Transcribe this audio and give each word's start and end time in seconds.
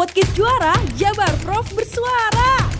Podcast 0.00 0.32
Juara 0.32 0.72
Jabar 0.96 1.28
Prof 1.44 1.76
bersuara. 1.76 2.72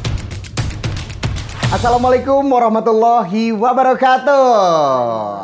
Assalamualaikum 1.69 2.41
warahmatullahi 2.49 3.53
wabarakatuh. 3.53 4.49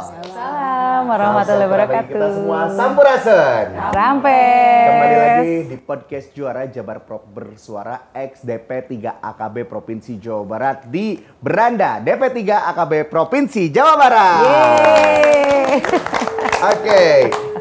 Assalamualaikum 0.08 1.04
warahmatullahi 1.04 1.68
wabarakatuh. 1.68 2.08
Kita 2.16 2.28
semua 2.32 2.72
sampurasun. 2.72 3.64
Sampai. 3.92 4.40
Kembali 4.88 5.16
lagi 5.20 5.52
di 5.68 5.76
podcast 5.76 6.32
Juara 6.32 6.64
Jabar 6.64 7.04
Prop 7.04 7.28
Bersuara 7.28 8.08
XDP 8.16 8.96
3 8.96 9.20
AKB 9.20 9.68
Provinsi 9.68 10.16
Jawa 10.16 10.48
Barat 10.48 10.88
di 10.88 11.20
Beranda 11.44 12.00
DP 12.00 12.40
3 12.40 12.72
AKB 12.72 13.04
Provinsi 13.04 13.68
Jawa 13.68 14.00
Barat. 14.00 14.40
Yeay. 14.48 15.84
Oke, 16.56 17.04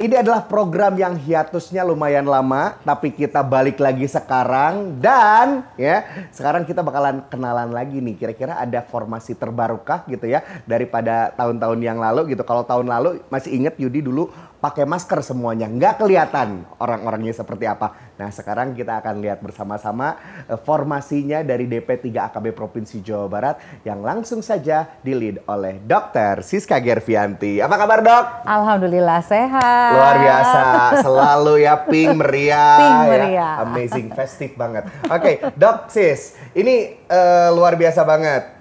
ini 0.01 0.15
adalah 0.19 0.43
program 0.43 0.95
yang 0.99 1.15
hiatusnya 1.15 1.85
lumayan 1.85 2.27
lama, 2.27 2.75
tapi 2.83 3.13
kita 3.13 3.39
balik 3.45 3.79
lagi 3.79 4.07
sekarang 4.09 4.99
dan 4.99 5.63
ya 5.79 6.27
sekarang 6.31 6.67
kita 6.67 6.83
bakalan 6.83 7.23
kenalan 7.31 7.71
lagi 7.71 8.03
nih. 8.03 8.15
Kira-kira 8.19 8.59
ada 8.59 8.83
formasi 8.83 9.37
terbarukah 9.37 10.03
gitu 10.09 10.27
ya 10.27 10.43
daripada 10.67 11.31
tahun-tahun 11.35 11.79
yang 11.79 11.99
lalu 12.01 12.35
gitu. 12.35 12.43
Kalau 12.43 12.67
tahun 12.67 12.87
lalu 12.91 13.23
masih 13.31 13.55
inget 13.55 13.75
Yudi 13.79 14.03
dulu 14.03 14.31
pakai 14.65 14.81
masker 14.89 15.21
semuanya, 15.21 15.69
nggak 15.69 16.01
kelihatan 16.01 16.65
orang-orangnya 16.81 17.37
seperti 17.37 17.69
apa. 17.69 17.93
Nah 18.17 18.33
sekarang 18.33 18.73
kita 18.73 18.97
akan 18.97 19.21
lihat 19.21 19.45
bersama-sama 19.45 20.17
eh, 20.49 20.57
formasinya 20.57 21.45
dari 21.45 21.69
DP 21.69 22.09
3 22.09 22.33
AKB 22.33 22.49
Provinsi 22.57 22.97
Jawa 23.05 23.29
Barat 23.29 23.61
yang 23.85 24.01
langsung 24.01 24.41
saja 24.41 24.89
di-lead 25.05 25.45
oleh 25.45 25.77
Dr. 25.85 26.41
Siska 26.41 26.81
Gervianti. 26.81 27.61
Apa 27.61 27.77
kabar 27.77 28.01
dok? 28.01 28.25
Alhamdulillah 28.41 29.21
sehat. 29.21 29.89
Luar 29.93 30.15
biasa, 30.17 30.61
selalu 31.05 31.53
ya 31.61 31.75
pink 31.85 32.17
meriah, 32.17 32.77
Pink 32.81 32.97
ya. 32.97 33.05
meriah. 33.13 33.53
amazing, 33.69 34.07
festive 34.17 34.57
banget. 34.57 34.89
Oke, 35.13 35.45
dok 35.53 35.93
sis, 35.93 36.33
ini 36.57 36.97
eh, 37.05 37.49
luar 37.53 37.77
biasa 37.77 38.01
banget. 38.01 38.54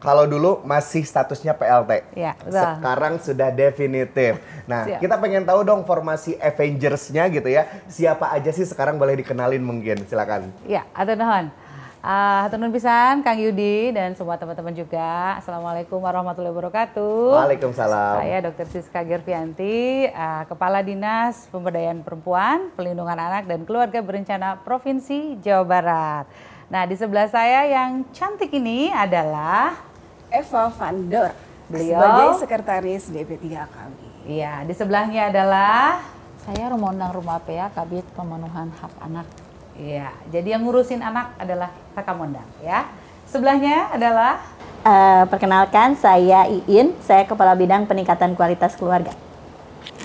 Kalau 0.00 0.24
dulu 0.24 0.64
masih 0.64 1.04
statusnya 1.04 1.52
PLT, 1.52 2.16
Ya, 2.16 2.32
betul. 2.32 2.56
sekarang 2.56 3.14
sudah 3.20 3.52
definitif. 3.52 4.40
Nah, 4.64 4.88
Siap. 4.88 4.96
kita 4.96 5.20
pengen 5.20 5.44
tahu 5.44 5.60
dong 5.60 5.84
formasi 5.84 6.40
Avengers-nya 6.40 7.28
gitu 7.28 7.52
ya. 7.52 7.68
Siapa 7.84 8.32
aja 8.32 8.48
sih 8.48 8.64
sekarang 8.64 8.96
boleh 8.96 9.20
dikenalin 9.20 9.60
mungkin, 9.60 10.00
silakan. 10.08 10.48
Ya, 10.64 10.88
atur 10.96 11.20
nuhun. 11.20 11.52
Ah, 12.00 12.48
atur 12.48 12.56
nuhun 12.56 12.72
pisan 12.72 13.20
Kang 13.20 13.36
Yudi 13.36 13.92
dan 13.92 14.16
semua 14.16 14.40
teman-teman 14.40 14.72
juga. 14.72 15.36
Assalamualaikum 15.36 16.00
warahmatullahi 16.00 16.56
wabarakatuh. 16.56 17.36
Waalaikumsalam. 17.36 18.24
Saya 18.24 18.36
Dr. 18.40 18.66
Siska 18.72 19.04
Gervianti, 19.04 20.08
ah, 20.10 20.48
Kepala 20.48 20.80
Dinas 20.80 21.44
Pemberdayaan 21.52 22.00
Perempuan, 22.00 22.72
Pelindungan 22.72 23.20
Anak 23.20 23.44
dan 23.44 23.68
Keluarga 23.68 24.00
Berencana 24.00 24.64
Provinsi 24.64 25.36
Jawa 25.44 25.64
Barat. 25.68 26.24
Nah, 26.72 26.88
di 26.88 26.96
sebelah 26.96 27.28
saya 27.28 27.68
yang 27.68 28.08
cantik 28.14 28.48
ini 28.48 28.88
adalah 28.88 29.89
Eva 30.30 30.70
Vandor 30.70 31.30
Beliau- 31.66 31.98
sebagai 31.98 32.28
sekretaris 32.38 33.02
DP3 33.06 33.44
AKB. 33.60 33.98
Iya, 34.24 34.62
di 34.62 34.72
sebelahnya 34.72 35.28
adalah 35.28 36.02
saya 36.40 36.66
Romondang 36.66 37.10
Rumah 37.10 37.38
PA 37.38 37.68
Kabit 37.68 38.06
Pemenuhan 38.10 38.70
Hak 38.72 38.94
Anak. 39.00 39.26
Iya, 39.74 40.10
jadi 40.28 40.54
yang 40.54 40.62
ngurusin 40.62 41.00
anak 41.00 41.34
adalah 41.36 41.70
Kakak 41.92 42.14
Mondang 42.14 42.46
ya. 42.58 42.86
Sebelahnya 43.24 43.90
adalah 43.90 44.40
Eh, 44.80 45.24
perkenalkan, 45.26 45.92
saya 45.92 46.48
Iin, 46.48 46.96
saya 46.98 47.22
Kepala 47.22 47.52
Bidang 47.52 47.84
Peningkatan 47.84 48.32
Kualitas 48.32 48.72
Keluarga. 48.72 49.12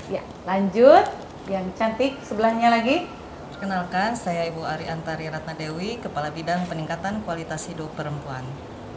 ya, 0.05 0.19
lanjut 0.43 1.07
yang 1.47 1.63
cantik 1.73 2.19
sebelahnya 2.21 2.67
lagi. 2.69 3.07
Perkenalkan, 3.49 4.13
saya 4.13 4.43
Ibu 4.45 4.61
Ari 4.61 4.85
Antari 4.85 5.31
Ratna 5.31 5.55
Dewi, 5.55 5.95
Kepala 5.95 6.27
Bidang 6.27 6.67
Peningkatan 6.67 7.23
Kualitas 7.23 7.63
Hidup 7.65 7.87
Perempuan. 7.95 8.43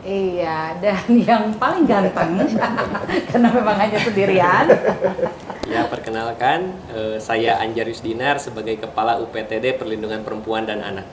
Iya, 0.09 0.81
dan 0.81 1.05
yang 1.29 1.45
paling 1.61 1.85
ganteng 1.85 2.41
karena 3.29 3.49
memang 3.53 3.77
hanya 3.77 3.99
sendirian. 4.01 4.65
Ya, 5.69 5.85
perkenalkan, 5.85 6.73
eh, 6.89 7.21
saya 7.21 7.61
Anjarius 7.61 8.01
Dinar 8.01 8.41
sebagai 8.41 8.81
Kepala 8.81 9.21
UPTD 9.21 9.77
Perlindungan 9.77 10.25
Perempuan 10.25 10.65
dan 10.65 10.81
Anak. 10.81 11.05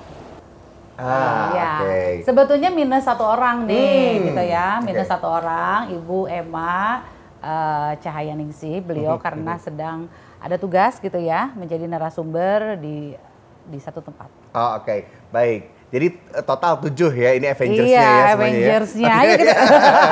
Ah, 0.95 1.51
ya, 1.51 1.71
oke. 1.83 2.23
sebetulnya 2.23 2.71
minus 2.71 3.03
satu 3.03 3.27
orang 3.27 3.67
nih, 3.67 4.15
Hmm, 4.15 4.25
gitu 4.31 4.43
ya, 4.47 4.79
minus 4.79 5.03
oke. 5.03 5.11
satu 5.11 5.27
orang, 5.27 5.91
Ibu 5.91 6.31
Emma 6.31 7.03
eh, 7.43 7.91
Cahaya 7.99 8.31
Ningsih, 8.31 8.79
beliau 8.79 9.19
karena 9.19 9.59
sedang 9.59 10.07
ada 10.39 10.55
tugas 10.55 11.03
gitu 11.03 11.19
ya, 11.19 11.51
menjadi 11.51 11.83
narasumber 11.83 12.79
di 12.79 13.11
di 13.67 13.79
satu 13.81 13.99
tempat. 13.99 14.31
Oh, 14.55 14.79
oke, 14.79 15.03
baik. 15.35 15.74
Jadi 15.95 16.07
eh, 16.11 16.43
total 16.43 16.75
tujuh 16.81 17.07
ya, 17.09 17.31
ini 17.31 17.47
Avengers-nya 17.47 17.87
Iya, 17.87 18.03
ya 18.03 18.11
semuanya 18.27 18.27
ya. 18.27 18.35
Avengers-nya. 18.35 19.13
Oke. 19.15 19.31
Kita- 19.31 19.57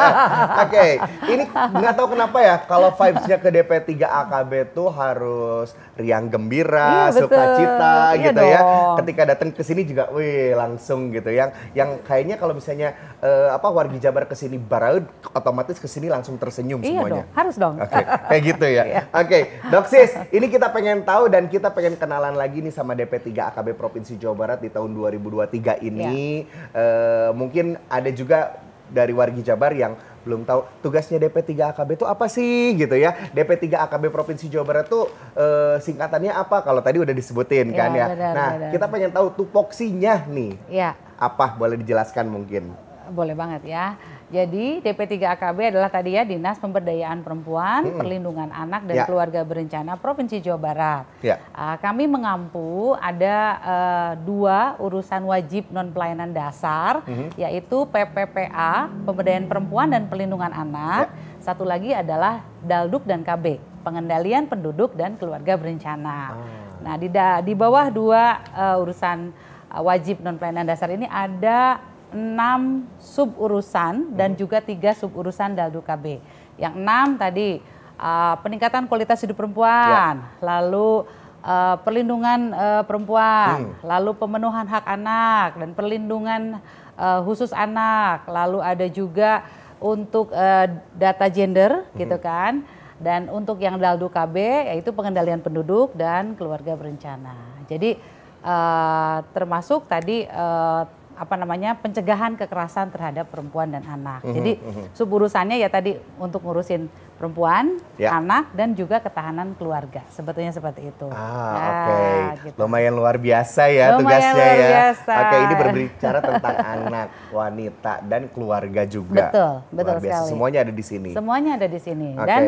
Oke, 0.64 0.86
ini 1.28 1.44
nggak 1.52 1.94
tahu 1.94 2.08
kenapa 2.10 2.38
ya, 2.40 2.56
kalau 2.64 2.90
vibes-nya 2.90 3.38
ke 3.38 3.50
DP3 3.50 3.92
AKB 4.00 4.52
tuh 4.72 4.88
harus 4.90 5.68
riang 5.94 6.26
gembira, 6.26 7.12
Iya, 7.12 7.20
sukacita 7.20 7.94
Iya 8.14 8.24
gitu 8.24 8.42
ya. 8.42 8.60
dong. 8.60 8.96
Ketika 8.98 9.22
datang 9.28 9.50
ke 9.52 9.62
sini 9.62 9.84
juga, 9.84 10.08
wih 10.10 10.54
langsung 10.54 11.12
gitu. 11.12 11.28
Yang 11.28 11.52
yang 11.74 12.00
kayaknya 12.02 12.36
kalau 12.36 12.54
misalnya 12.54 12.96
eh, 13.20 13.50
apa 13.50 13.68
wargi 13.68 14.00
Jabar 14.00 14.24
ke 14.24 14.34
sini 14.34 14.56
baraud, 14.56 15.04
otomatis 15.30 15.76
ke 15.76 15.86
sini 15.86 16.08
langsung 16.08 16.36
tersenyum 16.36 16.80
Iya 16.80 16.88
semuanya. 16.98 17.12
dong, 17.14 17.26
harus 17.34 17.56
dong. 17.56 17.76
Oke, 17.78 18.00
kayak 18.02 18.42
gitu 18.48 18.66
ya. 18.68 18.84
Iya. 18.94 19.02
Oke, 19.12 19.40
Doksis, 19.68 20.12
ini 20.30 20.48
kita 20.48 20.70
pengen 20.70 21.02
tahu 21.02 21.26
dan 21.26 21.46
kita 21.46 21.70
pengen 21.70 21.96
kenalan 21.96 22.34
lagi 22.34 22.60
nih 22.60 22.70
sama 22.70 22.94
DP3 22.94 23.26
AKB 23.50 23.74
Provinsi 23.74 24.16
Jawa 24.16 24.36
Barat 24.38 24.60
di 24.60 24.70
tahun 24.70 24.94
2023 24.94 25.73
ini. 25.80 26.44
Eh, 26.72 27.30
mungkin 27.32 27.80
ada 27.88 28.10
juga 28.10 28.60
dari 28.86 29.10
wargi 29.10 29.42
Jabar 29.42 29.74
yang 29.74 29.96
belum 30.24 30.48
tahu 30.48 30.64
tugasnya 30.80 31.20
DP3 31.20 31.76
AKB 31.76 31.90
itu 31.98 32.06
apa 32.06 32.28
sih 32.28 32.78
gitu 32.78 32.96
ya. 32.96 33.12
DP3 33.32 33.76
AKB 33.76 34.08
Provinsi 34.08 34.48
Jawa 34.48 34.64
Barat 34.64 34.86
tuh 34.88 35.08
eh, 35.34 35.82
singkatannya 35.82 36.32
apa? 36.32 36.62
Kalau 36.62 36.80
tadi 36.80 37.02
udah 37.02 37.12
disebutin 37.12 37.72
Iya, 37.72 37.78
kan 37.78 37.90
ya. 37.92 38.06
benar, 38.08 38.34
nah, 38.34 38.50
benar. 38.56 38.72
kita 38.72 38.86
pengen 38.88 39.12
tahu 39.12 39.28
tupoksinya 39.34 40.24
nih. 40.30 40.54
Ya, 40.70 40.96
Apa? 41.18 41.56
Boleh 41.56 41.76
dijelaskan 41.76 42.28
mungkin? 42.28 42.72
boleh 43.04 43.36
banget 43.36 43.68
ya. 43.68 44.00
Jadi 44.34 44.82
DP3 44.82 45.14
AKB 45.30 45.60
adalah 45.70 45.94
tadi 45.94 46.18
ya 46.18 46.26
Dinas 46.26 46.58
Pemberdayaan 46.58 47.22
Perempuan, 47.22 47.86
Perlindungan 47.94 48.50
Anak 48.50 48.82
dan 48.84 48.96
Ya. 48.96 49.06
Keluarga 49.06 49.46
Berencana 49.46 49.94
Provinsi 49.94 50.42
Jawa 50.42 50.58
Barat. 50.58 51.06
Ya. 51.22 51.38
Ah, 51.54 51.78
kami 51.78 52.10
mengampu 52.10 52.98
ada 52.98 53.38
eh, 53.62 54.12
dua 54.20 54.74
urusan 54.78 55.22
wajib 55.24 55.70
non 55.70 55.94
pelayanan 55.94 56.34
dasar, 56.34 57.06
yaitu 57.38 57.86
PPPA 57.86 58.90
Pemberdayaan 59.06 59.46
Perempuan 59.46 59.94
dan 59.94 60.10
Perlindungan 60.10 60.50
Anak. 60.50 61.14
Satu 61.38 61.62
lagi 61.62 61.94
adalah 61.94 62.42
Dalduk 62.60 63.06
dan 63.06 63.22
KB 63.22 63.62
Pengendalian 63.84 64.50
Penduduk 64.50 64.96
dan 64.96 65.14
Keluarga 65.14 65.54
Berencana. 65.54 66.34
Nah 66.82 66.96
di 66.98 67.06
da- 67.06 67.38
di 67.40 67.54
bawah 67.54 67.86
dua 67.88 68.22
eh, 68.50 68.82
urusan 68.82 69.30
eh, 69.70 69.78
wajib 69.80 70.26
non 70.26 70.42
pelayanan 70.42 70.66
dasar 70.66 70.90
ini 70.90 71.06
ada 71.06 71.78
enam 72.14 72.86
sub 73.02 73.34
urusan 73.36 74.14
dan 74.14 74.38
juga 74.38 74.62
tiga 74.62 74.94
sub 74.94 75.12
urusan 75.12 75.58
Daldu 75.58 75.82
KB. 75.82 76.22
Yang 76.56 76.74
enam 76.78 77.18
tadi 77.18 77.60
uh, 77.98 78.38
peningkatan 78.40 78.86
kualitas 78.86 79.20
hidup 79.26 79.42
perempuan, 79.42 80.22
lalu 80.38 81.10
uh, 81.42 81.76
perlindungan 81.82 82.54
uh, 82.54 82.84
perempuan, 82.86 83.74
lalu 83.82 84.14
pemenuhan 84.16 84.70
hak 84.70 84.86
anak 84.86 85.58
dan 85.58 85.70
perlindungan 85.74 86.62
uh, 86.96 87.20
khusus 87.26 87.50
anak, 87.52 88.30
lalu 88.30 88.62
ada 88.62 88.86
juga 88.88 89.44
untuk 89.82 90.32
uh, 90.32 90.70
data 90.96 91.28
gender 91.28 91.90
gitu 91.98 92.16
kan. 92.22 92.64
Dan 93.04 93.28
untuk 93.28 93.60
yang 93.60 93.76
Daldu 93.76 94.08
KB 94.08 94.38
yaitu 94.72 94.96
pengendalian 94.96 95.44
penduduk 95.44 95.92
dan 95.92 96.40
keluarga 96.40 96.72
berencana. 96.72 97.36
Jadi 97.68 98.00
uh, 98.46 99.20
termasuk 99.36 99.92
tadi 99.92 100.24
uh, 100.24 100.88
apa 101.14 101.36
namanya 101.36 101.76
pencegahan 101.76 102.34
kekerasan 102.34 102.90
terhadap 102.90 103.28
perempuan 103.28 103.70
dan 103.70 103.84
anak. 103.84 104.22
Mhm, 104.22 104.34
Jadi 104.34 104.52
suburusannya 104.92 105.56
ya 105.56 105.68
tadi 105.68 105.94
untuk 106.18 106.42
ngurusin 106.42 106.90
perempuan, 107.14 107.78
Ya. 107.96 108.14
anak 108.14 108.52
dan 108.52 108.74
juga 108.74 108.98
ketahanan 108.98 109.54
keluarga. 109.54 110.02
Sebetulnya 110.10 110.50
seperti 110.50 110.90
itu. 110.90 111.08
Ah, 111.08 111.54
Ya, 111.54 111.64
oke. 111.64 112.02
gitu. 112.44 112.58
Lumayan 112.58 112.94
luar 112.94 113.16
biasa 113.16 113.70
ya 113.70 113.94
Lumayan 113.94 114.00
tugasnya 114.02 114.34
luar 114.36 114.56
ya. 114.56 114.68
biasa. 114.68 115.14
Oke, 115.16 115.36
ini 115.38 115.54
berbicara 115.56 116.20
tentang 116.20 116.56
anak, 116.76 117.08
wanita 117.30 117.94
dan 118.04 118.22
keluarga 118.28 118.82
juga. 118.84 119.30
Betul, 119.30 119.54
betul 119.72 119.86
luar 119.88 120.02
biasa. 120.02 120.18
sekali. 120.20 120.30
Semuanya 120.30 120.60
ada 120.60 120.74
di 120.74 120.84
sini. 120.84 121.10
Semuanya 121.12 121.52
ada 121.56 121.68
di 121.68 121.80
sini. 121.80 122.10
Oke. 122.14 122.26
Dan 122.26 122.42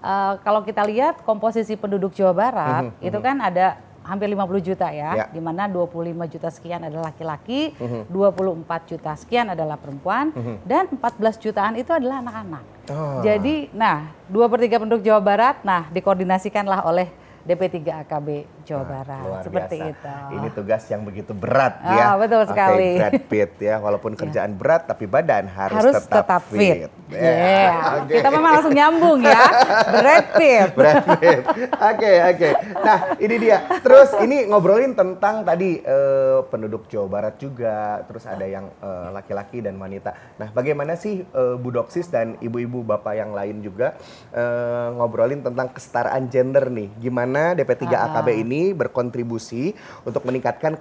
eh, 0.00 0.32
kalau 0.40 0.60
kita 0.60 0.82
lihat 0.82 1.20
komposisi 1.22 1.74
penduduk 1.74 2.12
Jawa 2.12 2.32
Barat 2.32 2.84
Mhm, 2.86 3.02
itu 3.02 3.18
kan 3.18 3.36
ada 3.38 3.66
hampir 4.10 4.26
50 4.26 4.58
juta 4.58 4.90
ya, 4.90 5.10
Ya. 5.14 5.24
di 5.30 5.38
mana 5.38 5.70
25 5.70 6.26
juta 6.26 6.50
sekian 6.50 6.82
adalah 6.82 7.14
laki-laki, 7.14 7.78
Mhm. 7.78 8.10
24 8.10 8.82
juta 8.90 9.14
sekian 9.14 9.54
adalah 9.54 9.78
perempuan, 9.78 10.34
dan 10.66 10.90
14 10.90 11.38
jutaan 11.38 11.78
itu 11.78 11.94
adalah 11.94 12.18
anak-anak. 12.18 12.64
Oh. 12.90 13.22
Jadi, 13.22 13.70
nah, 13.70 14.10
dua 14.26 14.50
per 14.50 14.66
tiga 14.66 14.82
penduduk 14.82 15.06
Jawa 15.06 15.22
Barat, 15.22 15.62
nah 15.62 15.86
dikoordinasikanlah 15.94 16.82
oleh 16.82 17.06
DP3 17.40 18.04
AKB 18.04 18.44
Jawa 18.62 18.84
Barat. 18.84 19.20
Luar 19.20 19.42
Seperti 19.42 19.76
biasa. 19.76 19.90
itu. 19.90 20.12
Ini 20.32 20.48
tugas 20.50 20.82
yang 20.86 21.02
begitu 21.02 21.32
berat 21.32 21.74
Ah, 21.80 21.94
ya. 21.94 22.06
betul 22.16 22.42
sekali. 22.44 22.90
Iya. 22.90 23.00
Brad 23.00 23.20
Pitt 23.26 23.52
ya, 23.58 23.74
walaupun 23.76 24.12
kerjaan 24.20 24.52
berat 24.52 24.82
tapi 24.84 25.04
badan 25.04 25.44
harus, 25.46 25.76
harus 25.76 25.94
tetap, 26.02 26.42
fit. 26.44 26.86
Ya, 26.86 26.88
Yeah. 27.10 27.74
oke. 28.00 28.14
Kita 28.14 28.30
memang 28.30 28.52
langsung 28.54 28.70
nyambung 28.70 29.18
ya. 29.20 29.42
Brad 29.90 30.26
Pitt. 30.32 30.68
Brad 30.78 31.02
Pitt. 31.16 31.42
Oke, 31.72 32.12
oke. 32.24 32.48
Nah, 32.78 32.98
ini 33.18 33.34
dia. 33.36 33.58
Terus 33.80 34.08
ini 34.20 34.46
ngobrolin 34.46 34.94
tentang 34.94 35.42
tadi 35.42 35.80
eh, 35.80 36.38
penduduk 36.46 36.86
Jawa 36.86 37.08
Barat 37.10 37.34
juga, 37.36 38.06
terus 38.06 38.22
ada 38.24 38.46
yang 38.46 38.70
eh, 38.70 39.08
laki-laki 39.10 39.58
dan 39.58 39.74
wanita. 39.74 40.14
Nah, 40.36 40.48
bagaimana 40.50 40.94
sih 40.94 41.24
eh, 41.24 41.54
Bu 41.56 41.70
Doksis 41.70 42.06
dan 42.06 42.38
ibu-ibu 42.38 42.80
bapak 42.80 43.14
yang 43.16 43.32
lain 43.32 43.58
juga 43.58 43.98
eh, 44.30 44.88
ngobrolin 44.92 45.40
tentang 45.40 45.66
kesetaraan 45.68 46.30
gender 46.30 46.68
nih. 46.68 46.94
Gimana 46.96 47.52
DP3 47.52 47.84
AKB 47.90 48.28
ini 48.38 48.59
berkontribusi 48.72 49.72
untuk 50.04 50.22
meningkatkan 50.24 50.76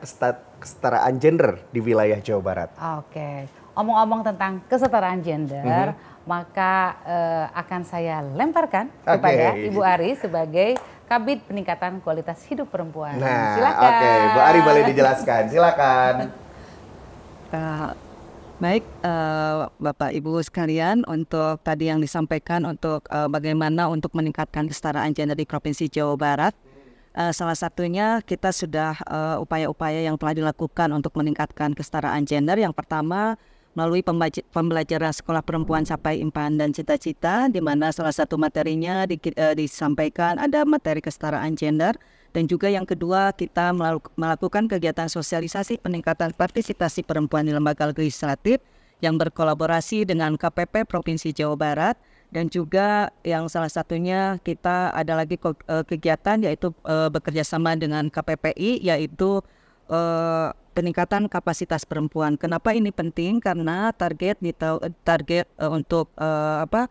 kesetaraan 0.59 1.15
gender 1.17 1.63
di 1.71 1.79
wilayah 1.79 2.19
Jawa 2.19 2.41
Barat? 2.43 2.69
Oke. 2.99 3.47
Omong-omong 3.73 4.27
tentang 4.27 4.59
kesetaraan 4.67 5.23
gender, 5.23 5.95
Mhm. 5.95 6.27
maka 6.27 6.73
eh, 7.07 7.45
akan 7.55 7.81
saya 7.87 8.19
lemparkan 8.21 8.91
Oke. 9.07 9.15
kepada 9.15 9.45
Ibu 9.55 9.81
Ari 9.81 10.11
sebagai 10.19 10.69
Kabit 11.09 11.41
Peningkatan 11.49 12.05
Kualitas 12.05 12.45
Hidup 12.45 12.69
Perempuan. 12.69 13.17
Nah, 13.17 13.57
Silakan. 13.57 13.89
oke, 13.89 14.11
Bu 14.29 14.39
Ari 14.45 14.59
boleh 14.61 14.83
dijelaskan. 14.93 15.41
Silakan. 15.49 16.13
Uh, 17.49 17.89
baik 18.61 18.85
uh, 19.01 19.73
Bapak 19.81 20.13
Ibu 20.13 20.37
sekalian 20.45 21.01
untuk 21.09 21.65
tadi 21.65 21.89
yang 21.89 21.97
disampaikan 21.97 22.61
untuk 22.61 23.09
uh, 23.09 23.25
bagaimana 23.25 23.89
untuk 23.89 24.13
meningkatkan 24.13 24.69
kesetaraan 24.69 25.17
gender 25.17 25.33
di 25.33 25.49
Provinsi 25.49 25.89
Jawa 25.89 26.13
Barat. 26.13 26.53
Uh, 27.09 27.33
salah 27.33 27.57
satunya 27.57 28.21
kita 28.21 28.53
sudah 28.53 28.93
uh, 29.09 29.41
upaya-upaya 29.41 30.05
yang 30.05 30.13
telah 30.15 30.37
dilakukan 30.37 30.93
untuk 30.93 31.17
meningkatkan 31.17 31.73
kesetaraan 31.73 32.21
gender. 32.23 32.55
Yang 32.61 32.77
pertama 32.77 33.33
melalui 33.77 34.01
pembelajaran 34.49 35.13
sekolah 35.13 35.45
perempuan 35.45 35.85
capai 35.85 36.19
impian 36.19 36.57
dan 36.57 36.73
cita-cita, 36.73 37.47
di 37.47 37.61
mana 37.61 37.93
salah 37.93 38.11
satu 38.11 38.35
materinya 38.35 39.05
di- 39.05 39.21
eh, 39.21 39.55
disampaikan 39.55 40.41
ada 40.41 40.65
materi 40.65 40.99
kesetaraan 40.99 41.53
gender, 41.53 41.95
dan 42.33 42.49
juga 42.49 42.67
yang 42.67 42.83
kedua 42.83 43.31
kita 43.31 43.71
melakukan 44.17 44.67
kegiatan 44.67 45.07
sosialisasi 45.07 45.79
peningkatan 45.79 46.33
partisipasi 46.33 47.05
perempuan 47.05 47.45
di 47.45 47.53
lembaga 47.53 47.89
legislatif 47.89 48.59
yang 48.99 49.15
berkolaborasi 49.15 50.03
dengan 50.03 50.35
KPP 50.35 50.83
Provinsi 50.83 51.31
Jawa 51.31 51.55
Barat 51.55 51.95
dan 52.29 52.45
juga 52.49 53.09
yang 53.25 53.49
salah 53.49 53.69
satunya 53.69 54.37
kita 54.45 54.93
ada 54.93 55.17
lagi 55.17 55.37
eh, 55.41 55.83
kegiatan 55.85 56.37
yaitu 56.45 56.69
eh, 56.85 57.09
bekerja 57.09 57.41
sama 57.41 57.73
dengan 57.73 58.07
KPPI 58.09 58.85
yaitu 58.85 59.41
eh, 59.89 60.49
peningkatan 60.77 61.27
kapasitas 61.27 61.83
perempuan. 61.83 62.37
Kenapa 62.37 62.71
ini 62.71 62.93
penting? 62.93 63.41
Karena 63.41 63.91
target 63.91 64.39
di 64.39 64.55
target 65.03 65.49
untuk 65.59 66.13
apa 66.15 66.87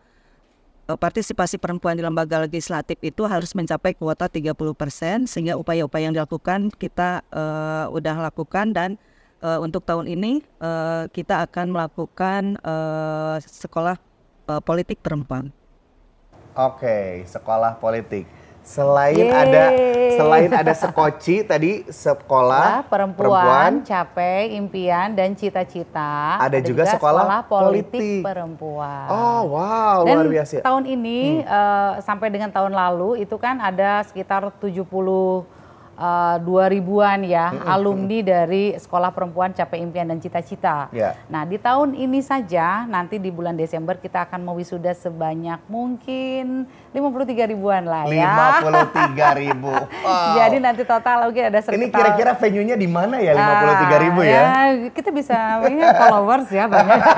partisipasi 0.97 1.61
perempuan 1.61 1.93
di 1.93 2.01
lembaga 2.01 2.41
legislatif 2.41 2.97
itu 3.05 3.27
harus 3.29 3.53
mencapai 3.53 3.93
kuota 3.93 4.25
30% 4.25 5.29
sehingga 5.29 5.53
upaya-upaya 5.59 6.09
yang 6.09 6.15
dilakukan 6.15 6.73
kita 6.73 7.21
eh, 7.29 7.85
udah 7.93 8.15
lakukan 8.31 8.73
dan 8.73 8.97
eh, 9.43 9.59
untuk 9.61 9.85
tahun 9.85 10.09
ini 10.09 10.41
eh, 10.41 11.03
kita 11.13 11.45
akan 11.45 11.75
melakukan 11.75 12.57
eh, 12.57 13.37
sekolah 13.43 14.08
politik 14.57 14.97
perempuan. 15.05 15.53
Oke, 16.57 17.21
sekolah 17.29 17.77
politik. 17.77 18.25
Selain 18.59 19.15
Yeay. 19.15 19.31
ada 19.31 19.65
selain 20.19 20.51
ada 20.51 20.73
sekoci 20.75 21.41
tadi 21.51 21.87
sekolah 21.87 22.83
Sekolah 22.83 22.89
perempuan, 22.91 23.71
capai 23.87 24.53
impian 24.57 25.15
dan 25.15 25.31
cita-cita. 25.37 26.37
Ada 26.41 26.59
juga 26.59 26.83
sekolah 26.89 27.47
politik, 27.47 27.97
politik. 27.97 28.21
perempuan. 28.27 29.07
Oh, 29.09 29.55
wow, 29.55 30.03
Dan 30.03 30.21
luar 30.21 30.27
biasa. 30.27 30.59
tahun 30.61 30.83
ini 30.85 31.45
eh, 31.47 31.91
sampai 32.03 32.27
dengan 32.29 32.51
tahun 32.51 32.75
lalu 32.75 33.23
itu 33.23 33.39
kan 33.39 33.57
ada 33.63 34.03
sekitar 34.03 34.43
70 34.59 34.75
eh, 35.99 36.35
dua 36.39 36.65
ribuan 36.65 37.19
ya 37.21 37.51
alumni 37.67 38.23
dari 38.23 38.71
sekolah 38.73 39.11
perempuan 39.11 39.51
capai 39.51 39.79
impian 39.79 40.07
dan 40.07 40.17
cita-cita. 40.17 40.87
Ya. 40.89 41.19
Nah 41.27 41.43
di 41.43 41.59
tahun 41.59 41.93
ini 41.93 42.19
saja 42.19 42.87
nanti 42.87 43.19
di 43.19 43.27
bulan 43.29 43.53
Desember 43.53 43.93
kita 43.93 44.23
akan 44.23 44.39
mewisuda 44.41 44.95
sebanyak 44.95 45.59
mungkin 45.67 46.63
53 46.89 47.51
ribuan 47.51 47.83
lah 47.83 48.07
ya. 48.07 48.63
53 48.63 49.35
ribu. 49.43 49.69
Wow. 49.75 50.33
Jadi 50.35 50.57
nanti 50.57 50.81
total 50.83 51.27
mungkin 51.27 51.43
ada 51.45 51.59
sekitar 51.59 51.75
Ini 51.75 51.85
kira-kira 51.89 52.31
venue-nya 52.33 52.75
di 52.75 52.87
mana 52.87 53.19
ya 53.19 53.35
53 53.35 54.05
ribu 54.07 54.19
Ah, 54.19 54.25
ya? 54.25 54.41
kita 54.89 55.09
bisa 55.11 55.35
ini 55.67 55.83
followers 55.83 56.47
ya 56.49 56.65
banyak. 56.65 56.99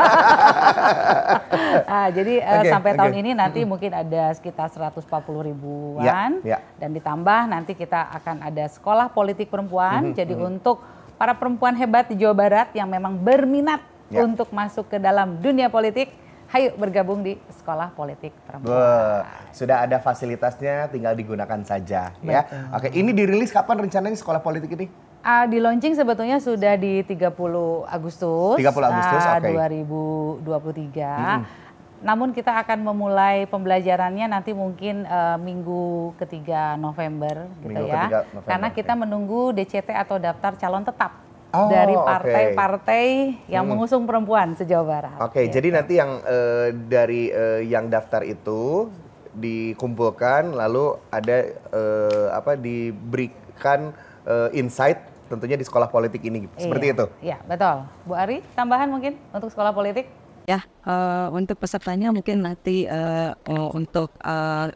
Ah, 1.86 2.08
jadi 2.08 2.40
eh, 2.40 2.60
Oke, 2.64 2.70
sampai 2.72 2.92
oke. 2.96 3.00
tahun 3.00 3.14
ini 3.20 3.32
nanti 3.36 3.60
mungkin 3.64 3.92
ada 3.92 4.32
sekitar 4.32 4.72
140 4.72 5.04
ribuan 5.44 6.40
Ya, 6.42 6.56
ya. 6.56 6.58
dan 6.80 6.96
ditambah 6.96 7.42
nanti 7.48 7.76
kita 7.76 8.08
akan 8.12 8.42
ada 8.42 8.64
sekolah 8.72 9.12
politik 9.12 9.52
perempuan. 9.52 10.16
jadi 10.16 10.34
untuk 10.34 10.80
para 11.20 11.36
perempuan 11.36 11.76
hebat 11.76 12.10
di 12.10 12.18
Jawa 12.18 12.34
Barat 12.34 12.74
yang 12.74 12.90
memang 12.90 13.14
berminat 13.14 13.92
Ya. 14.12 14.28
untuk 14.28 14.52
masuk 14.52 14.92
ke 14.92 15.00
dalam 15.00 15.40
dunia 15.40 15.72
politik, 15.72 16.12
hayu 16.52 16.76
bergabung 16.76 17.24
di 17.24 17.40
sekolah 17.48 17.96
politik 17.96 18.36
perempuan. 18.44 19.24
Sudah 19.56 19.88
ada 19.88 20.04
fasilitasnya, 20.04 20.92
tinggal 20.92 21.16
digunakan 21.16 21.64
saja 21.64 22.12
ya. 22.20 22.42
Oke, 22.76 22.92
ini 22.92 23.16
dirilis 23.16 23.56
kapan 23.56 23.88
rencananya 23.88 24.20
sekolah 24.20 24.44
politik 24.44 24.76
ini? 24.76 24.92
Ah, 25.24 25.48
di 25.48 25.64
launching 25.64 25.96
sebetulnya 25.96 26.44
sudah 26.44 26.76
di 26.76 27.08
30 27.08 27.88
Agustus, 27.88 28.60
30 28.60 28.90
Agustus, 28.90 29.24
ah, 29.24 29.40
oke. 29.40 29.48
2023. 29.48 31.61
Namun 32.02 32.34
kita 32.34 32.58
akan 32.66 32.82
memulai 32.82 33.46
pembelajarannya 33.46 34.26
nanti 34.26 34.52
mungkin 34.58 35.06
eh, 35.06 35.38
minggu 35.38 36.18
ketiga 36.18 36.76
November 36.76 37.46
gitu 37.62 37.70
Minggu 37.70 37.86
ya. 37.88 38.26
November, 38.26 38.50
Karena 38.50 38.68
kita 38.74 38.94
menunggu 38.98 39.54
DCT 39.54 39.90
atau 39.94 40.18
daftar 40.18 40.58
calon 40.58 40.86
tetap 40.86 41.32
Oh, 41.52 41.68
dari 41.68 41.92
partai-partai 41.92 43.06
yang 43.52 43.68
mengusung 43.68 44.08
perempuan 44.08 44.56
se-Jawa 44.56 44.86
Barat. 44.88 45.18
Oke, 45.20 45.44
gitu. 45.44 45.60
jadi 45.60 45.68
nanti 45.76 46.00
yang 46.00 46.24
eh, 46.24 46.72
dari 46.88 47.28
eh, 47.28 47.68
yang 47.68 47.92
daftar 47.92 48.24
itu 48.24 48.88
dikumpulkan 49.36 50.56
lalu 50.56 50.96
ada 51.12 51.52
eh, 51.52 52.28
apa 52.32 52.56
diberikan 52.56 53.92
eh, 54.24 54.50
insight 54.56 55.04
tentunya 55.28 55.60
di 55.60 55.68
sekolah 55.68 55.88
politik 55.88 56.24
ini 56.24 56.48
seperti 56.56 56.86
Iya, 56.88 56.94
itu. 56.96 57.06
Iya, 57.20 57.38
betul. 57.44 57.78
Bu 58.04 58.14
Ari, 58.16 58.44
tambahan 58.56 58.88
mungkin 58.88 59.20
untuk 59.32 59.52
sekolah 59.52 59.76
politik? 59.76 60.08
Ya, 60.52 60.60
eh, 60.84 61.28
untuk 61.32 61.56
pesertanya 61.64 62.12
mungkin 62.12 62.44
nanti 62.44 62.84
eh, 62.84 63.32
untuk 63.80 64.10
eh, 64.20 64.68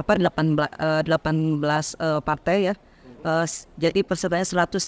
apa 0.00 0.12
18 0.14 0.54
eh, 0.86 1.02
18 1.02 1.98
eh, 2.06 2.20
partai 2.22 2.58
ya. 2.70 2.74
S- 3.26 3.66
jadi 3.74 4.06
pesertanya 4.06 4.46
180 4.46 4.86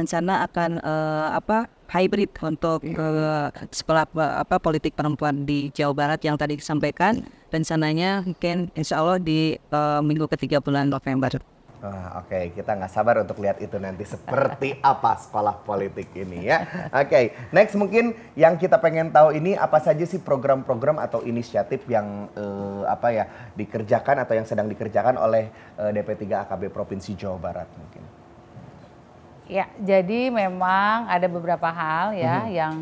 rencana 0.00 0.44
akan 0.44 0.70
eh, 0.84 1.28
apa 1.32 1.58
hybrid 1.88 2.28
untuk 2.44 2.84
eh, 2.84 3.48
sekolah 3.72 4.04
apa 4.44 4.56
politik 4.60 4.92
perempuan 4.98 5.48
di 5.48 5.72
Jawa 5.72 5.96
Barat 5.96 6.20
yang 6.20 6.36
tadi 6.36 6.60
disampaikan 6.60 7.24
rencananya 7.48 8.20
mungkin 8.28 8.68
insya 8.76 9.00
Allah 9.00 9.16
di 9.16 9.56
eh, 9.56 10.00
minggu 10.04 10.28
ketiga 10.28 10.60
bulan 10.60 10.92
November. 10.92 11.40
Ah, 11.80 12.20
Oke, 12.20 12.52
kita 12.52 12.76
nggak 12.76 12.92
sabar 12.92 13.24
untuk 13.24 13.40
lihat 13.40 13.56
itu 13.56 13.80
nanti 13.80 14.04
seperti 14.04 14.76
apa 14.84 15.16
sekolah 15.16 15.64
politik 15.64 16.12
ini 16.12 16.44
ya. 16.44 16.60
Oke, 16.92 17.32
next 17.50 17.72
mungkin 17.72 18.12
yang 18.36 18.60
kita 18.60 18.76
pengen 18.76 19.08
tahu 19.08 19.32
ini 19.32 19.56
apa 19.56 19.80
saja 19.80 20.04
sih 20.04 20.20
program-program 20.20 21.00
atau 21.00 21.24
inisiatif 21.24 21.88
yang 21.88 22.28
eh, 22.36 22.82
apa 22.84 23.08
ya 23.10 23.24
dikerjakan 23.56 24.20
atau 24.20 24.36
yang 24.36 24.44
sedang 24.44 24.68
dikerjakan 24.68 25.16
oleh 25.16 25.48
eh, 25.80 25.90
DP3 25.90 26.44
AKB 26.44 26.68
Provinsi 26.68 27.16
Jawa 27.16 27.40
Barat 27.40 27.68
mungkin. 27.72 28.04
Ya, 29.48 29.64
jadi 29.80 30.28
memang 30.28 31.08
ada 31.08 31.26
beberapa 31.26 31.66
hal 31.66 32.12
ya 32.12 32.44
Mhm. 32.44 32.50
yang 32.52 32.74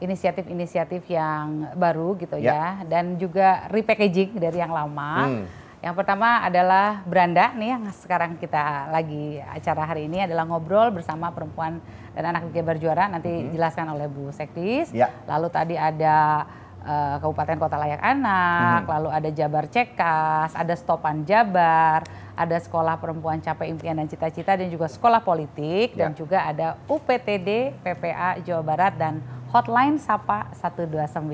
inisiatif-inisiatif 0.00 1.06
yang 1.06 1.70
baru 1.76 2.16
gitu 2.18 2.34
Ya. 2.34 2.50
ya 2.50 2.66
dan 2.88 3.14
juga 3.14 3.68
repackaging 3.70 4.36
dari 4.36 4.58
yang 4.58 4.72
lama. 4.72 5.12
Hmm. 5.28 5.44
Yang 5.80 5.94
pertama 5.96 6.44
adalah 6.44 7.00
Branda 7.08 7.56
nih 7.56 7.72
yang 7.72 7.88
sekarang 7.96 8.36
kita 8.36 8.92
lagi 8.92 9.40
acara 9.40 9.88
hari 9.88 10.12
ini 10.12 10.28
adalah 10.28 10.44
ngobrol 10.44 10.92
bersama 10.92 11.32
perempuan 11.32 11.80
dan 12.12 12.28
anak 12.28 12.52
Jabar 12.52 12.76
Juara 12.76 13.08
nanti 13.08 13.48
dijelaskan 13.48 13.88
oleh 13.88 14.04
Bu 14.04 14.28
Sekdis. 14.28 14.92
Ya. 14.92 15.08
Lalu 15.24 15.48
tadi 15.48 15.80
ada 15.80 16.44
eh, 16.84 17.16
Kabupaten 17.16 17.56
Kota 17.56 17.80
Layak 17.80 17.96
Anak, 18.04 18.84
lalu 18.92 19.08
ada 19.08 19.28
Jabar 19.32 19.72
Cekas, 19.72 20.52
ada 20.52 20.74
Stopan 20.76 21.24
Jabar, 21.24 22.04
ada 22.36 22.56
Sekolah 22.60 23.00
Perempuan 23.00 23.40
Capai 23.40 23.72
Impian 23.72 23.96
dan 23.96 24.04
Cita-Cita 24.04 24.60
dan 24.60 24.68
juga 24.68 24.84
Sekolah 24.84 25.24
Politik 25.24 25.96
dan 25.96 26.12
Ya. 26.12 26.16
juga 26.20 26.44
ada 26.44 26.76
UPTD 26.92 27.72
PPA 27.80 28.36
Jawa 28.44 28.60
Barat 28.60 29.00
dan 29.00 29.24
Hotline 29.48 29.96
Sapa 29.96 30.44
129. 30.60 31.24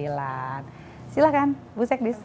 Silakan 1.11 1.59
Bu 1.75 1.83
Sekdis. 1.83 2.19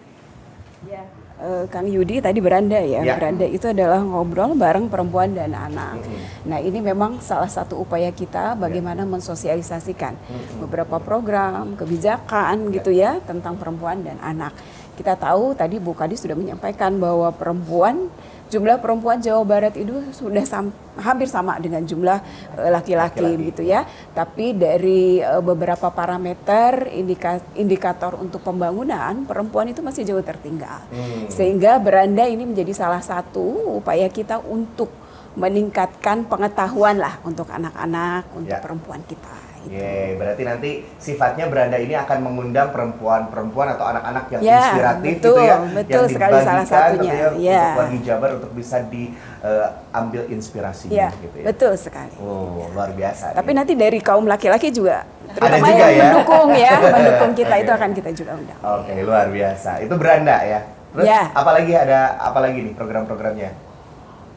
Ya, 0.82 1.06
eh, 1.42 1.66
Kang 1.68 1.90
Yudi 1.90 2.22
tadi 2.22 2.40
beranda 2.40 2.78
ya. 2.78 3.02
Ya. 3.02 3.18
Beranda 3.18 3.46
itu 3.50 3.66
adalah 3.68 4.00
ngobrol 4.06 4.54
bareng 4.54 4.88
perempuan 4.88 5.34
dan 5.34 5.58
anak. 5.58 6.06
Nah 6.46 6.62
ini 6.62 6.80
memang 6.80 7.18
salah 7.20 7.50
satu 7.50 7.82
upaya 7.82 8.14
kita 8.14 8.54
bagaimana 8.56 9.04
mensosialisasikan 9.04 10.14
beberapa 10.62 11.02
program, 11.02 11.74
kebijakan 11.76 12.70
gitu 12.72 12.94
ya 12.94 13.18
tentang 13.26 13.58
perempuan 13.58 14.06
dan 14.06 14.22
anak. 14.22 14.54
Kita 14.96 15.18
tahu 15.18 15.58
tadi 15.58 15.82
Bu 15.82 15.98
Kadi 15.98 16.14
sudah 16.14 16.38
menyampaikan 16.38 17.02
bahwa 17.02 17.34
perempuan 17.34 18.12
jumlah 18.52 18.78
perempuan 18.78 19.18
Jawa 19.18 19.42
Barat 19.42 19.74
itu 19.74 19.96
sudah 20.12 20.44
sam- 20.44 20.76
hampir 21.00 21.26
sama 21.26 21.56
dengan 21.56 21.80
jumlah 21.82 22.20
eh, 22.60 22.68
laki-laki 22.68 23.24
gitu 23.48 23.64
ya. 23.64 23.88
Tapi 24.12 24.52
dari 24.54 25.18
eh, 25.18 25.40
beberapa 25.40 25.88
parameter 25.90 26.92
indika- 26.92 27.48
indikator 27.56 28.20
untuk 28.20 28.44
pembangunan 28.44 29.24
perempuan 29.24 29.72
itu 29.72 29.80
masih 29.80 30.04
jauh 30.04 30.22
tertinggal. 30.22 30.84
Sehingga 31.28 31.80
beranda 31.80 32.28
ini 32.28 32.44
menjadi 32.44 32.76
salah 32.76 33.00
satu 33.00 33.80
upaya 33.80 34.12
kita 34.12 34.44
untuk 34.44 34.92
meningkatkan 35.32 36.28
pengetahuan 36.28 37.00
lah 37.00 37.24
untuk 37.24 37.48
anak-anak, 37.48 38.36
untuk 38.36 38.52
Ya. 38.52 38.60
perempuan 38.60 39.00
kita. 39.08 39.51
Yeay, 39.64 40.18
berarti 40.18 40.42
nanti 40.42 40.70
sifatnya 40.98 41.46
beranda 41.46 41.76
ini 41.76 41.94
akan 41.94 42.18
mengundang 42.22 42.70
perempuan-perempuan 42.70 43.78
atau 43.78 43.86
anak-anak 43.86 44.26
yang 44.30 44.42
Ya, 44.42 44.58
inspiratif 44.58 45.12
betul, 45.16 45.36
gitu 45.38 45.42
ya, 45.44 45.56
betul 45.70 46.04
yang 46.04 46.10
sekali 46.10 46.34
salah 46.40 46.66
satunya, 46.66 46.98
gitu 46.98 47.14
ya, 47.14 47.30
ya. 47.38 47.62
untuk 47.62 47.78
bagi 47.78 48.00
Jabar 48.02 48.30
untuk 48.36 48.52
bisa 48.52 48.78
diambil 48.84 50.22
inspirasinya 50.28 50.94
Ya, 50.94 51.08
gitu 51.14 51.36
ya. 51.38 51.46
betul 51.46 51.74
sekali. 51.76 52.14
Oh, 52.18 52.66
luar 52.70 52.90
biasa. 52.92 53.34
Tapi 53.34 53.52
nih. 53.52 53.58
nanti 53.58 53.74
dari 53.76 54.00
kaum 54.00 54.26
laki-laki 54.26 54.70
juga, 54.70 55.06
terutama 55.30 55.68
juga 55.68 55.76
yang 55.78 55.92
ya? 55.92 56.04
mendukung 56.10 56.50
ya, 56.54 56.74
mendukung 56.98 57.32
kita 57.34 57.54
Oke. 57.54 57.62
itu 57.62 57.72
akan 57.72 57.90
kita 57.94 58.10
juga 58.12 58.32
undang. 58.34 58.60
Oke, 58.60 58.94
luar 59.02 59.28
biasa. 59.30 59.72
Itu 59.80 59.94
beranda 59.96 60.38
ya. 60.42 60.60
Terus 60.92 61.06
Ya. 61.08 61.32
apalagi 61.32 61.72
ada 61.72 62.20
apalagi 62.20 62.60
nih 62.62 62.74
program-programnya? 62.76 63.71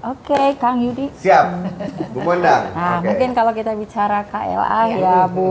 Oke, 0.05 0.37
Kang 0.61 0.85
Yudi. 0.85 1.09
Siap. 1.17 1.45
Bu 2.13 2.21
Mondang. 2.21 2.77
Nah, 2.77 3.01
Oke. 3.01 3.09
mungkin 3.09 3.33
kalau 3.33 3.57
kita 3.57 3.73
bicara 3.73 4.21
KLA 4.29 4.83
ya 5.01 5.25
Bu 5.33 5.49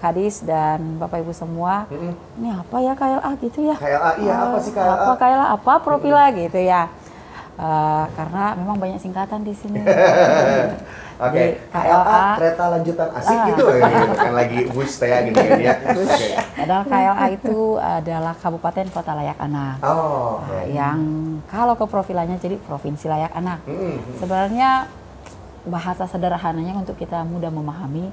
Kadis 0.00 0.40
dan 0.40 0.96
Bapak 0.96 1.20
Ibu 1.20 1.36
semua, 1.36 1.84
ini 2.40 2.48
apa 2.48 2.76
ya 2.80 2.92
KLA 2.96 3.30
gitu 3.44 3.60
ya? 3.60 3.76
KLA, 3.76 4.10
iya, 4.24 4.34
apa 4.40 4.56
sih 4.64 4.72
KLA? 4.72 4.88
Apa 4.96 5.12
KLA, 5.20 5.46
apa 5.52 5.72
profila 5.84 6.24
gitu 6.32 6.60
ya? 6.60 6.88
Eh, 7.54 8.04
karena 8.10 8.44
memang 8.54 8.76
banyak 8.76 8.98
singkatan 8.98 9.40
di 9.40 9.54
sini. 9.54 9.78
Oke, 11.16 11.38
Di 11.54 11.70
KLA 11.70 11.86
KLA. 12.02 12.22
kereta 12.34 12.64
lanjutan 12.68 13.08
asik 13.14 13.30
Ah. 13.32 13.46
gitu 13.46 13.62
ya, 13.70 13.86
gitu. 13.86 14.14
kan 14.18 14.32
lagi 14.34 14.58
bus 14.66 14.92
teh 14.98 15.06
gini 15.22 15.30
kan 15.32 15.60
ya. 15.62 15.74
Oke. 15.94 16.26
Padahal 16.34 16.82
KLA 16.84 17.26
itu 17.32 17.56
adalah 17.78 18.34
Kabupaten 18.34 18.86
Kota 18.90 19.14
Layak 19.14 19.38
Anak. 19.38 19.78
Oh, 19.80 20.42
Nah, 20.42 20.58
oke. 20.58 20.74
yang 20.74 20.98
kalau 21.46 21.78
ke 21.78 21.86
profilannya 21.86 22.34
jadi 22.36 22.58
Provinsi 22.58 23.06
Layak 23.06 23.30
Anak. 23.32 23.62
Mm-mm. 23.62 24.18
Sebenarnya 24.18 24.90
bahasa 25.64 26.04
sederhananya 26.04 26.74
untuk 26.74 26.98
kita 26.98 27.22
mudah 27.22 27.48
memahami 27.48 28.10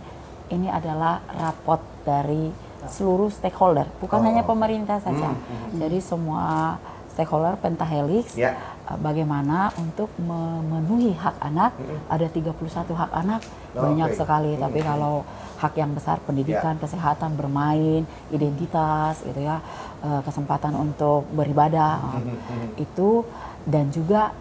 ini 0.48 0.70
adalah 0.70 1.26
rapot 1.34 1.82
dari 2.04 2.54
seluruh 2.84 3.28
stakeholder, 3.28 3.90
bukan 3.98 4.22
Oh. 4.22 4.24
hanya 4.24 4.42
pemerintah 4.42 4.98
saja. 4.98 5.34
Hmm, 5.34 5.74
Jadi 5.74 5.98
semua 5.98 6.78
stakeholder 7.10 7.54
pentahelix 7.56 8.34
Ya. 8.34 8.56
Eh, 8.92 8.98
bagaimana 9.00 9.72
untuk 9.80 10.12
memenuhi 10.20 11.16
hak 11.16 11.40
anak. 11.40 11.72
Ada 12.12 12.28
31 12.28 12.92
hak 12.92 13.12
anak, 13.16 13.42
Oh, 13.72 13.88
banyak 13.88 14.12
oke. 14.12 14.20
sekali. 14.20 14.52
Hmm. 14.60 14.62
Tapi 14.68 14.80
kalau 14.84 15.24
hak 15.64 15.74
yang 15.80 15.96
besar 15.96 16.20
pendidikan, 16.28 16.76
kesehatan, 16.76 17.40
bermain, 17.40 18.04
identitas 18.34 19.24
gitu 19.24 19.40
ya, 19.40 19.64
eh, 20.04 20.22
kesempatan 20.28 20.76
untuk 20.76 21.24
beribadah 21.32 22.20
eh, 22.20 22.84
itu 22.84 23.24
dan 23.64 23.88
juga 23.94 24.36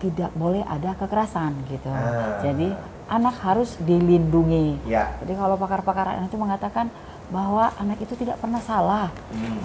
tidak 0.00 0.32
boleh 0.32 0.64
ada 0.64 0.96
kekerasan 0.96 1.52
gitu. 1.68 1.92
Ah. 1.92 2.40
Jadi 2.40 2.72
anak 3.10 3.36
harus 3.44 3.76
dilindungi. 3.82 4.80
Ya. 4.88 5.12
Jadi 5.20 5.36
kalau 5.36 5.60
pakar-pakar 5.60 6.16
anak 6.16 6.32
itu 6.32 6.40
mengatakan 6.40 6.88
bahwa 7.30 7.70
anak 7.78 8.00
itu 8.02 8.16
tidak 8.16 8.40
pernah 8.42 8.58
salah. 8.64 9.08
Hmm. 9.30 9.60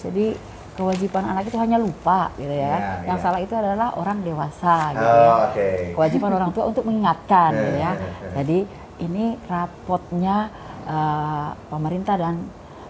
Jadi 0.00 0.38
kewajiban 0.80 1.24
anak 1.28 1.44
itu 1.44 1.60
hanya 1.60 1.76
lupa 1.76 2.32
gitu 2.40 2.48
ya. 2.48 2.72
Ya, 2.72 3.12
Yang 3.12 3.18
ya. 3.20 3.24
salah 3.28 3.40
itu 3.44 3.52
adalah 3.52 3.92
orang 3.92 4.24
dewasa 4.24 4.96
gitu 4.96 5.04
Oh, 5.04 5.20
ya. 5.20 5.32
oke. 5.44 5.68
Kewajiban 5.92 6.30
orang 6.32 6.50
tua 6.56 6.64
untuk 6.72 6.88
mengingatkan 6.88 7.50
gitu 7.52 7.76
ya. 7.76 7.92
eh, 7.92 8.00
eh. 8.08 8.32
Jadi 8.40 8.58
ini 9.04 9.24
rapotnya 9.44 10.48
eh, 10.88 11.48
pemerintah 11.68 12.16
dan 12.16 12.34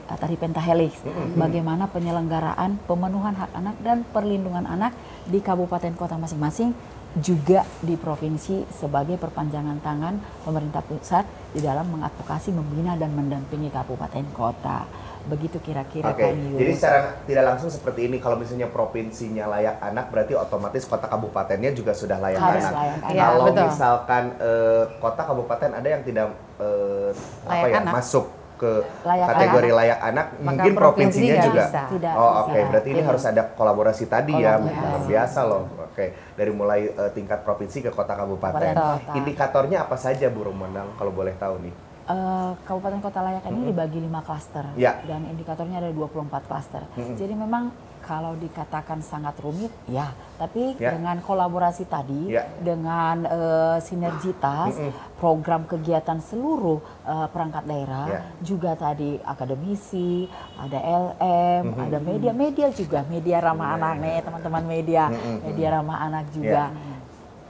eh, 0.07 0.17
tadi 0.17 0.39
Pentahelix 0.39 1.03
bagaimana 1.35 1.91
penyelenggaraan 1.91 2.79
pemenuhan 2.87 3.35
hak 3.35 3.51
anak 3.59 3.77
dan 3.83 4.07
perlindungan 4.07 4.71
anak 4.71 4.95
di 5.27 5.43
kabupaten 5.43 5.91
kota 5.99 6.15
masing-masing 6.15 6.71
juga 7.11 7.67
di 7.83 7.99
provinsi 7.99 8.71
sebagai 8.71 9.19
perpanjangan 9.19 9.83
tangan 9.83 10.15
pemerintah 10.47 10.79
pusat 10.79 11.27
di 11.51 11.59
dalam 11.59 11.91
mengadvokasi, 11.91 12.55
membina 12.55 12.95
dan 12.95 13.11
mendampingi 13.11 13.67
kabupaten 13.67 14.23
kota. 14.31 14.87
Begitu 15.21 15.61
kira-kira 15.61 16.11
Oke, 16.11 16.23
Kang 16.23 16.33
Yus. 16.35 16.57
jadi 16.57 16.73
secara 16.73 16.99
tidak 17.23 17.45
langsung 17.47 17.69
seperti 17.69 18.01
ini 18.05 18.17
kalau 18.17 18.35
misalnya 18.35 18.67
provinsinya 18.67 19.45
layak 19.49 19.77
anak 19.79 20.09
berarti 20.09 20.33
otomatis 20.33 20.83
kota 20.85 21.07
kabupatennya 21.07 21.71
juga 21.71 21.93
sudah 21.93 22.17
layak 22.17 22.41
Harus 22.41 22.65
anak. 22.65 22.73
layak 22.75 22.95
anak. 22.97 23.11
Iya, 23.11 23.23
Kalau 23.23 23.45
betul. 23.45 23.65
misalkan 23.65 24.25
eh, 24.37 24.83
kota 24.97 25.23
kabupaten 25.23 25.71
ada 25.73 25.89
yang 25.89 26.03
tidak 26.03 26.27
eh, 26.57 27.11
apa 27.45 27.67
ya 27.67 27.77
anak. 27.79 27.93
masuk 27.95 28.27
ke 28.57 28.73
Layak 29.03 29.27
kategori 29.27 29.69
anak. 29.69 29.79
layak 29.79 29.99
anak, 30.03 30.27
Maka 30.31 30.41
mungkin 30.47 30.73
provinsi 30.75 31.17
provinsinya 31.17 31.37
juga. 31.43 31.65
bisa. 31.65 31.81
Tidak 31.89 32.13
Oh 32.13 32.33
oke, 32.41 32.59
berarti 32.67 32.89
ini 32.91 33.01
Iya. 33.01 33.09
harus 33.09 33.25
ada 33.25 33.43
kolaborasi 33.51 34.05
tadi 34.07 34.35
ya, 34.35 34.53
Kolaborasi. 34.55 34.85
luar 34.85 35.03
biasa 35.07 35.41
loh. 35.45 35.63
Oke, 35.83 36.07
dari 36.35 36.53
mulai 36.53 36.81
eh, 36.87 37.11
tingkat 37.11 37.41
provinsi 37.41 37.79
ke 37.81 37.91
kota 37.91 38.13
kabupaten. 38.15 38.73
Indikatornya 39.15 39.85
apa 39.85 39.97
saja 39.97 40.29
Bu 40.29 40.45
Romandang 40.45 40.93
kalau 40.97 41.09
boleh 41.11 41.33
tahu 41.35 41.57
nih? 41.61 41.73
Eh, 42.11 42.53
Kabupaten 42.67 42.99
Kota 42.99 43.23
Layak 43.23 43.47
ini 43.47 43.71
dibagi 43.71 44.03
lima 44.03 44.19
klaster 44.27 44.67
Ya. 44.75 44.99
dan 45.07 45.31
indikatornya 45.31 45.79
ada 45.79 45.95
24 45.95 46.43
klaster. 46.43 46.83
Jadi 46.99 47.39
memang 47.39 47.71
kalau 48.03 48.35
dikatakan 48.35 48.99
sangat 48.99 49.39
rumit, 49.39 49.71
ya. 49.87 50.11
Tapi 50.35 50.75
Ya. 50.81 50.97
dengan 50.97 51.23
kolaborasi 51.23 51.87
tadi, 51.87 52.35
Ya. 52.35 52.51
dengan 52.59 53.23
eh, 53.31 53.79
sinergitas, 53.79 54.75
program 55.23 55.69
kegiatan 55.71 56.19
seluruh 56.19 56.83
eh, 57.07 57.29
perangkat 57.31 57.63
daerah, 57.71 58.07
Ya. 58.11 58.21
juga 58.43 58.75
tadi 58.75 59.21
akademisi, 59.23 60.27
ada 60.59 60.81
LM, 60.83 61.79
ada 61.79 61.99
media-media 62.03 62.75
juga, 62.75 63.07
media 63.07 63.39
ramah 63.39 63.79
anak 63.79 64.03
nih 64.03 64.19
teman-teman 64.27 64.65
media, 64.67 65.05
media 65.47 65.69
ramah 65.79 66.11
anak 66.11 66.27
juga. 66.35 66.75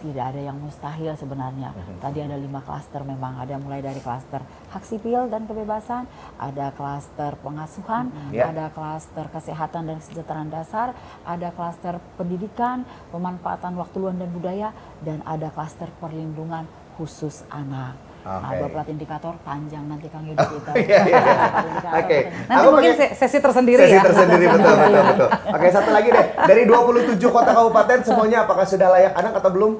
Tidak 0.00 0.24
ada 0.32 0.40
yang 0.40 0.56
mustahil 0.56 1.12
sebenarnya. 1.12 1.76
Tadi 2.00 2.24
ada 2.24 2.36
lima 2.40 2.64
klaster 2.64 3.04
memang, 3.04 3.36
ada 3.36 3.60
mulai 3.60 3.84
dari 3.84 4.00
klaster 4.00 4.40
hak 4.72 4.84
sipil 4.84 5.28
dan 5.28 5.44
kebebasan, 5.44 6.08
ada 6.40 6.72
klaster 6.72 7.36
pengasuhan, 7.44 8.08
Ya. 8.32 8.48
ada 8.48 8.72
klaster 8.72 9.28
kesehatan 9.28 9.92
dan 9.92 9.96
kesejahteraan 10.00 10.48
dasar, 10.48 10.96
ada 11.22 11.52
klaster 11.52 12.00
pendidikan, 12.16 12.88
pemanfaatan 13.12 13.76
waktu 13.76 13.96
luang 14.00 14.16
dan 14.16 14.30
budaya, 14.32 14.68
dan 15.04 15.20
ada 15.28 15.52
klaster 15.52 15.92
perlindungan 16.00 16.64
khusus 16.96 17.44
anak. 17.52 18.09
Nah, 18.20 18.36
Oke. 18.46 18.68
12 18.68 18.92
indikator 18.92 19.32
panjang 19.40 19.84
nanti 19.84 20.06
Kang 20.06 20.22
Yudi 20.22 20.36
kita. 20.44 20.70
Iya, 20.74 20.98
iya. 21.02 21.22
Indikator 21.62 21.98
Oke. 21.98 22.18
Nanti 22.44 22.52
Aku 22.54 22.68
mungkin 22.70 22.92
pakai- 22.92 23.08
se- 23.08 23.14
sesi 23.18 23.38
tersendiri 23.38 23.82
Sesi 23.82 23.96
ya. 23.96 24.02
tersendiri 24.02 24.44
betul 24.46 24.74
betul 24.76 25.02
betul. 25.10 25.28
Oke 25.50 25.66
satu 25.68 25.90
lagi 25.90 26.08
deh 26.10 26.26
dari 26.38 26.62
27 26.64 27.16
kota 27.26 27.50
kabupaten 27.50 27.98
semuanya 28.02 28.38
apakah 28.42 28.64
sudah 28.64 28.88
layak 28.90 29.12
anak 29.14 29.32
atau 29.34 29.50
belum? 29.50 29.72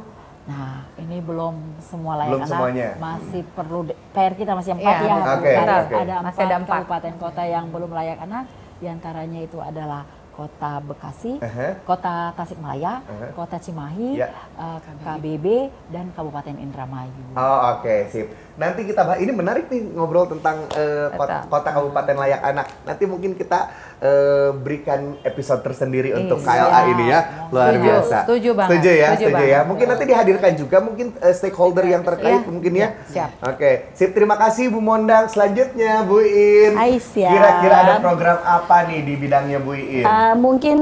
Nah, 0.43 0.89
ini 0.97 1.21
belum 1.21 1.55
semua 1.79 2.13
layak 2.17 2.31
Belum 2.31 2.43
anak. 2.43 2.51
semuanya. 2.51 2.89
Masih 2.97 3.43
perlu 3.47 3.79
de- 3.85 3.99
PR 4.11 4.33
kita 4.33 4.53
masih 4.53 4.73
empat 4.73 4.95
Iya, 4.95 5.05
ya. 5.05 5.15
oke, 5.15 5.51
Ada, 5.53 5.75
empat 6.19 6.35
ada 6.39 6.55
empat. 6.57 6.77
kabupaten 6.81 7.15
kota 7.17 7.43
yang 7.45 7.65
belum 7.69 7.91
layak 7.91 8.19
anak. 8.21 8.45
Di 8.77 8.87
antaranya 8.87 9.39
itu 9.39 9.59
adalah 9.59 10.09
Kota 10.41 10.81
Bekasi, 10.81 11.37
Aha. 11.37 11.77
Kota 11.85 12.33
Tasikmalaya, 12.33 13.05
Aha. 13.05 13.27
Kota 13.37 13.61
Cimahi, 13.61 14.17
Ya. 14.17 14.33
eh, 14.57 14.79
KBB 15.05 15.47
dan 15.93 16.09
Kabupaten 16.17 16.57
Indramayu. 16.57 17.37
Oh 17.37 17.77
oke 17.77 18.09
sip. 18.09 18.33
Nanti 18.61 18.85
kita 18.85 19.09
bahas 19.09 19.25
ini 19.25 19.33
menarik 19.33 19.73
nih 19.73 19.97
ngobrol 19.97 20.29
tentang 20.29 20.69
eh, 20.77 21.09
kota, 21.17 21.49
kota 21.49 21.69
kabupaten 21.73 22.13
layak 22.13 22.45
anak. 22.45 22.69
Nanti 22.85 23.09
mungkin 23.09 23.33
kita 23.33 23.73
eh, 24.05 24.53
berikan 24.53 25.17
episode 25.25 25.65
tersendiri 25.65 26.13
untuk 26.13 26.45
Iya. 26.45 26.69
KLA 26.69 26.81
ini 26.93 27.05
ya. 27.09 27.21
Luar 27.49 27.73
Setuju, 27.73 27.85
biasa. 27.89 28.17
setuju 28.29 28.51
banget, 28.53 28.71
Setuju 28.77 28.91
ya, 28.93 29.09
setuju 29.17 29.25
setuju 29.33 29.45
ya. 29.49 29.61
Mungkin 29.65 29.87
nanti 29.89 30.05
dihadirkan 30.05 30.53
juga 30.61 30.77
mungkin 30.85 31.07
eh, 31.25 31.33
stakeholder 31.33 31.89
yang 31.89 32.05
terkait 32.05 32.45
Iya, 32.45 32.53
mungkin 32.53 32.73
ya. 32.77 32.89
siap. 33.09 33.31
Oke, 33.41 33.71
sip 33.97 34.13
terima 34.13 34.37
kasih 34.37 34.69
Bu 34.69 34.85
Mondang. 34.85 35.33
Selanjutnya 35.33 36.05
Bu 36.05 36.21
In. 36.21 36.77
Hai, 36.77 37.01
siap. 37.01 37.33
Kira-kira 37.33 37.77
ada 37.81 37.95
program 38.05 38.45
apa 38.45 38.85
nih 38.93 39.09
di 39.09 39.15
bidangnya 39.17 39.57
Bu 39.65 39.73
In? 39.73 40.05
Eh, 40.05 40.35
mungkin 40.37 40.79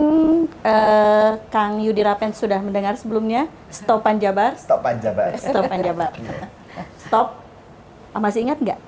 eh, 0.67 1.31
Kang 1.55 1.79
Yudi 1.79 2.03
Rapen 2.03 2.35
sudah 2.35 2.59
mendengar 2.59 2.99
sebelumnya 2.99 3.47
Stopan 3.71 4.19
Jabar. 4.19 4.59
Stop 4.59 4.83
Jabar. 4.99 5.39
Stopan 5.39 5.79
Jabar. 5.79 6.11
Stop. 7.07 7.29
Ah, 8.19 8.27
masih 8.27 8.43
ingat 8.43 8.59
nggak? 8.59 8.81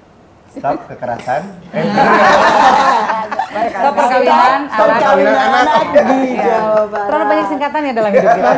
Stop 0.50 0.90
kekerasan. 0.90 1.42
Eh, 1.70 1.86
Stop 3.70 3.94
perkawinan 3.94 4.66
Stop 4.66 4.82
anak. 4.82 4.98
perkawinan 4.98 5.38
anak. 5.38 5.84
di 5.86 5.98
Iya. 6.34 6.42
Jawa 6.42 6.82
Barat. 6.84 7.06
Terlalu 7.06 7.24
banyak 7.30 7.46
singkatannya 7.46 7.92
dalam 7.94 8.10
hidup 8.10 8.30
kita. 8.34 8.50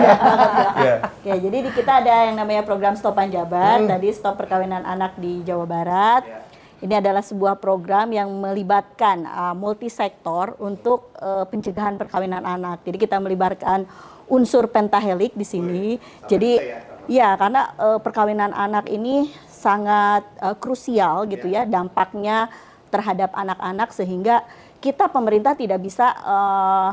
Iya. 0.80 0.94
Oke, 1.04 1.32
jadi 1.44 1.56
di 1.60 1.70
kita 1.70 1.92
ada 2.00 2.14
yang 2.24 2.36
namanya 2.40 2.62
program 2.64 2.96
Stopan 2.96 3.28
Jabar, 3.28 3.76
Hmm. 3.76 3.88
tadi 3.92 4.08
Stop 4.10 4.40
Perkawinan 4.40 4.80
Anak 4.80 5.12
di 5.16 5.44
Jawa 5.44 5.68
Barat. 5.68 6.24
Ya. 6.24 6.40
Ini 6.80 6.94
adalah 6.98 7.20
sebuah 7.20 7.60
program 7.60 8.08
yang 8.08 8.32
melibatkan 8.32 9.28
uh, 9.28 9.52
multisektor 9.52 10.56
untuk 10.56 11.12
uh, 11.20 11.44
pencegahan 11.44 11.94
perkawinan 11.94 12.42
anak. 12.42 12.80
Jadi 12.82 12.96
kita 12.98 13.20
melibatkan 13.20 13.84
unsur 14.26 14.64
pentahelik 14.66 15.36
di 15.36 15.44
sini. 15.44 16.00
Jadi 16.24 16.56
ya 17.04 17.36
karena 17.36 17.76
uh, 17.76 18.00
perkawinan 18.00 18.50
anak 18.50 18.88
ini 18.88 19.28
sangat 19.62 20.26
uh, 20.42 20.58
krusial 20.58 21.30
gitu 21.30 21.46
ya 21.46 21.62
dampaknya 21.62 22.50
terhadap 22.90 23.30
anak-anak 23.32 23.94
sehingga 23.94 24.42
kita 24.82 25.06
pemerintah 25.06 25.54
tidak 25.54 25.78
bisa 25.78 26.10
uh, 26.26 26.90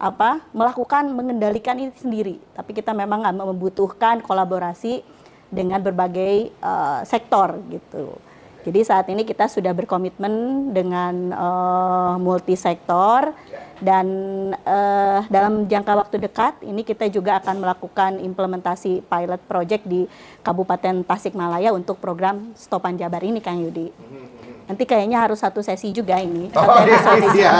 apa 0.00 0.40
melakukan 0.56 1.12
mengendalikan 1.12 1.76
ini 1.76 1.92
sendiri. 1.92 2.40
Tapi 2.56 2.72
kita 2.72 2.96
memang 2.96 3.20
membutuhkan 3.36 4.24
kolaborasi 4.24 5.04
dengan 5.52 5.82
berbagai 5.82 6.48
eh, 6.48 7.00
sektor 7.04 7.58
gitu 7.68 8.16
jadi 8.60 8.80
saat 8.84 9.06
ini 9.08 9.24
kita 9.24 9.48
sudah 9.48 9.72
berkomitmen 9.72 10.68
dengan 10.76 11.32
eh, 11.32 12.14
multisektor 12.20 13.32
dan 13.80 14.06
eh, 14.52 15.20
dalam 15.32 15.64
jangka 15.64 15.92
waktu 15.96 16.16
dekat 16.20 16.60
ini 16.60 16.84
kita 16.84 17.08
juga 17.08 17.40
akan 17.40 17.64
melakukan 17.64 18.12
implementasi 18.20 19.00
pilot 19.08 19.40
project 19.48 19.88
di 19.88 20.04
Kabupaten 20.44 21.00
Tasikmalaya 21.08 21.72
untuk 21.72 21.96
program 21.96 22.52
Stopan 22.52 23.00
Jabar 23.00 23.24
ini 23.24 23.40
Kang 23.40 23.64
Yudi. 23.64 23.88
Nanti 24.70 24.86
kayaknya 24.86 25.18
harus 25.18 25.42
satu 25.42 25.66
sesi 25.66 25.90
juga 25.90 26.14
ini. 26.14 26.46
Oh, 26.54 26.62
Satu 26.62 26.86
iya, 26.86 26.94
episode. 26.94 27.26
siap. 27.34 27.54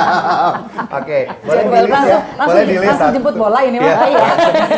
Oke, 0.94 1.18
boleh 1.42 1.58
Jadwal 1.58 1.74
di 1.74 1.90
list 1.90 1.90
ya. 1.90 1.98
langsung- 1.98 2.22
Boleh 2.22 2.38
langsung- 2.38 2.62
di 2.62 2.70
list 2.70 2.86
langsung 2.86 3.10
jemput 3.10 3.34
bola 3.34 3.60
ini, 3.66 3.76
Iya. 3.76 3.82
Mas. 3.82 3.98
Oh, 3.98 4.06
iya. 4.06 4.26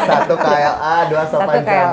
Satu 0.09 0.35
KLA, 0.41 0.97
dua 1.13 1.23
Sopan 1.29 1.61
ya. 1.61 1.85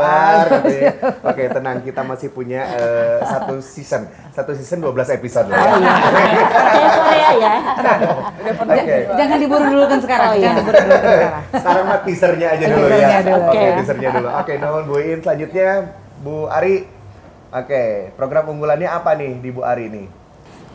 Oke, 1.27 1.43
tenang, 1.51 1.77
kita 1.83 2.01
masih 2.01 2.29
punya 2.31 2.61
eh, 2.71 3.19
satu 3.21 3.59
season. 3.59 4.07
Satu 4.31 4.55
season 4.55 4.79
12 4.79 5.11
episode 5.11 5.51
lah 5.51 5.59
ya. 5.59 5.75
Kayak 5.75 6.91
Korea 6.95 7.29
ya. 7.35 7.53
Jangan 9.19 9.37
diburu 9.37 9.65
dulu 9.67 9.85
kan 9.85 9.99
sekarang. 9.99 10.29
Oh, 10.29 10.35
iya. 10.35 10.43
Jangan 10.45 10.55
diburu 10.57 10.79
dulu 10.79 10.95
sekarang. 10.95 11.43
Sekarang 11.59 11.83
mah 11.83 11.99
teasernya 11.99 12.47
aja 12.49 12.65
dulu 12.65 12.85
ya. 12.87 13.07
Oke, 13.19 13.33
Oke. 13.43 13.63
teasernya 13.75 14.09
dulu. 14.15 14.27
Oke, 14.31 14.51
nuhun 14.55 14.83
Bu 14.87 14.95
In. 15.03 15.19
Selanjutnya 15.19 15.69
Bu 16.17 16.47
Ari. 16.47 16.87
Oke, 17.49 17.83
program 18.15 18.47
unggulannya 18.47 18.87
apa 18.87 19.17
nih 19.17 19.41
di 19.41 19.49
Bu 19.49 19.65
Ari 19.65 19.89
nih? 19.89 20.07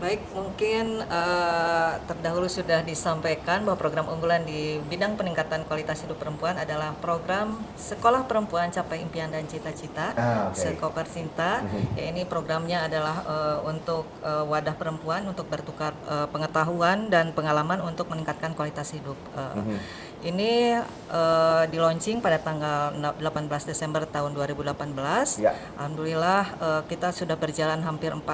Baik, 0.04 0.20
mungkin 0.36 1.00
eh, 1.00 1.92
terdahulu 2.04 2.44
sudah 2.44 2.84
disampaikan 2.84 3.64
bahwa 3.64 3.80
program 3.80 4.04
unggulan 4.12 4.44
di 4.44 4.76
bidang 4.84 5.16
peningkatan 5.16 5.64
kualitas 5.64 6.04
hidup 6.04 6.20
perempuan 6.20 6.60
adalah 6.60 6.92
program 7.00 7.56
Sekolah 7.72 8.28
Perempuan 8.28 8.68
Capai 8.68 9.00
Impian 9.00 9.32
dan 9.32 9.48
Cita-Cita, 9.48 10.12
Ah, 10.12 10.52
oke. 10.52 10.60
Sekoper 10.60 11.08
Sinta. 11.08 11.64
Ya, 11.96 12.12
ini 12.12 12.28
programnya 12.28 12.84
adalah 12.84 13.16
eh, 13.24 13.58
untuk 13.64 14.04
eh, 14.20 14.44
wadah 14.44 14.76
perempuan 14.76 15.24
untuk 15.24 15.48
bertukar 15.48 15.96
eh, 16.04 16.28
pengetahuan 16.28 17.08
dan 17.08 17.32
pengalaman 17.32 17.80
untuk 17.80 18.04
meningkatkan 18.12 18.52
kualitas 18.52 18.92
hidup. 18.92 19.16
Eh, 19.32 19.80
Ini 20.24 20.80
eh, 21.12 21.62
di 21.68 21.76
launching 21.76 22.24
pada 22.24 22.40
tanggal 22.40 22.96
18 22.96 23.20
Desember 23.68 24.08
tahun 24.08 24.32
2018. 24.32 25.44
Ya. 25.44 25.52
Alhamdulillah 25.76 26.42
eh, 26.56 26.82
kita 26.88 27.12
sudah 27.12 27.36
berjalan 27.36 27.84
hampir 27.84 28.08
4 28.08 28.24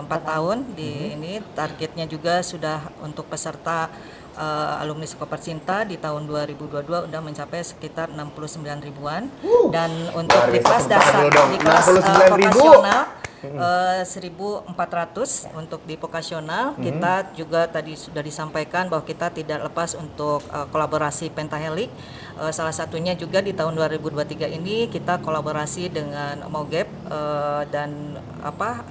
empat 0.00 0.22
tahun 0.24 0.64
di 0.72 1.12
ini 1.12 1.44
targetnya 1.52 2.08
juga 2.08 2.40
sudah 2.40 2.88
untuk 3.04 3.28
peserta 3.28 3.92
eh, 4.36 4.82
alumni 4.84 5.08
Sekoper 5.08 5.40
Cinta 5.40 5.82
di 5.82 5.96
tahun 5.96 6.28
2022 6.28 7.08
sudah 7.08 7.22
mencapai 7.24 7.60
sekitar 7.64 8.12
69 8.12 8.62
ribuan. 8.84 9.32
Dan 9.72 9.90
untuk 10.12 10.40
di 10.52 10.60
kelas 10.60 10.86
dasar 10.86 11.26
di 11.26 11.58
kelas 11.58 11.84
69 11.88 12.44
ribu. 12.44 12.60
vokasional 12.60 13.02
eh, 13.46 14.02
1400 14.04 15.58
untuk 15.58 15.80
di 15.84 15.94
vokasional 15.96 16.74
kita 16.80 17.36
juga 17.36 17.68
tadi 17.68 17.94
sudah 17.94 18.24
disampaikan 18.24 18.88
bahwa 18.88 19.04
kita 19.04 19.32
tidak 19.32 19.66
lepas 19.72 19.96
untuk 19.96 20.40
eh, 20.52 20.66
kolaborasi 20.70 21.32
pentahelik 21.32 21.92
Eh, 22.36 22.52
salah 22.52 22.72
satunya 22.72 23.16
juga 23.16 23.40
di 23.40 23.56
tahun 23.56 23.80
2023 23.80 24.60
ini 24.60 24.92
kita 24.92 25.24
kolaborasi 25.24 25.88
dengan 25.88 26.44
Mogep 26.52 26.84
eh, 27.08 27.62
dan 27.72 28.20
apa 28.44 28.84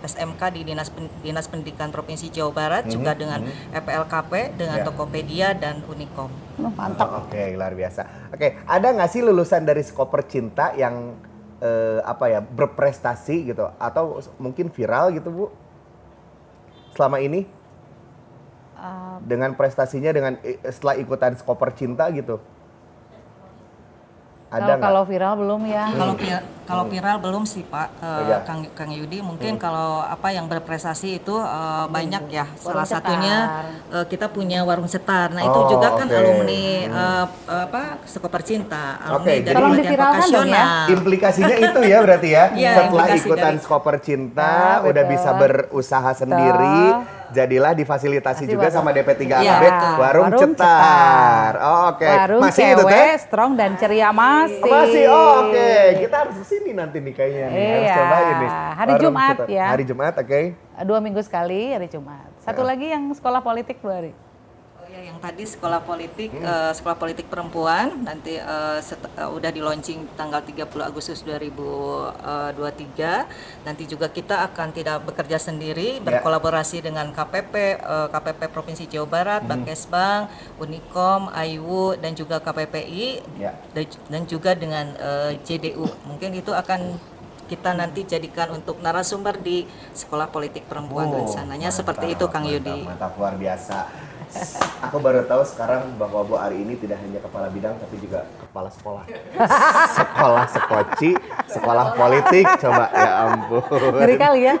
SMK 0.00 0.42
di 0.56 0.60
Dinas 0.64 0.88
Pen- 0.88 1.12
Dinas 1.20 1.46
Pendidikan 1.46 1.92
Provinsi 1.92 2.32
Jawa 2.32 2.52
Barat 2.52 2.84
juga 2.88 3.12
dengan 3.12 3.44
EPLKP 3.72 4.56
dengan 4.56 4.78
Ya. 4.80 4.84
Tokopedia 4.84 5.48
dan 5.52 5.84
Unicom. 5.84 6.28
Mantap. 6.56 7.28
Oke, 7.28 7.52
luar 7.56 7.72
biasa. 7.76 8.32
Oke, 8.32 8.60
ada 8.64 8.88
nggak 8.92 9.10
sih 9.10 9.20
lulusan 9.20 9.64
dari 9.64 9.84
Skoper 9.84 10.24
Cinta 10.24 10.72
yang 10.76 11.16
eh, 11.60 12.00
apa 12.04 12.32
ya 12.32 12.40
berprestasi 12.40 13.52
gitu 13.52 13.68
atau 13.76 14.20
mungkin 14.40 14.72
viral 14.72 15.12
gitu 15.12 15.28
bu? 15.28 15.46
Selama 16.96 17.20
ini 17.20 17.60
Uh, 18.80 19.20
dengan 19.28 19.52
prestasinya 19.60 20.08
dengan 20.08 20.40
eh, 20.40 20.56
setelah 20.72 20.96
ikutan 20.96 21.36
Skoper 21.36 21.76
Cinta 21.76 22.08
gitu? 22.16 22.40
Ada 24.50 24.74
kalau 24.76 25.02
viral 25.04 25.34
belum 25.36 25.62
ya. 25.64 25.84
Kalau 25.92 26.14
vi- 26.14 26.42
kalau 26.60 26.84
viral 26.84 27.18
belum 27.18 27.42
sih 27.44 27.62
Pak 27.62 27.88
eh, 27.96 28.22
Iya. 28.24 28.36
Kang 28.42 28.66
Kang 28.72 28.90
Yudi 28.90 29.18
mungkin 29.20 29.54
kalau 29.56 29.98
apa 30.00 30.30
yang 30.30 30.44
berprestasi 30.44 31.18
itu 31.18 31.34
eh, 31.34 31.86
banyak 31.86 32.22
ya. 32.28 32.50
Salah 32.52 32.82
Warung 32.82 32.86
satunya 32.88 33.36
eh, 33.88 34.04
kita 34.04 34.26
punya 34.26 34.62
warung 34.62 34.86
setar. 34.86 35.30
Nah, 35.30 35.40
itu 35.40 35.54
Oh, 35.56 35.66
juga 35.68 35.94
kan 35.94 36.04
oke. 36.04 36.14
alumni 36.16 36.62
eh, 36.82 37.24
apa 37.46 37.82
Sekoper 38.04 38.42
Cinta, 38.42 38.98
alumni 39.00 39.18
Oke, 39.20 39.32
dari 39.40 39.54
Tolong 39.54 39.70
pelatihan 39.70 39.86
diviralkan 39.86 40.26
dong 40.28 40.48
ya. 40.48 40.64
Implikasinya 40.88 41.56
itu 41.56 41.80
ya 41.84 41.98
berarti 42.00 42.28
ya. 42.28 42.44
Iya, 42.52 42.72
Setelah 42.76 43.06
ikutan 43.12 43.38
dari- 43.48 43.62
Skoper 43.62 43.96
Cinta, 44.00 44.54
Ya, 44.76 44.82
udah 44.82 45.04
bisa 45.06 45.30
berusaha 45.32 46.10
sendiri, 46.12 46.78
jadilah 47.30 47.72
difasilitasi 47.72 48.44
juga 48.44 48.66
warung. 48.66 48.76
sama 48.76 48.90
DP3 48.90 49.22
Iya, 49.22 49.32
AKB 49.32 49.62
betul. 49.62 49.92
Warung, 49.96 50.24
Warung 50.26 50.40
Cetar. 50.52 50.66
Cetar. 50.70 51.52
Oh, 51.60 51.82
Oke, 51.90 52.06
Warung 52.06 52.40
masih 52.40 52.62
itu 52.62 52.74
cewek 52.80 52.92
teh? 52.92 53.10
strong 53.20 53.52
dan 53.54 53.70
ceria 53.74 54.10
masih. 54.10 54.62
Masih, 54.64 55.04
oh, 55.06 55.30
oke. 55.44 55.70
Kita 55.98 56.16
harus 56.18 56.34
ke 56.36 56.46
sini 56.46 56.70
nanti 56.72 56.96
nih 56.98 57.12
kayaknya 57.12 57.46
nih. 57.46 57.58
Harus 57.66 57.82
Iya. 57.82 57.96
cobain 57.96 58.34
nih. 58.36 58.50
Hari 58.50 58.90
Warung 58.90 59.02
Jumat 59.02 59.36
Cetar. 59.36 59.48
ya. 59.48 59.66
Hari 59.68 59.84
Jumat, 59.84 60.14
oke. 60.16 60.40
Dua 60.80 60.98
minggu 60.98 61.20
sekali 61.20 61.60
hari 61.70 61.86
Jumat. 61.86 62.28
Satu 62.38 62.62
Ya. 62.62 62.66
lagi 62.66 62.86
yang 62.88 63.04
sekolah 63.10 63.40
politik 63.40 63.78
dua 63.78 63.94
hari. 63.96 64.12
Ya, 65.00 65.16
yang 65.16 65.24
tadi 65.24 65.48
sekolah 65.48 65.80
politik, 65.80 66.28
eh, 66.28 66.72
sekolah 66.76 66.92
politik 66.92 67.24
perempuan 67.24 68.04
nanti 68.04 68.36
set- 68.84 69.08
eh, 69.16 69.24
udah 69.24 69.48
di 69.48 69.64
launching 69.64 70.04
tanggal 70.12 70.44
30 70.44 70.84
Agustus 70.84 71.24
2023. 71.24 73.24
Nanti 73.64 73.88
juga 73.88 74.12
kita 74.12 74.44
akan 74.52 74.76
tidak 74.76 75.00
bekerja 75.08 75.40
sendiri, 75.40 76.04
berkolaborasi 76.04 76.84
dengan 76.84 77.16
KPP, 77.16 77.80
eh, 77.80 78.08
KPP 78.12 78.52
Provinsi 78.52 78.84
Jawa 78.92 79.08
Barat, 79.08 79.40
Bankesbank, 79.48 80.28
Unicom, 80.60 81.32
AIWU 81.32 81.96
dan 81.96 82.12
juga 82.12 82.36
KPPI 82.36 83.24
Ya. 83.40 83.56
dan, 83.72 83.88
dan 84.04 84.28
juga 84.28 84.52
dengan 84.52 84.84
eh, 85.00 85.40
JDU. 85.40 85.88
Mungkin 86.04 86.36
itu 86.36 86.52
akan 86.52 87.00
kita 87.48 87.72
nanti 87.72 88.04
jadikan 88.04 88.52
untuk 88.52 88.76
narasumber 88.84 89.40
di 89.40 89.64
sekolah 89.96 90.28
politik 90.28 90.68
perempuan 90.68 91.08
Oh, 91.08 91.24
rencananya 91.24 91.72
mantap, 91.72 91.80
seperti 91.82 92.12
itu 92.12 92.28
Kang 92.28 92.44
mantap, 92.44 92.68
Yudi. 92.68 92.84
Mantap, 92.84 93.16
luar 93.16 93.40
biasa. 93.40 93.88
Aku 94.88 94.96
baru 95.02 95.26
tahu 95.26 95.42
sekarang 95.42 95.94
bahwa 95.98 96.22
Bu 96.22 96.34
Ari 96.38 96.62
ini 96.62 96.78
tidak 96.78 97.02
hanya 97.02 97.18
kepala 97.18 97.50
bidang 97.50 97.74
tapi 97.78 97.96
juga 97.98 98.26
kepala 98.38 98.68
sekolah. 98.70 99.04
sekolah 99.98 100.44
sekoci, 100.50 101.10
sekolah 101.50 101.86
politik, 101.98 102.46
coba 102.62 102.84
ya 102.94 103.10
ampun. 103.26 103.62
Ngeri 103.98 104.16
kali 104.16 104.40
ya. 104.46 104.54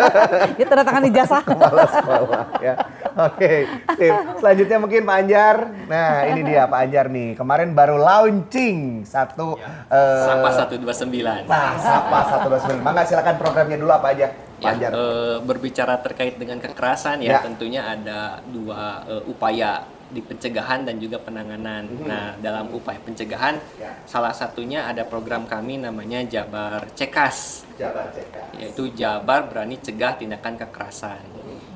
Dia 0.58 0.66
tanda 0.66 0.84
tangan 0.86 1.04
ijazah. 1.10 1.42
kepala 1.42 1.84
sekolah 1.90 2.44
ya. 2.62 2.74
Oke, 3.18 3.66
sip. 3.98 4.14
Selanjutnya 4.38 4.78
mungkin 4.78 5.02
Pak 5.02 5.16
Anjar. 5.18 5.56
Nah, 5.90 6.10
ini 6.30 6.40
dia 6.46 6.70
Pak 6.70 6.78
Anjar 6.86 7.06
nih. 7.10 7.34
Kemarin 7.34 7.74
baru 7.74 7.98
launching 7.98 9.02
satu 9.02 9.58
eh, 9.90 10.22
Sapa 10.22 10.70
129. 10.70 11.50
Nah, 11.50 11.74
Sapa 11.82 12.18
129. 12.46 12.78
Mangga 12.78 13.02
silakan 13.02 13.34
programnya 13.42 13.74
dulu 13.74 13.90
apa 13.90 14.14
aja, 14.14 14.30
Ya, 14.58 14.74
eh, 14.74 15.38
berbicara 15.38 16.02
terkait 16.02 16.34
dengan 16.34 16.58
kekerasan 16.58 17.22
Ya. 17.22 17.38
ya, 17.38 17.46
tentunya 17.46 17.82
ada 17.84 18.42
dua 18.42 19.06
eh, 19.06 19.22
upaya 19.30 19.86
di 20.08 20.24
pencegahan 20.24 20.88
dan 20.88 20.96
juga 20.96 21.20
penanganan. 21.20 21.84
Nah, 22.02 22.32
dalam 22.40 22.72
upaya 22.72 22.96
pencegahan, 22.98 23.60
Ya. 23.76 23.92
salah 24.08 24.32
satunya 24.32 24.88
ada 24.88 25.04
program 25.04 25.44
kami 25.44 25.76
namanya 25.76 26.24
Jabar 26.24 26.88
Cekas, 26.96 27.68
Jabar 27.76 28.08
CK. 28.10 28.56
yaitu 28.56 28.88
Jabar 28.96 29.44
Berani 29.46 29.76
Cegah 29.76 30.16
Tindakan 30.16 30.56
Kekerasan. 30.56 31.22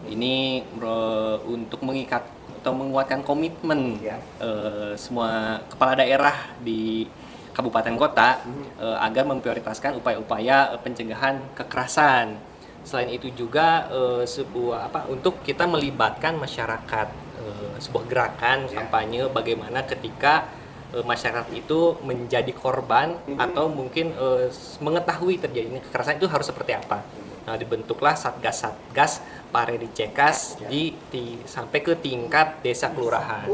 Ini 0.09 0.65
bro, 0.75 1.39
untuk 1.47 1.85
mengikat 1.85 2.25
atau 2.59 2.73
menguatkan 2.75 3.21
komitmen 3.23 4.01
Ya. 4.01 4.17
eh, 4.41 4.97
semua 4.97 5.61
kepala 5.69 5.95
daerah 5.95 6.57
di 6.59 7.07
kabupaten 7.53 7.95
kota 7.95 8.41
eh, 8.81 8.97
agar 8.99 9.29
memprioritaskan 9.29 10.01
upaya-upaya 10.01 10.73
pencegahan 10.81 11.37
kekerasan. 11.53 12.41
Selain 12.83 13.11
itu 13.11 13.31
juga 13.33 13.87
eh, 13.91 14.25
sebuah 14.27 14.91
apa 14.91 15.07
untuk 15.07 15.41
kita 15.47 15.67
melibatkan 15.71 16.35
masyarakat 16.39 17.09
eh, 17.39 17.75
sebuah 17.79 18.05
gerakan 18.11 18.67
kampanye 18.69 19.31
bagaimana 19.31 19.87
ketika 19.87 20.51
eh, 20.91 21.05
masyarakat 21.07 21.51
itu 21.55 21.97
menjadi 22.03 22.51
korban 22.53 23.17
atau 23.39 23.71
mungkin 23.71 24.13
eh, 24.13 24.51
mengetahui 24.83 25.39
terjadinya 25.39 25.81
kekerasan 25.81 26.19
itu 26.19 26.27
harus 26.27 26.47
seperti 26.51 26.75
apa. 26.75 27.01
Nah, 27.43 27.59
dibentuklah 27.59 28.15
satgas-satgas 28.15 29.19
Paredi 29.51 29.91
Cekas 29.91 30.63
di, 30.71 30.95
di 31.11 31.43
sampai 31.43 31.83
ke 31.83 31.99
tingkat 31.99 32.63
desa 32.63 32.95
kelurahan. 32.95 33.51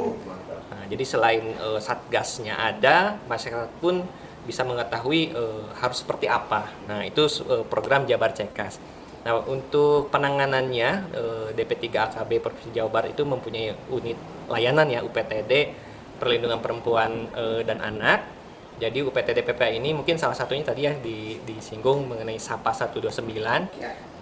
Nah, 0.68 0.84
jadi 0.92 1.04
selain 1.04 1.44
eh, 1.56 1.80
satgasnya 1.80 2.54
ada, 2.54 3.16
masyarakat 3.24 3.72
pun 3.80 4.04
bisa 4.44 4.64
mengetahui 4.64 5.32
eh, 5.32 5.64
harus 5.80 6.04
seperti 6.04 6.28
apa. 6.28 6.68
Nah, 6.84 7.00
itu 7.04 7.24
eh, 7.48 7.64
program 7.64 8.04
Jabar 8.04 8.36
Cekas. 8.36 8.76
Nah, 9.26 9.42
untuk 9.44 10.08
penanganannya 10.14 10.90
eh, 11.10 11.48
DP3 11.54 11.84
AKB 11.90 12.30
Provinsi 12.38 12.70
Jawa 12.70 12.90
Barat 12.90 13.12
itu 13.12 13.26
mempunyai 13.26 13.74
unit 13.90 14.18
layanan 14.46 14.86
ya 14.88 15.00
UPTD 15.02 15.74
Perlindungan 16.18 16.62
Perempuan 16.62 17.30
eh, 17.34 17.60
dan 17.66 17.82
Anak. 17.82 18.38
Jadi 18.78 19.02
UPTD 19.02 19.42
PPA 19.42 19.74
ini 19.74 19.90
mungkin 19.90 20.14
salah 20.22 20.38
satunya 20.38 20.62
tadi 20.62 20.86
ya 20.86 20.94
di- 20.94 21.42
disinggung 21.42 22.06
mengenai 22.06 22.38
SAPA 22.38 22.70
129. 22.86 23.74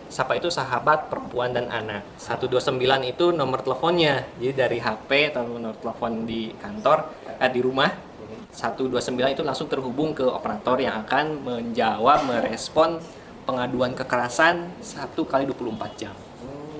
SAPA 0.09 0.33
itu 0.39 0.49
sahabat 0.49 1.13
perempuan 1.13 1.53
dan 1.53 1.69
anak. 1.69 2.07
129 2.17 2.81
itu 3.05 3.37
nomor 3.37 3.61
teleponnya. 3.61 4.25
Jadi 4.41 4.55
dari 4.57 4.79
HP 4.81 5.35
atau 5.35 5.45
nomor 5.45 5.77
telepon 5.77 6.25
di 6.25 6.57
kantor, 6.57 7.05
eh, 7.37 7.51
di 7.53 7.61
rumah 7.61 7.91
129 8.49 9.37
itu 9.37 9.45
langsung 9.45 9.69
terhubung 9.69 10.17
ke 10.17 10.25
operator 10.25 10.81
yang 10.81 11.05
akan 11.05 11.45
menjawab, 11.45 12.25
merespon 12.25 12.97
pengaduan 13.47 13.95
kekerasan 13.95 14.83
satu 14.83 15.23
kali 15.25 15.47
24 15.47 15.95
jam. 15.95 16.13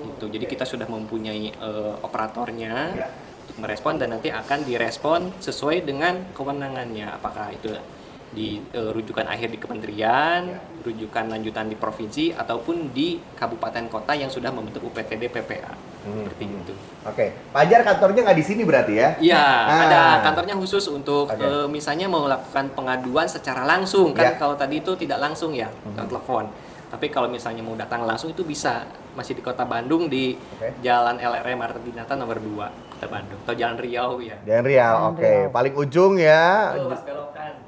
Itu. 0.03 0.27
Jadi 0.27 0.45
kita 0.45 0.67
sudah 0.67 0.85
mempunyai 0.85 1.55
eh, 1.55 1.95
operatornya 2.03 2.93
untuk 3.47 3.57
merespon 3.63 3.95
dan 3.95 4.13
nanti 4.13 4.27
akan 4.29 4.67
direspon 4.67 5.31
sesuai 5.39 5.87
dengan 5.87 6.35
kewenangannya. 6.35 7.07
Apakah 7.15 7.55
itu 7.55 7.71
di 8.35 8.59
eh, 8.59 8.91
rujukan 8.91 9.25
akhir 9.25 9.55
di 9.55 9.59
kementerian, 9.63 10.59
rujukan 10.83 11.31
lanjutan 11.31 11.71
di 11.71 11.79
provinsi 11.79 12.35
ataupun 12.35 12.91
di 12.91 13.17
kabupaten 13.39 13.87
kota 13.87 14.13
yang 14.13 14.27
sudah 14.27 14.51
membentuk 14.51 14.83
UPTD 14.91 15.31
PPA. 15.31 15.96
Seperti 16.03 16.45
itu. 16.45 16.73
Oke, 17.03 17.25
Pajar 17.49 17.81
kantornya 17.81 18.21
nggak 18.23 18.37
di 18.37 18.45
sini 18.45 18.61
berarti 18.63 18.93
ya? 18.95 19.09
Iya, 19.17 19.39
Ah. 19.39 19.81
ada 19.83 20.01
kantornya 20.21 20.55
khusus 20.55 20.87
untuk 20.87 21.25
Oke. 21.25 21.39
eh, 21.39 21.67
misalnya 21.67 22.05
melakukan 22.05 22.71
pengaduan 22.71 23.25
secara 23.25 23.63
langsung 23.63 24.11
kan 24.11 24.23
Ya. 24.23 24.31
Hmm. 24.33 24.39
kalau 24.39 24.55
tadi 24.55 24.79
itu 24.79 24.91
tidak 24.95 25.19
langsung 25.19 25.51
ya, 25.51 25.67
lewat 25.85 26.07
telepon. 26.07 26.45
Tapi 26.87 27.11
kalau 27.11 27.27
misalnya 27.27 27.59
mau 27.59 27.75
datang 27.75 28.03
langsung 28.03 28.31
itu 28.31 28.41
bisa 28.41 28.87
masih 29.11 29.35
di 29.35 29.41
Kota 29.41 29.63
Bandung 29.63 30.07
di 30.07 30.39
Oke. 30.55 30.71
Jalan 30.79 31.19
LRM 31.19 31.57
Marta 31.57 31.79
Dinata 31.79 32.15
nomor 32.15 32.39
2 32.39 32.71
Kota 32.89 33.07
Bandung 33.07 33.39
atau 33.41 33.51
Jalan 33.51 33.75
Riau 33.75 34.23
ya. 34.23 34.39
Dan 34.41 34.63
Riau, 34.63 35.11
oke. 35.11 35.51
Paling 35.51 35.73
ujung 35.75 36.15
ya. 36.15 36.71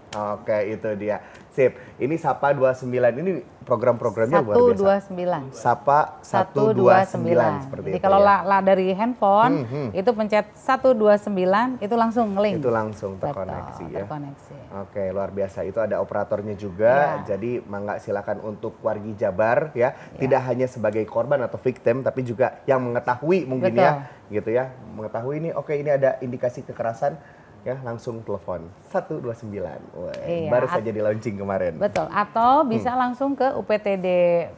Oke, 0.09 0.57
itu 0.69 0.89
dia. 0.95 1.19
Sip. 1.49 1.73
Ini 1.97 2.15
Sapa 2.15 2.53
29 2.53 2.85
ini 3.19 3.41
program-programnya 3.65 4.41
luar 4.41 4.55
biasa. 4.55 5.09
129. 5.13 5.53
Sapa 5.53 5.99
129 6.21 7.65
seperti 7.65 7.87
Jadi 7.89 7.97
itu 7.97 8.05
kalau 8.05 8.19
ya. 8.21 8.25
la, 8.25 8.35
la 8.45 8.57
dari 8.61 8.93
handphone 8.93 9.65
Hmm, 9.65 9.65
hmm. 9.65 9.89
itu 9.97 10.09
pencet 10.13 10.45
129 10.53 11.81
itu 11.81 11.95
langsung 11.97 12.25
ngelink. 12.37 12.61
Itu 12.61 12.71
langsung 12.71 13.11
Betul, 13.17 13.25
terkoneksi 13.33 13.83
ya. 13.89 13.97
terkoneksi. 14.05 14.55
Oke, 14.85 15.03
luar 15.09 15.29
biasa. 15.33 15.59
Itu 15.65 15.79
ada 15.81 15.97
operatornya 15.99 16.53
juga. 16.53 17.21
Ya. 17.25 17.35
Jadi 17.35 17.59
mangga 17.65 17.97
silakan 17.97 18.45
untuk 18.45 18.77
wargi 18.85 19.17
Jabar 19.17 19.73
ya, 19.73 19.93
tidak 20.21 20.41
hanya 20.45 20.69
sebagai 20.69 21.03
korban 21.09 21.41
atau 21.43 21.57
victim 21.59 22.05
tapi 22.05 22.21
juga 22.23 22.61
yang 22.69 22.79
mengetahui 22.79 23.49
mungkin 23.49 23.73
ya, 23.73 24.05
gitu 24.29 24.49
ya. 24.53 24.71
Mengetahui 24.95 25.35
ini 25.41 25.49
oke 25.51 25.73
ini 25.73 25.89
ada 25.89 26.21
indikasi 26.21 26.61
kekerasan 26.63 27.17
ya, 27.61 27.75
langsung 27.81 28.21
telepon 28.21 28.63
129. 28.87 29.59
Wah, 29.93 30.13
Iya, 30.21 30.49
baru 30.49 30.67
saja 30.67 30.89
di 30.89 30.99
launching 30.99 31.35
kemarin. 31.35 31.75
Betul. 31.75 32.07
Atau 32.07 32.63
bisa 32.63 32.93
langsung 32.93 33.33
ke 33.33 33.51
UPTD 33.53 34.07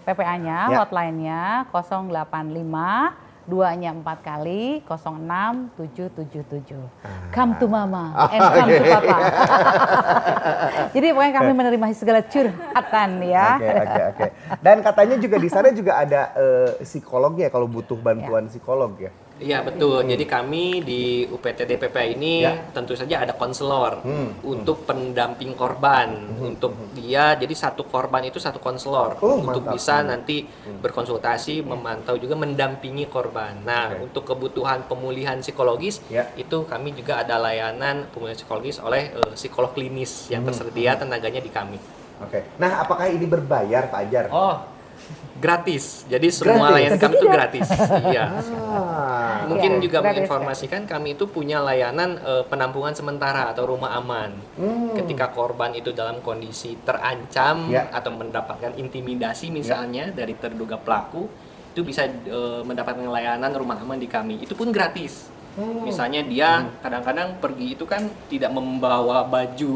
PPA-nya, 0.02 0.60
Hmm. 0.66 0.74
Ya. 0.74 0.78
hotline-nya 0.80 1.42
085 1.68 3.14
duanya 3.42 3.90
4 3.92 4.22
kali 4.22 4.86
06777. 4.86 6.78
Come 7.32 7.58
to 7.58 7.66
mama 7.66 8.14
and 8.34 8.42
come 8.54 8.70
to 8.70 8.78
Oke. 8.80 8.92
papa. 8.92 9.18
Jadi 10.94 11.08
pokoknya 11.10 11.34
kami 11.36 11.52
menerima 11.52 11.86
segala 11.92 12.22
curhatan 12.22 13.10
ya. 13.26 13.58
Oke, 13.58 13.72
oke, 13.82 14.02
oke. 14.14 14.28
Dan 14.62 14.78
katanya 14.82 15.16
juga 15.18 15.36
di 15.36 15.50
sana 15.50 15.74
juga 15.74 15.98
ada 15.98 16.22
eh, 16.34 16.70
psikolognya 16.86 17.50
kalau 17.50 17.66
butuh 17.66 17.98
bantuan 17.98 18.46
psikolog 18.46 18.94
ya. 19.00 19.10
Iya 19.42 19.66
betul. 19.66 20.06
Jadi 20.06 20.24
kami 20.24 20.64
di 20.80 21.02
UPTD 21.26 21.76
PPA 21.76 22.06
ini 22.08 22.34
Ya. 22.40 22.62
tentu 22.70 22.94
saja 22.94 23.20
ada 23.20 23.34
konselor 23.34 24.06
Hmm. 24.06 24.38
untuk 24.44 24.86
pendamping 24.86 25.58
korban. 25.58 26.14
Untuk 26.38 26.78
dia 26.94 27.34
jadi 27.34 27.50
satu 27.52 27.84
korban 27.84 28.22
itu 28.22 28.38
satu 28.38 28.62
konselor 28.62 29.18
Oh, 29.18 29.42
untuk 29.42 29.66
mantap. 29.66 29.74
bisa 29.74 29.96
Hmm. 30.00 30.08
nanti 30.08 30.46
berkonsultasi, 30.78 31.64
memantau 31.64 32.16
juga 32.16 32.36
mendampingi 32.36 33.08
korban. 33.08 33.58
Nah, 33.62 33.90
Oke. 33.92 34.06
untuk 34.06 34.24
kebutuhan 34.28 34.86
pemulihan 34.86 35.40
psikologis 35.40 36.06
Ya. 36.08 36.30
itu 36.36 36.64
kami 36.64 36.94
juga 36.94 37.20
ada 37.20 37.36
layanan 37.36 38.06
pemulihan 38.08 38.38
psikologis 38.38 38.78
oleh 38.78 39.10
eh, 39.12 39.34
psikolog 39.34 39.72
klinis 39.72 40.28
yang 40.28 40.42
Hmm. 40.42 40.54
tersedia 40.54 40.94
tenaganya 40.96 41.42
di 41.42 41.50
kami. 41.50 41.82
Oke. 42.22 42.46
Nah, 42.56 42.78
apakah 42.80 43.10
ini 43.10 43.26
berbayar, 43.26 43.90
Pak 43.90 44.00
Ajar? 44.04 44.26
Oh, 44.30 44.62
gratis. 45.42 46.06
Jadi 46.06 46.30
semua 46.30 46.70
Gratis? 46.70 46.76
layanan 46.78 47.00
kami 47.02 47.16
itu 47.18 47.28
gratis. 47.28 47.68
Iya. 48.08 48.26
Ah. 48.72 49.44
Mungkin 49.52 49.78
Iya, 49.78 49.84
juga 49.84 50.00
gratis, 50.00 50.24
menginformasikan 50.24 50.88
kami 50.88 51.20
itu 51.20 51.28
punya 51.28 51.60
layanan 51.60 52.16
eh, 52.16 52.44
penampungan 52.48 52.96
sementara 52.96 53.52
atau 53.52 53.68
rumah 53.68 54.00
aman. 54.00 54.32
Hmm. 54.56 54.96
Ketika 54.96 55.34
korban 55.34 55.76
itu 55.76 55.92
dalam 55.92 56.24
kondisi 56.24 56.80
terancam 56.86 57.68
Ya. 57.68 57.92
atau 57.92 58.16
mendapatkan 58.16 58.72
intimidasi 58.78 59.52
misalnya 59.52 60.08
dari 60.08 60.40
terduga 60.40 60.80
pelaku, 60.80 61.28
itu 61.74 61.84
bisa 61.84 62.08
eh, 62.08 62.62
mendapatkan 62.64 63.04
layanan 63.04 63.52
rumah 63.52 63.76
aman 63.76 64.00
di 64.00 64.08
kami. 64.08 64.40
Itu 64.40 64.56
pun 64.56 64.72
gratis. 64.72 65.28
Hmm. 65.52 65.84
Misalnya 65.84 66.24
dia 66.24 66.64
kadang-kadang 66.80 67.36
pergi 67.44 67.76
itu 67.76 67.84
kan 67.84 68.08
tidak 68.32 68.56
membawa 68.56 69.28
baju 69.28 69.76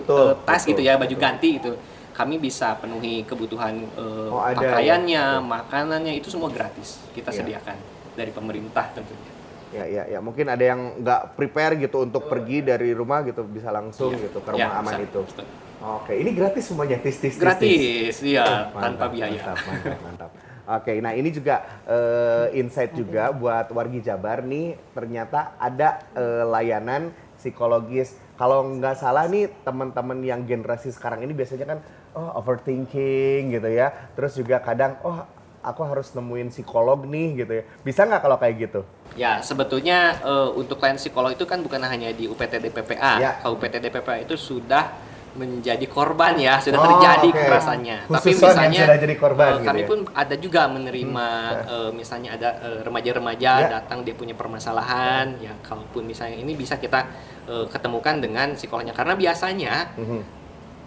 Betul, 0.00 0.24
eh, 0.24 0.34
tas 0.48 0.64
betul, 0.64 0.70
gitu 0.72 0.82
ya, 0.88 0.96
baju 0.96 1.14
ganti 1.20 1.60
itu. 1.60 1.72
Kami 2.12 2.36
bisa 2.36 2.76
penuhi 2.76 3.24
kebutuhan 3.24 3.72
eh, 3.72 4.28
Oh, 4.28 4.36
ada 4.38 4.60
ya. 4.60 4.68
pakaiannya, 4.68 5.24
makanannya 5.40 6.12
itu 6.16 6.28
semua 6.28 6.52
gratis 6.52 7.00
kita 7.12 7.32
Iya. 7.32 7.40
sediakan 7.40 7.76
dari 8.12 8.30
pemerintah 8.30 8.84
tentunya. 8.92 9.32
Ya, 9.72 9.84
ya, 9.88 10.02
ya. 10.04 10.18
Mungkin 10.20 10.44
ada 10.44 10.60
yang 10.60 11.00
nggak 11.00 11.32
prepare 11.32 11.80
gitu 11.80 12.04
untuk 12.04 12.28
pergi 12.28 12.60
dari 12.60 12.92
rumah 12.92 13.24
gitu 13.24 13.40
bisa 13.48 13.72
langsung 13.72 14.12
Iya. 14.12 14.28
gitu 14.28 14.38
ke 14.44 14.50
rumah 14.52 14.68
Ya, 14.68 14.80
aman 14.84 14.92
bisa. 14.92 15.06
itu. 15.08 15.20
Betul. 15.24 15.46
Oke, 15.82 16.12
ini 16.14 16.30
gratis 16.30 16.64
semuanya 16.68 16.94
tis 17.00 17.16
tis 17.18 17.34
tis, 17.34 17.34
tis. 17.34 17.40
Gratis, 17.42 18.14
iya, 18.22 18.70
Mantap, 18.70 18.78
tanpa 18.78 19.04
biaya. 19.10 19.32
Mantap, 19.42 19.56
mantap, 19.66 19.98
mantap. 20.04 20.30
Oke, 20.62 20.92
nah 21.02 21.10
ini 21.10 21.34
juga 21.34 21.58
eh, 21.90 22.54
insight 22.54 22.94
juga 22.94 23.34
buat 23.34 23.66
wargi 23.72 23.98
Jabar 23.98 24.46
nih. 24.46 24.78
Ternyata 24.94 25.58
ada 25.58 25.98
eh, 26.14 26.44
layanan 26.46 27.10
psikologis. 27.34 28.14
Kalau 28.38 28.62
nggak 28.68 28.94
salah 28.94 29.26
nih 29.26 29.50
teman-teman 29.66 30.22
yang 30.22 30.46
generasi 30.46 30.94
sekarang 30.94 31.26
ini 31.26 31.34
biasanya 31.34 31.66
kan 31.66 31.78
oh 32.14 32.30
overthinking 32.36 33.52
gitu 33.52 33.68
ya. 33.68 33.88
Terus 34.12 34.32
juga 34.34 34.58
kadang 34.58 34.96
oh 35.02 35.24
aku 35.62 35.80
harus 35.82 36.10
nemuin 36.10 36.50
psikolog 36.50 37.04
nih 37.04 37.44
gitu 37.44 37.52
ya. 37.54 37.64
Bisa 37.80 38.02
nggak 38.02 38.20
kalau 38.20 38.36
kayak 38.36 38.54
gitu? 38.60 38.80
Ya, 39.14 39.38
sebetulnya 39.38 40.16
eh, 40.18 40.50
untuk 40.52 40.76
klien 40.76 40.96
psikolog 40.96 41.30
itu 41.30 41.44
kan 41.44 41.60
bukan 41.60 41.80
hanya 41.82 42.10
di 42.10 42.26
UPTD 42.26 42.68
PPA. 42.68 43.14
Ya. 43.18 43.30
Kalau 43.38 43.54
UPTD 43.54 43.88
PPA 43.88 44.22
itu 44.22 44.34
sudah 44.34 44.90
menjadi 45.32 45.88
korban 45.88 46.36
ya, 46.36 46.60
sudah 46.60 46.76
Oh, 46.76 46.84
terjadi 46.86 47.24
oke. 47.24 47.36
kekerasannya. 47.40 47.98
Tapi 48.04 48.36
misalnya 48.36 48.80
sudah 48.84 48.98
jadi 49.00 49.14
korban 49.16 49.46
eh, 49.48 49.52
gitu 49.54 49.64
kami 49.64 49.80
ya. 49.80 49.88
pun 49.88 49.98
ada 50.12 50.34
juga 50.36 50.62
menerima 50.68 51.26
eh, 51.64 51.90
misalnya 51.90 52.30
ada 52.36 52.48
eh, 52.60 52.78
remaja-remaja 52.84 53.52
Ya. 53.64 53.68
datang 53.80 54.04
dia 54.04 54.12
punya 54.12 54.36
permasalahan, 54.36 55.40
ya 55.40 55.56
kalaupun 55.62 56.04
misalnya 56.04 56.36
ini 56.36 56.52
bisa 56.52 56.76
kita 56.76 57.08
eh, 57.48 57.64
ketemukan 57.64 58.20
dengan 58.20 58.52
psikolognya 58.52 58.92
karena 58.92 59.16
biasanya 59.16 59.96
Mhm. 59.96 60.41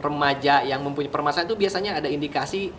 Remaja 0.06 0.62
yang 0.62 0.80
mempunyai 0.80 1.10
permasalahan 1.10 1.48
itu 1.48 1.58
biasanya 1.58 1.92
ada 1.96 2.08
indikasi 2.08 2.70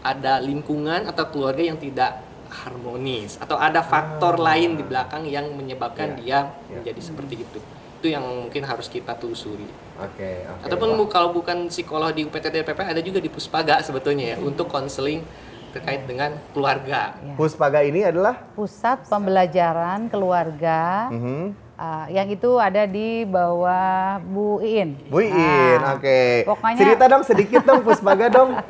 ada 0.00 0.36
lingkungan 0.38 1.04
atau 1.04 1.24
keluarga 1.26 1.62
yang 1.62 1.76
tidak 1.76 2.20
harmonis 2.46 3.36
atau 3.36 3.56
ada 3.56 3.80
faktor 3.80 4.36
lain 4.38 4.74
di 4.74 4.82
belakang 4.82 5.24
yang 5.26 5.44
Ah. 5.44 5.54
menyebabkan 5.54 6.14
Iya, 6.14 6.18
dia 6.18 6.38
iya. 6.62 6.76
menjadi 6.76 7.00
seperti 7.02 7.34
itu. 7.40 7.58
Itu 7.96 8.06
yang 8.10 8.22
mungkin 8.22 8.62
harus 8.62 8.86
kita 8.86 9.12
telusuri. 9.14 9.64
Oke, 9.96 10.44
oke. 10.46 10.62
Ataupun 10.62 10.88
Wah. 10.90 10.96
bu- 10.98 11.08
kalau 11.08 11.32
bukan 11.32 11.66
psikolog 11.66 12.12
di 12.12 12.22
UPTD 12.22 12.60
PP 12.62 12.80
ada 12.84 13.00
juga 13.00 13.16
di 13.16 13.26
Puspaga 13.26 13.80
sebetulnya 13.80 14.32
ya 14.32 14.38
untuk 14.38 14.68
konseling 14.68 15.24
terkait 15.72 16.04
dengan 16.04 16.36
keluarga. 16.52 17.16
Ya. 17.16 17.34
Puspaga 17.34 17.80
ini 17.80 18.04
adalah 18.04 18.38
Pusat 18.54 19.08
Pembelajaran 19.08 20.06
Keluarga 20.06 21.08
Mhm. 21.10 21.63
Uh, 21.78 22.06
yang 22.10 22.26
itu 22.30 22.50
ada 22.58 22.86
di 22.86 23.26
bawah 23.26 24.18
Bu 24.22 24.62
Iin. 24.62 24.96
Bu 25.10 25.22
Iin, 25.22 25.78
Nah, 25.82 25.98
oke. 25.98 26.46
Pokoknya 26.46 26.78
Cerita 26.78 27.04
dong 27.10 27.22
sedikit 27.26 27.62
dong 27.66 27.80
Puspaga 27.82 28.26
dong. 28.30 28.50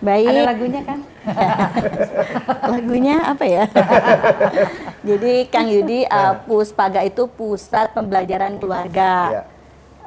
ada 0.00 0.08
Baik, 0.16 0.48
lagunya 0.48 0.80
kan? 0.80 0.98
Lagunya 2.72 3.16
apa 3.20 3.44
ya? 3.44 3.68
Jadi 5.12 5.44
Kang 5.52 5.68
Yudi, 5.68 6.08
uh, 6.08 6.40
Puspaga 6.48 7.04
itu 7.04 7.28
pusat 7.28 7.92
pembelajaran 7.92 8.56
keluarga. 8.56 9.12
Ya. 9.28 9.42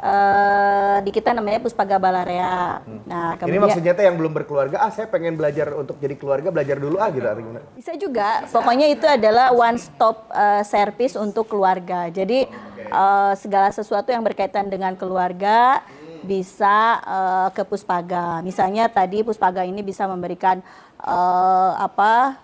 Eh, 0.03 0.97
di 1.07 1.15
kita 1.15 1.31
namanya 1.31 1.63
Puspaga 1.63 1.95
Balarea. 1.95 2.83
Nah, 3.07 3.39
Ini 3.39 3.39
kemudian 3.39 3.63
maksudnya 3.63 3.95
tuh 3.95 4.03
yang 4.03 4.19
belum 4.19 4.35
berkeluarga, 4.35 4.83
ah 4.83 4.91
saya 4.91 5.07
pengen 5.07 5.39
belajar 5.39 5.71
untuk 5.79 5.95
jadi 5.95 6.19
keluarga, 6.19 6.51
belajar 6.51 6.75
dulu 6.75 6.99
ah 6.99 7.07
gitu 7.07 7.23
atau 7.23 7.39
gimana? 7.39 7.63
Bisa 7.71 7.95
juga, 7.95 8.43
pokoknya 8.51 8.91
itu 8.91 9.07
adalah 9.07 9.55
one 9.55 9.79
stop 9.79 10.27
uh, 10.35 10.59
service 10.67 11.15
untuk 11.15 11.47
keluarga. 11.47 12.11
Jadi 12.11 12.43
uh, 12.91 13.31
segala 13.39 13.71
sesuatu 13.71 14.11
yang 14.11 14.27
berkaitan 14.27 14.67
dengan 14.67 14.91
keluarga 14.99 15.79
bisa 16.19 16.99
uh, 17.07 17.47
ke 17.55 17.63
Puspaga. 17.63 18.43
Misalnya 18.43 18.91
tadi 18.91 19.23
Puspaga 19.23 19.63
ini 19.63 19.79
bisa 19.87 20.03
memberikan 20.03 20.59
uh, 20.99 21.79
apa 21.79 22.43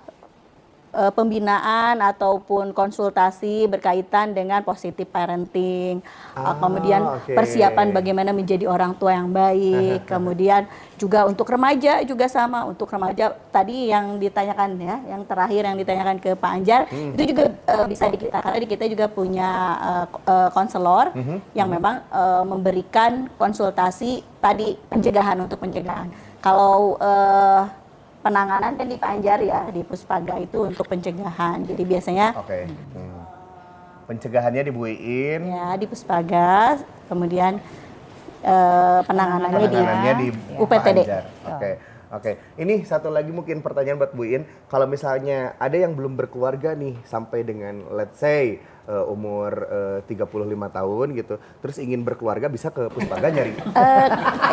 uh, 0.93 1.11
pembinaan 1.13 2.01
ataupun 2.01 2.73
konsultasi 2.73 3.69
berkaitan 3.69 4.33
dengan 4.33 4.61
positive 4.65 5.09
parenting, 5.09 6.01
uh, 6.33 6.49
Ah, 6.49 6.55
kemudian 6.57 7.01
oke. 7.05 7.33
persiapan 7.35 7.93
bagaimana 7.93 8.33
menjadi 8.33 8.65
orang 8.65 8.97
tua 8.97 9.13
yang 9.13 9.29
baik, 9.29 10.05
kemudian 10.13 10.65
juga 10.97 11.29
untuk 11.29 11.49
remaja 11.49 12.01
juga 12.03 12.25
sama. 12.27 12.65
Untuk 12.65 12.89
remaja 12.89 13.33
tadi 13.53 13.89
yang 13.89 14.17
ditanyakan 14.17 14.69
ya, 14.81 14.97
yang 15.15 15.21
terakhir 15.25 15.61
yang 15.65 15.77
ditanyakan 15.77 16.17
ke 16.17 16.31
Pak 16.35 16.51
Anjar 16.51 16.81
itu 16.89 17.23
juga 17.35 17.43
uh, 17.69 17.85
bisa 17.85 18.05
di 18.09 18.17
kita 18.17 18.37
karena 18.41 18.59
di 18.59 18.69
kita 18.69 18.85
juga 18.89 19.05
punya 19.07 19.49
uh, 19.79 20.05
uh, 20.25 20.49
konselor 20.51 21.13
yang 21.53 21.69
memang 21.69 22.01
uh, 22.09 22.43
memberikan 22.43 23.29
konsultasi 23.37 24.21
tadi 24.41 24.75
pencegahan 24.89 25.37
untuk 25.39 25.59
pencegahan. 25.61 26.09
Kalau 26.39 26.95
uh, 27.03 27.67
penanganan 28.19 28.75
kan 28.75 28.87
di 28.87 28.97
Pak 28.99 29.09
Anjar 29.15 29.39
ya 29.39 29.61
di 29.71 29.81
Puspaga 29.83 30.35
itu 30.39 30.67
untuk 30.67 30.85
pencegahan. 30.87 31.63
Jadi 31.63 31.83
biasanya 31.87 32.35
Oke. 32.35 32.67
Hmm. 32.67 33.23
Pencegahannya 34.09 34.73
dibuiin, 34.73 35.53
ya 35.53 35.77
di 35.77 35.85
Puspaga, 35.85 36.81
kemudian 37.05 37.61
eh, 38.41 38.99
penanganannya, 39.05 39.69
penanganannya 39.69 40.13
di, 40.17 40.27
di 40.33 40.53
UPTD. 40.57 40.99
Pak 41.05 41.05
Anjar. 41.05 41.23
Oke. 42.09 42.29
Oke, 42.29 42.61
ini 42.61 42.85
satu 42.85 43.09
lagi 43.09 43.33
mungkin 43.33 43.65
pertanyaan 43.65 43.97
buat 43.97 44.13
Bu 44.13 44.21
In. 44.21 44.45
Kalau 44.69 44.85
misalnya 44.85 45.57
ada 45.57 45.73
yang 45.73 45.97
belum 45.97 46.13
berkeluarga 46.13 46.77
nih 46.77 46.93
sampai 47.01 47.41
dengan 47.41 47.89
let's 47.89 48.21
say 48.21 48.61
eh, 48.85 49.05
umur 49.09 49.65
eh, 50.05 50.05
35 50.05 50.29
tahun 50.77 51.07
gitu, 51.17 51.35
terus 51.57 51.81
ingin 51.81 52.05
berkeluarga 52.05 52.45
bisa 52.45 52.69
ke 52.69 52.85
Puspaga 52.93 53.33
nyari. 53.33 53.57
Eh, 53.57 54.07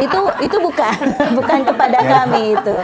itu 0.09 0.21
itu 0.41 0.57
bukan 0.57 0.99
bukan 1.43 1.59
kepada 1.69 1.99
kami 2.01 2.57
itu. 2.57 2.75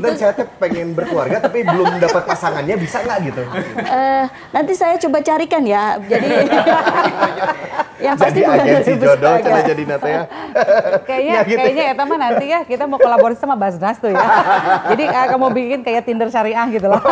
itu 0.00 0.08
saya 0.16 0.32
tuh 0.32 0.48
pengen 0.56 0.96
berkeluarga 0.96 1.36
tapi 1.44 1.60
belum 1.60 2.00
dapat 2.00 2.24
pasangannya 2.24 2.76
bisa 2.80 3.04
nggak 3.04 3.18
gitu? 3.28 3.42
eh, 3.84 4.24
nanti 4.48 4.72
saya 4.72 4.96
coba 4.96 5.20
carikan 5.20 5.60
ya. 5.68 6.00
Jadi 6.08 6.30
yang 8.02 8.16
pasti 8.18 8.42
jadi 8.42 8.50
bukan 8.50 8.60
agensi 8.66 8.92
jodoh 8.98 9.34
cina 9.38 9.60
jadi 9.62 9.82
nata 9.86 10.08
ya. 10.16 10.22
Kayaknya 11.06 11.32
Ya, 11.32 11.40
gitu 11.46 11.58
kayaknya 11.62 11.84
eta 11.94 12.02
mah 12.02 12.18
nanti 12.18 12.44
ya 12.50 12.60
kita 12.66 12.84
mau 12.90 12.98
kolaborasi 12.98 13.38
sama 13.38 13.54
Basnas 13.54 13.96
tuh 14.02 14.10
ya. 14.10 14.20
Jadi 14.90 15.04
uh, 15.06 15.26
kamu 15.30 15.46
bikin 15.54 15.80
kayak 15.86 16.02
Tinder 16.02 16.28
syariah 16.28 16.66
gitu 16.68 16.90
loh. 16.90 17.00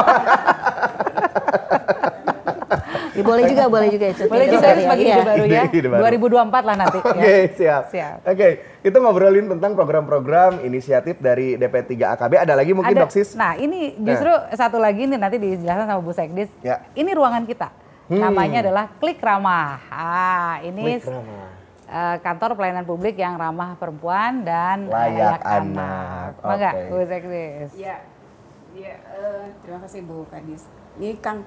Ya, 3.10 3.26
boleh 3.26 3.42
juga, 3.52 3.64
boleh 3.68 3.88
juga 3.92 4.06
itu. 4.16 4.22
Boleh 4.32 4.46
juga 4.48 4.68
sebagai 4.72 5.04
iya. 5.04 5.16
ide 5.18 5.24
baru 5.28 5.44
ya. 5.44 5.62
Ide- 5.68 5.76
ide 5.76 5.88
baru. 5.92 6.02
2024 6.08 6.68
lah 6.72 6.76
nanti. 6.78 6.98
Oke, 7.04 7.20
ya. 7.20 7.36
siap. 7.52 7.82
Siap. 7.92 8.16
Oke, 8.24 8.48
kita 8.80 8.96
ngobrolin 8.96 9.46
tentang 9.50 9.76
program-program 9.76 10.64
inisiatif 10.64 11.20
dari 11.20 11.58
DP3 11.60 12.16
AKB. 12.16 12.32
Ada 12.40 12.54
lagi 12.56 12.72
mungkin 12.72 12.96
Ada- 12.96 13.04
Dok 13.04 13.12
Sis? 13.12 13.36
Nah 13.36 13.60
ini 13.60 13.92
justru 14.00 14.32
satu 14.56 14.80
lagi 14.80 15.04
nih 15.04 15.18
nanti 15.20 15.36
dijelaskan 15.36 15.84
sama 15.84 16.00
Bu 16.00 16.12
Sekdis. 16.16 16.48
Ya. 16.64 16.80
Ini 16.96 17.10
ruangan 17.12 17.44
kita. 17.44 17.68
Hmm. 18.10 18.18
Namanya 18.20 18.58
adalah 18.60 18.90
Klik 18.92 19.22
Ramah. 19.22 19.78
Ah, 19.86 20.58
ini 20.60 20.98
Klik 20.98 21.06
Ramah. 21.06 21.46
eh, 21.86 22.16
kantor 22.18 22.50
pelayanan 22.52 22.82
publik 22.82 23.14
yang 23.14 23.34
ramah 23.34 23.74
perempuan 23.74 24.42
dan 24.42 24.86
Layak 24.86 25.38
layak, 25.38 25.40
anak. 25.42 25.62
anak. 25.70 26.30
Mangga, 26.42 26.70
Oke. 26.72 26.82
Bu 26.84 26.96
Sekdis. 27.04 27.70
Ya, 27.72 27.96
ya 28.72 28.94
eh, 28.98 29.44
terima 29.62 29.78
kasih 29.80 30.02
Bu 30.02 30.26
Kadis. 30.26 30.66
Ini 30.96 31.18
Kang, 31.18 31.46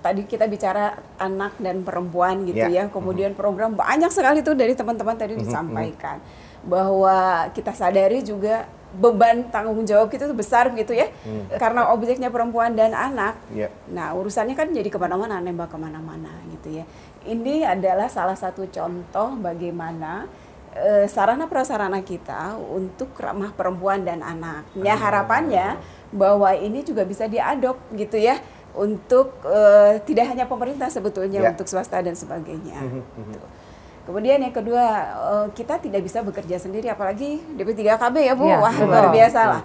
tadi 0.00 0.22
kita 0.22 0.46
bicara 0.46 0.94
anak 1.16 1.58
dan 1.58 1.82
perempuan 1.82 2.42
gitu 2.44 2.62
Ya. 2.62 2.70
ya. 2.70 2.84
Kemudian 2.86 3.34
program 3.34 3.74
banyak 3.74 4.10
sekali 4.10 4.38
tuh 4.40 4.54
dari 4.54 4.72
teman-teman 4.72 5.14
tadi 5.14 5.34
disampaikan 5.34 6.22
bahwa 6.62 7.18
kita 7.50 7.70
sadari 7.70 8.22
juga 8.22 8.70
beban 8.94 9.50
tanggung 9.50 9.82
jawab 9.82 10.06
kita 10.06 10.30
tuh 10.30 10.38
besar 10.38 10.70
gitu 10.72 10.94
ya, 10.94 11.10
karena 11.58 11.90
objeknya 11.90 12.30
perempuan 12.30 12.78
dan 12.78 12.94
anak. 12.94 13.34
Ya. 13.50 13.68
Nah 13.90 14.14
urusannya 14.14 14.54
kan 14.54 14.70
jadi 14.70 14.86
ke 14.86 14.98
mana-mana, 14.98 15.42
nembak 15.42 15.74
ke 15.74 15.78
mana-mana 15.78 16.30
gitu 16.54 16.78
ya. 16.78 16.84
Ini 17.26 17.66
adalah 17.66 18.06
salah 18.06 18.38
satu 18.38 18.70
contoh 18.70 19.34
bagaimana 19.42 20.30
eh, 20.74 21.06
sarana 21.10 21.50
prasarana 21.50 22.02
kita 22.06 22.54
untuk 22.58 23.14
ramah 23.18 23.50
perempuan 23.50 24.06
dan 24.06 24.22
anak. 24.22 24.66
Ya 24.78 24.94
harapannya 24.94 25.78
bahwa 26.14 26.54
ini 26.54 26.86
juga 26.86 27.02
bisa 27.02 27.26
diadop 27.26 27.78
gitu 27.98 28.14
ya 28.14 28.38
untuk 28.74 29.38
eh, 29.46 30.02
tidak 30.06 30.34
hanya 30.34 30.46
pemerintah 30.46 30.90
sebetulnya 30.90 31.42
Ya. 31.42 31.50
untuk 31.54 31.66
swasta 31.66 31.98
dan 32.02 32.14
sebagainya. 32.14 32.78
Gitu. 33.14 33.46
Kemudian 34.04 34.36
yang 34.36 34.52
kedua 34.52 34.84
eh, 35.08 35.46
kita 35.56 35.80
tidak 35.80 36.04
bisa 36.04 36.20
bekerja 36.20 36.60
sendiri 36.60 36.92
apalagi 36.92 37.40
DP3KB 37.56 38.16
ya 38.20 38.34
Bu. 38.36 38.44
Ya, 38.52 38.60
Wah 38.60 38.68
betul. 38.72 38.92
luar 38.92 39.06
biasa 39.08 39.40
lah. 39.48 39.62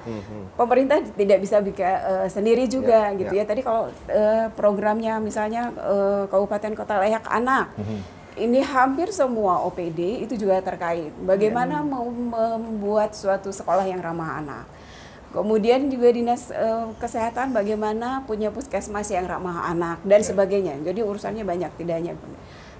Pemerintah 0.55 0.97
tidak 1.03 1.39
bisa 1.39 1.59
bikin 1.59 1.91
sendiri 2.27 2.63
juga 2.65 3.11
Ya, 3.11 3.19
gitu 3.19 3.35
ya. 3.35 3.43
ya. 3.43 3.49
Tadi 3.51 3.61
kalau 3.61 3.91
eh, 4.07 4.47
programnya 4.55 5.19
misalnya 5.19 5.71
eh, 5.75 6.23
Kabupaten 6.27 6.71
Kota 6.73 6.99
Layak 6.99 7.27
Anak 7.27 7.75
ini 8.39 8.63
hampir 8.63 9.11
semua 9.11 9.59
OPD 9.67 10.23
itu 10.23 10.39
juga 10.39 10.63
terkait 10.63 11.11
bagaimana 11.19 11.83
mau 11.83 12.07
membuat 12.07 13.11
suatu 13.11 13.51
sekolah 13.51 13.83
yang 13.83 13.99
ramah 13.99 14.39
anak. 14.39 14.63
Kemudian 15.29 15.91
juga 15.91 16.09
dinas 16.09 16.47
eh, 16.49 16.85
kesehatan 16.97 17.51
bagaimana 17.51 18.23
punya 18.23 18.49
puskesmas 18.49 19.11
yang 19.11 19.27
ramah 19.27 19.67
anak 19.67 19.99
dan 20.01 20.23
sebagainya. 20.23 20.79
Jadi 20.81 21.03
urusannya 21.03 21.43
banyak 21.43 21.69
tidak 21.75 21.95
hanya. 21.99 22.13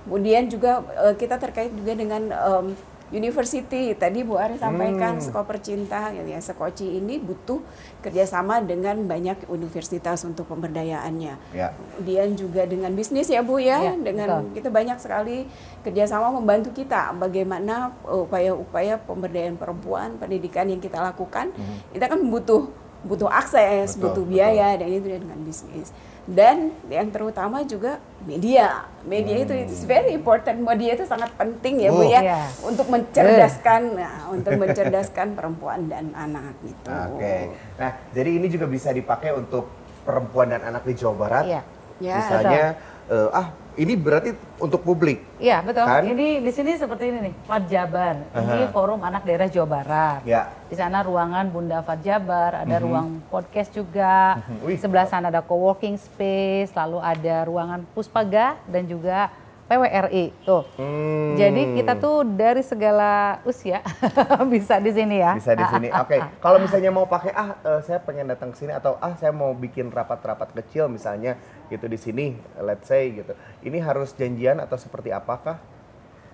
Kemudian 0.06 0.48
juga 0.48 0.80
eh, 1.02 1.16
kita 1.16 1.36
terkait 1.36 1.72
juga 1.72 1.94
dengan 1.96 2.22
em, 2.30 2.68
university. 3.10 3.98
Tadi 3.98 4.22
Bu 4.22 4.38
Ari 4.38 4.62
sampaikan 4.62 5.18
Skoper 5.18 5.58
Cinta 5.58 6.14
gitu 6.14 6.30
ya. 6.30 6.38
Sekoci 6.38 7.02
ini 7.02 7.18
butuh 7.18 7.58
kerjasama 8.06 8.62
dengan 8.62 9.02
banyak 9.04 9.50
universitas 9.50 10.22
untuk 10.24 10.46
pemberdayaannya. 10.46 11.34
Ya. 11.52 11.74
Kemudian 11.74 12.38
juga 12.38 12.70
dengan 12.70 12.94
bisnis 12.94 13.28
ya 13.28 13.42
Bu 13.42 13.58
ya, 13.58 13.82
Iya, 13.82 13.94
dengan 13.98 14.46
betul. 14.46 14.62
kita 14.62 14.70
banyak 14.70 14.98
sekali 15.02 15.50
kerjasama 15.82 16.30
membantu 16.38 16.70
kita 16.70 17.18
bagaimana 17.18 17.98
uh, 18.06 18.30
upaya-upaya 18.30 19.02
pemberdayaan 19.02 19.58
perempuan, 19.58 20.16
pendidikan 20.22 20.70
yang 20.70 20.78
kita 20.78 21.02
lakukan, 21.02 21.50
kita 21.90 22.06
kan 22.06 22.22
butuh 22.30 22.70
butuh 23.00 23.32
akses, 23.32 23.96
Betul, 23.96 24.22
butuh 24.22 24.26
biaya 24.28 24.76
dan 24.76 24.92
itu 24.92 25.08
dengan 25.08 25.40
bisnis. 25.42 25.96
Dan 26.30 26.70
yang 26.86 27.10
terutama 27.10 27.66
juga 27.66 27.98
media, 28.22 28.86
media 29.02 29.42
itu 29.42 29.54
it's 29.58 29.82
very 29.82 30.14
important, 30.14 30.62
media 30.62 30.94
itu 30.94 31.02
sangat 31.02 31.34
penting 31.34 31.82
ya 31.82 31.90
Bu 31.90 32.00
Oh. 32.00 32.06
ya, 32.06 32.22
Iya. 32.22 32.42
untuk 32.62 32.86
mencerdaskan, 32.86 33.82
nah, 33.98 34.30
untuk 34.30 34.54
mencerdaskan 34.54 35.34
perempuan 35.34 35.90
dan 35.90 36.14
anak 36.14 36.54
gitu. 36.62 36.86
Oke. 36.86 37.50
Nah, 37.82 37.98
jadi 38.14 38.30
ini 38.30 38.46
juga 38.46 38.70
bisa 38.70 38.94
dipakai 38.94 39.34
untuk 39.34 39.74
perempuan 40.06 40.54
dan 40.54 40.62
anak 40.62 40.86
di 40.86 40.94
Jawa 40.94 41.16
Barat. 41.18 41.44
Iya. 41.50 41.62
Ya, 41.98 42.16
Misalnya, 42.16 42.66
eh, 43.10 43.30
ah 43.34 43.48
ini 43.80 43.96
berarti 43.96 44.36
untuk 44.60 44.84
publik. 44.84 45.24
Iya 45.40 45.64
betul. 45.64 45.88
Kan? 45.88 46.04
Ini 46.04 46.44
di 46.44 46.52
sini 46.52 46.76
seperti 46.76 47.08
ini 47.08 47.32
nih, 47.32 47.34
Fat 47.48 47.64
Jabar. 47.72 48.16
Ini 48.36 48.68
Aha. 48.68 48.76
forum 48.76 49.00
anak 49.00 49.24
daerah 49.24 49.48
Jawa 49.48 49.68
Barat. 49.80 50.22
Ya. 50.28 50.52
Di 50.68 50.76
sana 50.76 51.00
ruangan 51.00 51.48
Bunda 51.48 51.80
Fat 51.80 52.04
Jabar, 52.04 52.60
ada 52.68 52.76
ruang 52.84 53.24
podcast 53.32 53.72
juga. 53.72 54.44
Wih. 54.68 54.76
Di 54.76 54.84
sebelah 54.84 55.08
sana 55.08 55.32
ada 55.32 55.40
co-working 55.40 55.96
space, 55.96 56.76
lalu 56.76 57.00
ada 57.00 57.48
ruangan 57.48 57.88
Puspaga 57.96 58.60
dan 58.68 58.84
juga 58.84 59.32
PWRI. 59.70 60.26
Tuh. 60.42 60.66
Hmm. 60.76 61.38
Jadi 61.38 61.78
kita 61.78 61.94
tuh 61.96 62.26
dari 62.26 62.66
segala 62.66 63.38
usia 63.46 63.86
bisa 64.54 64.82
di 64.82 64.90
sini 64.90 65.22
ya. 65.22 65.38
bisa 65.38 65.54
di 65.54 65.62
sini. 65.62 65.94
Oke, 65.94 66.18
kalau 66.44 66.58
misalnya 66.58 66.90
mau 66.90 67.06
pakai 67.06 67.30
ah 67.32 67.54
eh, 67.62 67.80
saya 67.86 68.02
pengen 68.02 68.26
datang 68.28 68.50
ke 68.50 68.58
sini 68.58 68.74
atau 68.74 68.98
ah 68.98 69.14
saya 69.14 69.30
mau 69.30 69.54
bikin 69.54 69.94
rapat-rapat 69.94 70.58
kecil 70.58 70.90
misalnya 70.90 71.38
gitu 71.70 71.86
di 71.86 72.02
sini, 72.02 72.34
let's 72.58 72.90
say 72.90 73.14
gitu. 73.14 73.38
Ini 73.62 73.78
harus 73.80 74.10
janjian 74.18 74.58
atau 74.58 74.74
seperti 74.74 75.14
apakah? 75.14 75.62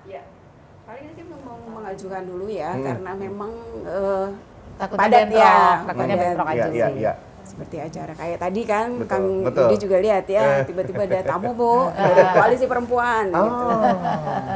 Ya, 0.08 0.24
paling 0.88 1.12
nanti 1.12 1.22
mau 1.28 1.60
mengajukan 1.76 2.24
dulu 2.24 2.48
ya, 2.48 2.72
Hmm. 2.72 2.88
karena 2.88 3.12
memang 3.20 3.52
eh, 3.84 4.28
Takutnya 4.76 5.08
padat 5.08 5.24
bentrok, 5.28 5.40
ya, 5.40 5.56
takutnya 5.88 6.16
bentrok 6.16 6.48
aja 6.48 6.56
Iya, 6.56 6.68
iya, 6.72 6.88
sih. 6.88 7.00
iya. 7.04 7.14
Seperti 7.56 7.80
acara 7.80 8.12
kayak 8.12 8.38
tadi 8.38 8.62
kan, 8.68 8.88
Betul, 9.00 9.08
Kang 9.08 9.26
betul. 9.48 9.64
Yudi 9.72 9.78
juga 9.80 9.98
lihat 10.04 10.26
ya, 10.28 10.68
tiba-tiba 10.68 11.08
ada 11.08 11.24
tamu 11.24 11.56
bu 11.56 11.88
dari 11.96 12.24
koalisi 12.36 12.66
perempuan. 12.68 13.32
gitu. 13.32 13.40
Oh, 13.40 13.80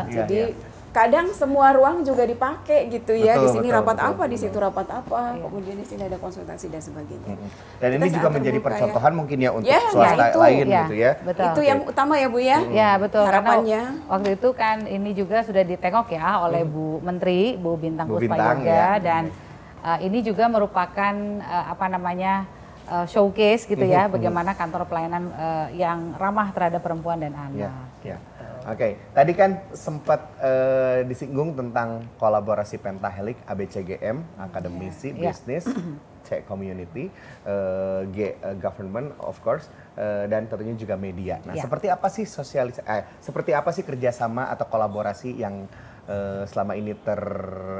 iya, 0.03 0.15
Jadi 0.19 0.39
iya. 0.51 0.67
kadang 0.91 1.31
semua 1.31 1.71
ruang 1.71 2.03
juga 2.03 2.27
dipakai 2.27 2.91
gitu 2.91 3.15
ya. 3.15 3.39
Betul, 3.39 3.43
di 3.45 3.47
sini 3.55 3.67
betul, 3.71 3.77
rapat 3.79 3.95
betul, 3.95 4.09
apa, 4.11 4.23
di 4.27 4.35
betul. 4.35 4.43
situ 4.51 4.57
rapat 4.59 4.87
apa, 4.91 5.19
kemudian 5.39 5.75
di 5.79 5.87
sini 5.87 6.01
ada 6.11 6.17
konsultasi 6.19 6.65
dan 6.67 6.81
sebagainya. 6.83 7.35
Dan 7.79 7.87
Kita 7.87 8.03
ini 8.03 8.07
juga 8.11 8.27
menjadi 8.35 8.59
ya. 8.59 8.65
percontohan 8.67 9.13
mungkin 9.15 9.37
ya 9.39 9.49
untuk 9.55 9.71
Ya, 9.71 9.79
swasta 9.95 10.11
ya, 10.19 10.27
itu, 10.27 10.39
lain 10.43 10.65
ya. 10.67 10.81
gitu 10.83 10.95
ya. 10.99 11.11
Betul. 11.23 11.45
Itu 11.55 11.61
yang 11.63 11.79
utama 11.87 12.13
ya 12.19 12.27
Bu 12.27 12.39
ya. 12.43 12.59
Ya 12.67 12.89
betul. 12.99 13.23
Harapannya. 13.23 13.81
Karena 13.95 14.09
waktu 14.11 14.29
itu 14.35 14.49
kan 14.51 14.77
ini 14.83 15.09
juga 15.15 15.37
sudah 15.47 15.63
ditengok 15.63 16.07
ya 16.11 16.43
oleh 16.43 16.67
Bu 16.67 16.99
Menteri, 16.99 17.55
Bu 17.55 17.79
Bintang 17.79 18.11
Bu 18.11 18.19
Puspa 18.19 18.35
Bintang, 18.35 18.57
Yoga 18.59 18.75
ya. 18.75 18.91
dan 18.99 19.23
uh, 19.87 19.99
ini 20.03 20.19
juga 20.19 20.51
merupakan 20.51 21.13
uh, 21.39 21.65
apa 21.71 21.87
namanya 21.87 22.43
uh, 22.89 23.05
showcase 23.05 23.63
gitu 23.63 23.85
ya, 23.85 24.09
bagaimana 24.09 24.53
kantor 24.53 24.89
pelayanan 24.89 25.29
uh, 25.31 25.67
yang 25.71 26.17
ramah 26.17 26.49
terhadap 26.51 26.81
perempuan 26.81 27.21
dan 27.21 27.33
anak. 27.37 27.71
ya. 28.03 28.17
Oke, 28.67 28.99
tadi 29.15 29.31
kan 29.33 29.63
sempat 29.71 30.19
eh, 30.37 31.07
disinggung 31.07 31.55
tentang 31.55 32.03
kolaborasi 32.19 32.75
Pentahelik, 32.77 33.39
ABCGM, 33.47 34.19
akademisi, 34.35 35.15
Ya. 35.15 35.31
bisnis, 35.31 35.63
C 36.27 36.43
community, 36.43 37.07
eh, 37.47 38.01
G 38.11 38.17
eh, 38.35 38.55
government 38.59 39.15
of 39.23 39.39
course, 39.39 39.71
eh, 39.95 40.27
dan 40.27 40.45
tentunya 40.45 40.75
juga 40.75 40.99
media. 40.99 41.39
Nah, 41.47 41.55
Ya. 41.55 41.63
seperti 41.65 41.87
apa 41.87 42.11
sih 42.11 42.27
sosialis, 42.27 42.83
eh, 42.83 43.07
seperti 43.23 43.55
apa 43.55 43.71
sih 43.71 43.81
kerjasama 43.81 44.51
atau 44.51 44.67
kolaborasi 44.67 45.39
yang 45.39 45.65
eh, 46.05 46.43
selama 46.49 46.73
ini 46.73 46.93
ter 46.99 47.21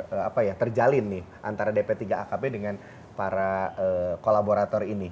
eh, 0.10 0.24
apa 0.24 0.46
ya 0.48 0.54
terjalin 0.56 1.06
nih 1.12 1.24
antara 1.42 1.74
DP3 1.74 2.30
AKB 2.30 2.44
dengan 2.50 2.78
para 3.20 3.76
eh, 3.76 4.14
kolaborator 4.24 4.88
ini? 4.88 5.12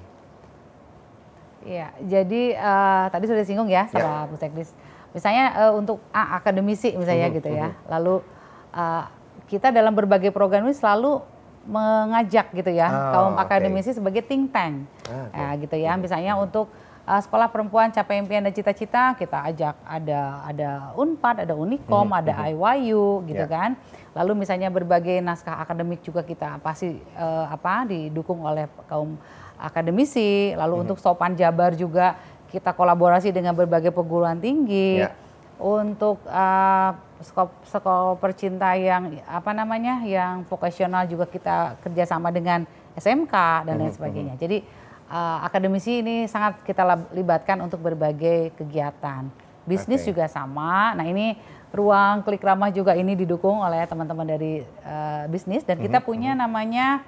Iya, 1.68 1.92
jadi 2.00 2.56
eh, 2.56 3.04
tadi 3.12 3.24
sudah 3.28 3.44
disinggung 3.44 3.68
ya 3.68 3.84
sama 3.92 4.24
Bu 4.32 4.40
Sekdis. 4.40 4.72
Misalnya 5.12 5.68
eh, 5.68 5.72
untuk 5.76 6.00
A, 6.16 6.40
akademisi 6.40 6.96
misalnya 6.96 7.28
gitu 7.28 7.52
ya. 7.52 7.76
Lalu 7.92 8.24
eh, 8.72 9.04
kita 9.52 9.68
dalam 9.68 9.92
berbagai 9.92 10.32
program 10.32 10.64
ini 10.64 10.72
selalu 10.72 11.20
mengajak 11.68 12.48
gitu 12.56 12.72
ya 12.72 12.88
Ah, 12.88 13.12
kaum 13.12 13.34
akademisi 13.36 13.92
sebagai 13.92 14.24
think 14.24 14.48
tank. 14.48 14.88
Ah, 15.04 15.28
oke. 15.28 15.36
Ya, 15.36 15.48
gitu 15.60 15.76
ya. 15.76 15.92
Misalnya 16.00 16.32
untuk 16.40 16.72
eh, 17.08 17.20
sekolah 17.24 17.48
perempuan 17.48 17.88
capai 17.88 18.20
impian 18.20 18.44
dan 18.44 18.52
cita-cita 18.52 19.16
kita 19.16 19.40
ajak 19.48 19.74
ada 19.80 20.20
ada 20.44 20.70
Unpad, 20.92 21.48
ada 21.48 21.54
Unikom, 21.56 22.12
ada 22.12 22.44
IYU 22.44 23.24
gitu 23.24 23.44
Ya. 23.44 23.48
kan. 23.48 23.70
Lalu 24.12 24.44
misalnya 24.44 24.68
berbagai 24.68 25.24
naskah 25.24 25.62
akademik 25.64 26.04
juga 26.04 26.20
kita 26.20 26.60
pasti 26.60 26.92
eh, 27.00 27.46
apa 27.48 27.88
didukung 27.88 28.44
oleh 28.44 28.68
kaum 28.86 29.16
akademisi. 29.56 30.52
Lalu 30.52 30.84
untuk 30.84 31.00
Sopan 31.00 31.32
Jabar 31.34 31.72
juga 31.72 32.14
kita 32.48 32.72
kolaborasi 32.72 33.32
dengan 33.32 33.56
berbagai 33.56 33.90
perguruan 33.90 34.36
tinggi. 34.38 35.02
Ya. 35.02 35.12
Untuk 35.58 36.22
eh, 36.28 36.90
sekolah, 37.18 37.50
sekolah 37.66 38.14
percinta 38.22 38.78
yang 38.78 39.10
apa 39.26 39.50
namanya 39.50 40.06
yang 40.06 40.46
vokasional 40.46 41.08
juga 41.10 41.26
kita 41.26 41.74
kerjasama 41.82 42.30
dengan 42.30 42.62
SMK 42.94 43.34
dan 43.66 43.74
lain 43.78 43.94
sebagainya. 43.94 44.34
Jadi 44.38 44.62
eh, 45.08 45.38
akademisi 45.44 46.04
ini 46.04 46.28
sangat 46.28 46.60
kita 46.62 46.84
libatkan 47.16 47.58
untuk 47.64 47.80
berbagai 47.80 48.52
kegiatan. 48.54 49.28
Bisnis 49.68 50.00
Oke. 50.04 50.12
juga 50.14 50.24
sama. 50.28 50.96
Nah 50.96 51.04
ini 51.04 51.36
ruang 51.68 52.24
klik 52.24 52.40
ramah 52.40 52.72
juga 52.72 52.96
ini 52.96 53.12
didukung 53.12 53.60
oleh 53.60 53.84
teman-teman 53.84 54.24
dari 54.24 54.64
eh, 54.64 55.24
bisnis 55.28 55.64
dan 55.64 55.76
kita 55.76 56.00
punya 56.00 56.32
namanya 56.32 57.04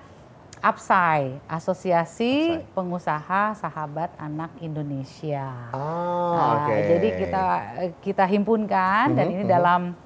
APSAI, 0.60 1.40
Asosiasi 1.48 2.60
Pengusaha 2.76 3.56
Sahabat 3.56 4.12
Anak 4.20 4.52
Indonesia. 4.60 5.72
Oh, 5.72 6.36
Nah, 6.36 6.46
oke. 6.62 6.76
Jadi 6.84 7.08
kita 7.16 7.44
kita 8.04 8.24
himpunkan 8.28 9.16
dan 9.16 9.26
ini 9.32 9.44
dalam 9.48 9.96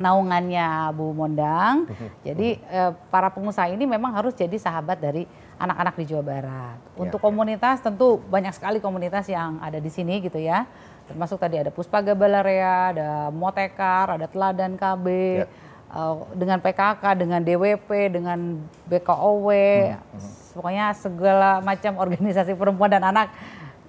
naungannya 0.00 0.88
Bu 0.96 1.12
Mondang. 1.12 1.84
Jadi 2.26 2.56
eh, 2.56 2.92
para 3.12 3.28
pengusaha 3.28 3.68
ini 3.68 3.84
memang 3.84 4.16
harus 4.16 4.32
jadi 4.32 4.56
sahabat 4.56 4.96
dari 4.96 5.28
anak-anak 5.60 5.94
di 6.00 6.04
Jawa 6.08 6.24
Barat. 6.24 6.76
Untuk 6.96 7.20
komunitas 7.20 7.84
tentu 7.84 8.16
banyak 8.32 8.56
sekali 8.56 8.80
komunitas 8.80 9.28
yang 9.28 9.60
ada 9.60 9.76
di 9.76 9.92
sini 9.92 10.24
gitu 10.24 10.40
ya. 10.40 10.64
Termasuk 11.04 11.36
tadi 11.36 11.60
ada 11.60 11.68
Puspa 11.68 12.00
Gabalarea, 12.00 12.96
ada 12.96 13.08
Motekar, 13.28 14.16
ada 14.16 14.24
Teladan 14.24 14.80
KB. 14.80 15.06
Ya. 15.44 15.46
eh, 15.90 16.16
dengan 16.32 16.58
PKK, 16.64 17.04
dengan 17.18 17.40
DWP, 17.44 17.90
dengan 18.08 18.38
BKOW, 18.88 19.48
pokoknya 20.56 20.96
segala 20.96 21.60
macam 21.60 21.98
organisasi 22.00 22.56
perempuan 22.56 22.90
dan 22.90 23.04
anak 23.04 23.28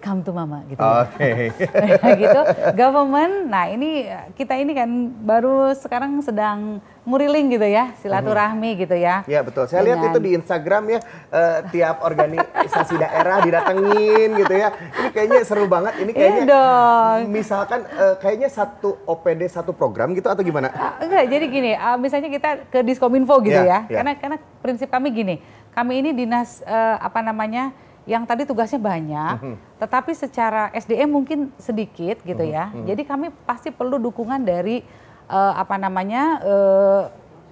come 0.01 0.19
to 0.19 0.33
mama 0.33 0.65
gitu. 0.65 0.81
ya. 0.81 1.05
Oke. 1.05 1.29
gitu. 2.21 2.41
Government, 2.73 3.47
nah 3.47 3.69
ini 3.69 4.03
kita 4.33 4.57
ini 4.57 4.73
kan 4.73 4.89
baru 5.21 5.71
sekarang 5.71 6.17
sedang 6.19 6.81
muriling 7.01 7.49
gitu 7.49 7.65
ya, 7.65 7.93
silaturahmi 7.97 8.77
gitu 8.77 8.93
ya. 8.93 9.21
Ya 9.25 9.41
betul. 9.41 9.65
Saya 9.65 9.85
lihat 9.85 10.01
Dengan- 10.01 10.11
itu 10.11 10.19
di 10.19 10.29
Instagram 10.33 10.83
ya 10.87 10.99
eh, 11.29 11.59
tiap 11.69 12.01
organisasi 12.01 12.93
daerah 12.97 13.41
didatengin 13.41 14.29
gitu 14.35 14.53
ya. 14.53 14.69
Ini 14.73 15.09
kayaknya 15.09 15.39
seru 15.41 15.65
banget. 15.65 15.93
Ini 15.97 16.11
kayaknya 16.11 16.41
Iya 16.41 16.49
dong. 16.49 17.19
misalkan 17.29 17.85
eh, 17.85 18.15
kayaknya 18.17 18.49
satu 18.49 19.01
OPD 19.05 19.45
satu 19.47 19.71
program 19.71 20.13
gitu 20.13 20.27
atau 20.27 20.41
gimana? 20.41 20.69
Ah, 20.71 20.97
Enggak, 20.97 21.29
jadi 21.29 21.45
gini, 21.45 21.71
ah, 21.73 21.97
misalnya 21.97 22.29
kita 22.29 22.49
ke 22.67 22.81
Diskominfo 22.81 23.37
gitu 23.41 23.57
Iya, 23.57 23.65
ya. 23.65 23.79
iya. 23.85 23.97
Karena 24.01 24.11
karena 24.17 24.37
prinsip 24.61 24.89
kami 24.89 25.09
gini, 25.09 25.35
kami 25.71 26.01
ini 26.01 26.09
dinas 26.11 26.61
eh, 26.61 26.95
apa 26.97 27.21
namanya 27.21 27.73
yang 28.03 28.25
tadi 28.25 28.43
tugasnya 28.43 28.77
banyak, 28.77 29.35
Mhm. 29.37 29.55
tetapi 29.77 30.11
secara 30.11 30.73
SDM 30.73 31.05
mungkin 31.07 31.53
sedikit 31.55 32.17
gitu 32.21 32.41
Mhm, 32.41 32.49
ya. 32.49 32.65
Jadi 32.83 33.01
kami 33.05 33.29
pasti 33.45 33.69
perlu 33.69 33.97
dukungan 33.97 34.41
dari 34.41 34.81
eh, 35.27 35.53
apa 35.55 35.77
namanya 35.77 36.43
eh, 36.43 37.01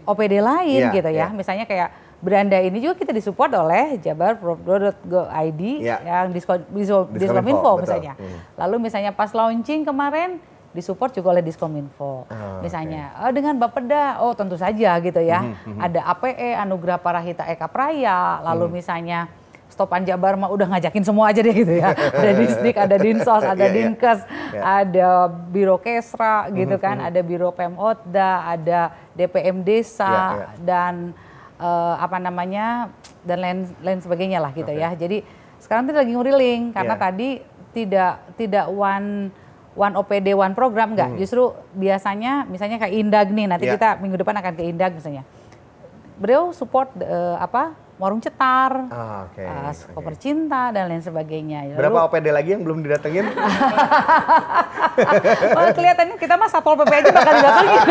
OPD 0.04 0.42
lain 0.42 0.82
Iya, 0.84 0.92
gitu 0.92 1.10
ya. 1.10 1.26
iya. 1.26 1.28
Misalnya 1.32 1.64
kayak 1.64 1.90
Beranda 2.20 2.60
ini 2.60 2.84
juga 2.84 3.00
kita 3.00 3.16
disupport 3.16 3.48
oleh 3.56 3.96
jabarpro.go.id 3.96 5.62
Iya. 5.80 5.98
yang 6.04 6.36
disko, 6.36 6.60
disko, 6.68 7.08
Diskominfo, 7.10 7.80
misalnya. 7.80 8.20
Mhm. 8.20 8.60
Lalu 8.60 8.76
misalnya 8.82 9.12
pas 9.12 9.32
launching 9.32 9.88
kemarin 9.88 10.44
disupport 10.70 11.10
juga 11.10 11.32
oleh 11.32 11.42
Diskominfo. 11.42 12.28
Ah, 12.28 12.60
misalnya 12.60 13.16
eh, 13.18 13.32
dengan 13.32 13.56
Bapeda, 13.56 14.20
oh 14.20 14.36
tentu 14.36 14.60
saja 14.60 15.00
gitu 15.00 15.22
ya. 15.24 15.42
Mhm, 15.64 15.80
Ada 15.80 16.00
APE 16.12 16.50
Anugerah 16.60 17.00
Parahita 17.00 17.48
Eka 17.48 17.66
Praya, 17.66 18.44
lalu 18.44 18.68
Mhm. 18.68 18.74
misalnya 18.76 19.20
Stopan 19.70 20.02
Jabar 20.02 20.34
mah 20.34 20.50
udah 20.50 20.68
ngajakin 20.68 21.02
semua 21.02 21.30
aja 21.30 21.40
deh 21.40 21.54
gitu 21.54 21.72
ya. 21.72 21.94
ada 21.94 22.32
Disdik, 22.36 22.76
ada 22.76 22.96
Dinsos, 22.96 23.42
ada 23.42 23.54
Iya, 23.56 23.64
iya. 23.64 23.76
Dinkes, 23.76 24.20
Iya. 24.50 24.62
ada 24.62 25.10
Biro 25.30 25.78
Kesra 25.78 26.50
gitu 26.50 26.76
Mhm, 26.76 26.82
kan, 26.82 26.98
mhm. 26.98 27.08
ada 27.08 27.20
Biro 27.22 27.50
Pemotda, 27.50 28.32
ada 28.50 28.80
DPM 29.14 29.62
Desa 29.62 30.10
Iya, 30.10 30.26
iya. 30.36 30.48
dan 30.60 30.94
eh, 31.56 31.96
apa 31.96 32.18
namanya 32.18 32.90
dan 33.22 33.38
lain 33.40 33.60
lain 33.80 34.00
sebagainya 34.00 34.40
lah 34.40 34.52
gitu 34.52 34.68
Oke. 34.68 34.80
ya. 34.80 34.90
Jadi 34.92 35.22
sekarang 35.60 35.86
kita 35.86 36.02
lagi 36.02 36.12
nguriling 36.12 36.72
karena 36.72 36.96
Iya. 36.96 37.02
tadi 37.02 37.30
tidak 37.70 38.14
tidak 38.36 38.66
one 38.68 39.30
one 39.76 39.94
OPD 39.94 40.34
one 40.34 40.52
program 40.52 40.92
enggak. 40.92 41.14
Hmm. 41.14 41.20
Justru 41.20 41.44
biasanya 41.72 42.44
misalnya 42.44 42.80
kayak 42.80 42.92
Indag 42.92 43.28
nih, 43.30 43.46
nanti 43.46 43.64
Iya. 43.64 43.76
kita 43.76 43.90
minggu 44.00 44.18
depan 44.18 44.36
akan 44.36 44.54
ke 44.56 44.64
Indag 44.66 44.92
misalnya. 44.92 45.24
Beliau 46.16 46.52
support 46.52 46.92
eh, 46.96 47.38
apa? 47.38 47.76
Warung 48.00 48.18
Cetar, 48.18 48.88
Ah, 48.88 49.28
Oke. 49.28 49.44
eh, 49.44 49.52
oke. 49.52 49.92
Koper 49.92 50.16
Cinta 50.16 50.72
dan 50.72 50.88
lain 50.88 51.04
sebagainya. 51.04 51.68
Lalu- 51.68 51.76
Berapa 51.76 52.08
OPD 52.08 52.32
lagi 52.32 52.50
yang 52.50 52.64
belum 52.64 52.80
didatengin? 52.82 53.28
Oh, 55.50 55.64
kelihatannya 55.72 56.16
kita 56.16 56.36
mah 56.36 56.48
satpol 56.48 56.76
pp 56.76 56.92
aja 56.94 57.08
bakal 57.10 57.34
didatengin. 57.34 57.82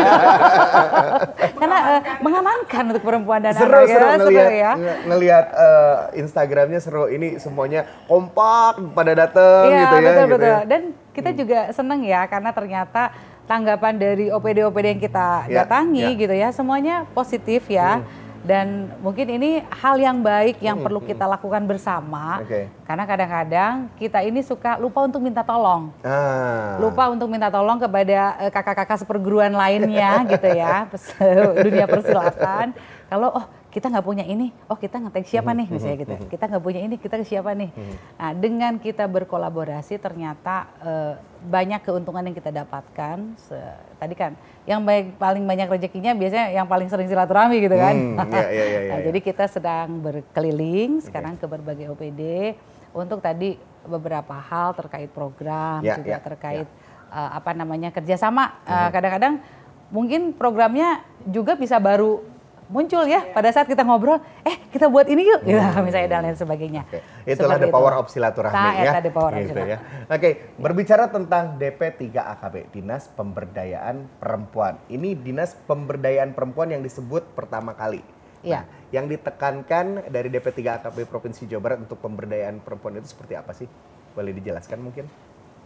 Karena 1.59 1.77
eh, 1.89 2.01
mengamankan 2.19 2.83
untuk 2.87 3.01
perempuan 3.01 3.39
dan 3.39 3.53
seru 3.55 3.65
anak 3.71 3.89
seru 3.89 3.97
ya, 3.97 4.13
ngelihat 4.19 4.51
ya. 4.51 4.71
nge- 4.75 4.99
ngelihat 5.07 5.45
eh, 5.51 5.95
Instagramnya 6.19 6.79
seru 6.79 7.03
ini 7.07 7.37
semuanya 7.37 7.89
kompak 8.05 8.77
pada 8.93 9.13
dateng 9.15 9.63
Iya 9.67 9.79
gitu 9.79 9.95
ya 9.95 10.01
betul 10.03 10.13
gitu 10.19 10.25
betul. 10.31 10.45
ya. 10.47 10.59
Dan 10.63 10.81
kita 11.11 11.29
juga 11.33 11.59
seneng 11.71 11.99
ya 12.03 12.21
karena 12.25 12.49
ternyata 12.51 13.01
tanggapan 13.45 13.93
dari 13.95 14.25
OPD-OPD 14.29 14.85
yang 14.87 15.01
kita 15.01 15.29
Ya, 15.47 15.57
datangi 15.59 16.05
ya. 16.07 16.19
gitu 16.19 16.35
ya 16.35 16.49
semuanya 16.51 16.95
positif 17.09 17.65
ya. 17.67 18.05
Dan 18.39 18.95
mungkin 19.03 19.27
ini 19.27 19.59
hal 19.67 19.99
yang 19.99 20.23
baik 20.23 20.63
yang 20.63 20.79
Hmm, 20.79 20.85
perlu 20.87 21.03
kita 21.03 21.27
lakukan 21.27 21.63
bersama. 21.67 22.39
Oke. 22.39 22.71
Karena 22.87 23.03
kadang-kadang 23.03 23.73
kita 23.99 24.23
ini 24.23 24.39
suka 24.39 24.79
lupa 24.79 25.03
untuk 25.03 25.19
minta 25.19 25.43
tolong. 25.43 25.91
Ah. 26.07 26.79
Lupa 26.79 27.11
untuk 27.11 27.27
minta 27.27 27.51
tolong 27.51 27.75
kepada 27.75 28.39
eh, 28.39 28.51
kakak-kakak 28.51 29.03
seperguruan 29.03 29.51
lainnya 29.51 30.23
gitu 30.23 30.47
ya. 30.55 30.87
Dunia 31.67 31.85
persilatan. 31.85 32.71
Kalau 33.11 33.43
oh 33.43 33.45
kita 33.69 33.85
nggak 33.85 34.01
punya 34.01 34.25
ini, 34.25 34.49
oh 34.65 34.73
kita 34.73 34.97
ngetek 34.97 35.29
siapa 35.29 35.53
nih 35.53 35.69
misalnya 35.69 35.97
gitu. 36.01 36.13
Kita 36.25 36.49
nggak 36.49 36.63
punya 36.63 36.81
ini, 36.81 36.97
kita 36.97 37.21
ke 37.21 37.25
siapa 37.25 37.53
nih. 37.53 37.69
Nah, 38.17 38.31
dengan 38.33 38.73
kita 38.75 39.05
berkolaborasi 39.05 40.01
ternyata 40.01 40.65
eh, 40.81 41.13
banyak 41.45 41.85
keuntungan 41.85 42.25
yang 42.25 42.33
kita 42.33 42.49
dapatkan. 42.49 43.37
Se- 43.37 43.77
tadi 44.01 44.17
kan 44.17 44.33
yang 44.65 44.81
baik 44.81 45.21
paling 45.21 45.45
banyak 45.45 45.69
rezekinya 45.69 46.17
biasanya 46.17 46.49
yang 46.49 46.65
paling 46.65 46.89
sering 46.89 47.05
silaturahmi 47.05 47.61
gitu 47.61 47.77
kan. 47.77 47.93
Hmm, 47.93 48.17
iya, 48.33 48.47
iya, 48.49 48.65
iya, 48.65 48.79
Nah, 48.89 48.97
iya. 48.97 49.05
jadi 49.05 49.19
kita 49.21 49.45
sedang 49.45 50.01
berkeliling 50.01 51.05
sekarang 51.05 51.37
ke 51.37 51.45
berbagai 51.45 51.93
OPD 51.93 52.57
untuk 52.89 53.21
tadi 53.21 53.53
beberapa 53.85 54.33
hal 54.33 54.73
terkait 54.73 55.13
program 55.13 55.85
Ya, 55.85 55.93
juga 55.93 56.17
ya, 56.17 56.17
terkait 56.17 56.65
eh, 57.13 57.29
apa 57.37 57.53
namanya 57.53 57.93
kerjasama. 57.93 58.65
Eh, 58.65 58.89
Kadang-kadang 58.89 59.45
mungkin 59.93 60.33
programnya 60.33 61.05
juga 61.29 61.53
bisa 61.53 61.77
baru 61.77 62.25
muncul 62.69 63.01
ya 63.03 63.25
pada 63.29 63.49
saat 63.49 63.65
kita 63.65 63.81
ngobrol, 63.81 64.21
eh 64.45 64.55
kita 64.69 64.85
buat 64.85 65.09
ini 65.09 65.25
yuk, 65.25 65.41
gitu, 65.41 65.57
misalnya 65.81 66.07
dan 66.07 66.21
lain 66.21 66.37
sebagainya. 66.37 66.85
Oke, 66.85 67.01
Itulah 67.25 67.57
Seperti 67.57 67.65
the 67.65 67.73
power 67.73 67.91
itu. 67.91 67.99
of 67.99 68.05
silaturahmi 68.07 68.55
Nah, 68.55 68.71
ya. 68.77 68.91
the 69.01 69.09
power 69.09 69.31
of 69.31 69.41
Gitu 69.41 69.49
silaturahmi. 69.51 69.73
ya. 69.73 69.77
Oke, 70.07 70.29
berbicara 70.55 71.03
tentang 71.09 71.57
DP 71.57 71.81
3 71.91 72.29
AKB, 72.29 72.55
Dinas 72.69 73.09
Pemberdayaan 73.09 74.05
Perempuan. 74.17 74.77
Ini 74.85 75.17
Dinas 75.17 75.57
Pemberdayaan 75.59 76.31
Perempuan 76.31 76.69
yang 76.69 76.79
disebut 76.79 77.33
pertama 77.33 77.73
kali. 77.73 78.05
Iya. 78.39 78.61
Nah, 78.61 78.63
yang 78.89 79.05
ditekankan 79.05 80.07
dari 80.07 80.29
DP 80.29 80.47
3 80.53 80.79
AKB 80.79 81.03
Provinsi 81.03 81.43
Jawa 81.43 81.61
Barat 81.65 81.79
untuk 81.81 81.97
pemberdayaan 81.99 82.61
perempuan 82.61 82.95
itu 82.95 83.09
seperti 83.09 83.33
apa 83.33 83.51
sih? 83.51 83.67
Boleh 84.13 84.31
dijelaskan 84.31 84.79
mungkin? 84.79 85.09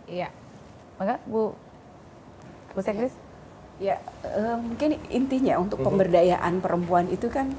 Iya. 0.08 0.32
Maka 0.96 1.20
Bu 1.24 1.52
Bu 2.72 2.80
Sekris? 2.80 3.14
Ya, 3.78 3.98
eh, 4.24 4.58
mungkin 4.58 5.02
intinya 5.10 5.58
untuk 5.58 5.82
pemberdayaan 5.82 6.62
perempuan 6.62 7.10
itu 7.10 7.28
kan 7.28 7.50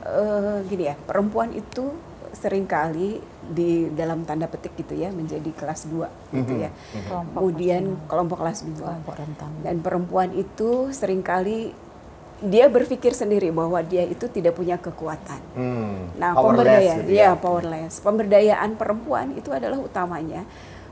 eh, 0.00 0.58
gini 0.64 0.88
ya, 0.88 0.94
perempuan 0.96 1.50
itu 1.52 1.90
sering 2.30 2.62
kali 2.62 3.18
di 3.42 3.90
dalam 3.90 4.22
tanda 4.22 4.46
petik 4.46 4.78
gitu 4.78 4.94
ya 4.94 5.10
menjadi 5.10 5.50
kelas 5.50 5.90
2 5.90 6.06
gitu 6.30 6.54
ya. 6.56 6.70
Kelompok 7.04 7.34
Kemudian 7.36 7.82
kelompok 8.06 8.38
kelas 8.40 8.58
2. 8.62 8.78
kelompok 8.78 9.14
rentan. 9.18 9.50
Dan 9.60 9.76
perempuan 9.82 10.30
itu 10.32 10.94
sering 10.94 11.20
kali 11.20 11.74
dia 12.40 12.70
berpikir 12.72 13.12
sendiri 13.12 13.52
bahwa 13.52 13.82
dia 13.84 14.06
itu 14.06 14.24
tidak 14.24 14.56
punya 14.56 14.80
kekuatan. 14.80 15.42
Hmm, 15.52 16.08
Nah, 16.16 16.32
powerless 16.32 16.40
pemberdayaan, 16.64 16.98
gitu 17.04 17.12
ya. 17.12 17.26
ya 17.28 17.30
powerless. 17.36 17.94
Pemberdayaan 18.00 18.70
perempuan 18.80 19.26
itu 19.36 19.50
adalah 19.52 19.76
utamanya 19.76 20.46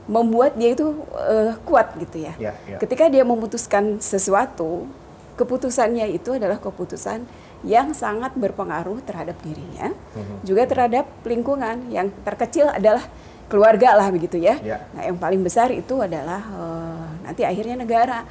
membuat 0.09 0.57
dia 0.57 0.73
itu 0.73 0.89
eh, 1.13 1.53
kuat 1.61 1.93
gitu 1.95 2.17
ya. 2.19 2.33
Ya, 2.41 2.51
ya. 2.65 2.81
Ketika 2.81 3.05
dia 3.07 3.21
memutuskan 3.21 4.01
sesuatu, 4.01 4.89
keputusannya 5.37 6.09
itu 6.09 6.33
adalah 6.35 6.57
keputusan 6.57 7.23
yang 7.61 7.93
sangat 7.93 8.33
berpengaruh 8.33 9.03
terhadap 9.05 9.37
dirinya, 9.45 9.93
Mhm. 10.17 10.35
juga 10.43 10.63
terhadap 10.65 11.05
lingkungan. 11.21 11.91
Yang 11.91 12.09
terkecil 12.25 12.65
adalah 12.67 13.05
keluarga 13.45 13.93
lah 13.93 14.09
begitu 14.09 14.35
ya. 14.35 14.57
Ya. 14.59 14.81
Nah, 14.95 15.03
yang 15.05 15.17
paling 15.17 15.39
besar 15.39 15.69
itu 15.69 16.01
adalah 16.01 16.41
eh, 16.41 17.05
nanti 17.23 17.45
akhirnya 17.45 17.77
negara. 17.77 18.25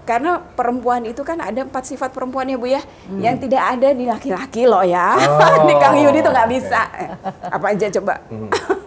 Karena 0.00 0.42
perempuan 0.42 1.06
itu 1.06 1.22
kan 1.22 1.38
ada 1.38 1.62
empat 1.62 1.86
sifat 1.86 2.10
perempuan 2.10 2.48
ya 2.48 2.58
Bu 2.58 2.66
ya, 2.66 2.82
yang 3.20 3.38
tidak 3.38 3.62
ada 3.62 3.94
di 3.94 4.08
laki-laki 4.08 4.66
loh 4.66 4.82
ya. 4.82 5.14
Hmm. 5.14 5.38
Oh, 5.38 5.56
di 5.70 5.74
Kang 5.78 5.94
Yudi 5.94 6.18
tuh 6.18 6.32
nggak 6.34 6.50
bisa. 6.50 6.80
Eh, 6.98 7.08
Apa 7.46 7.66
aja 7.70 7.86
coba? 7.94 8.18
Mhm. 8.26 8.48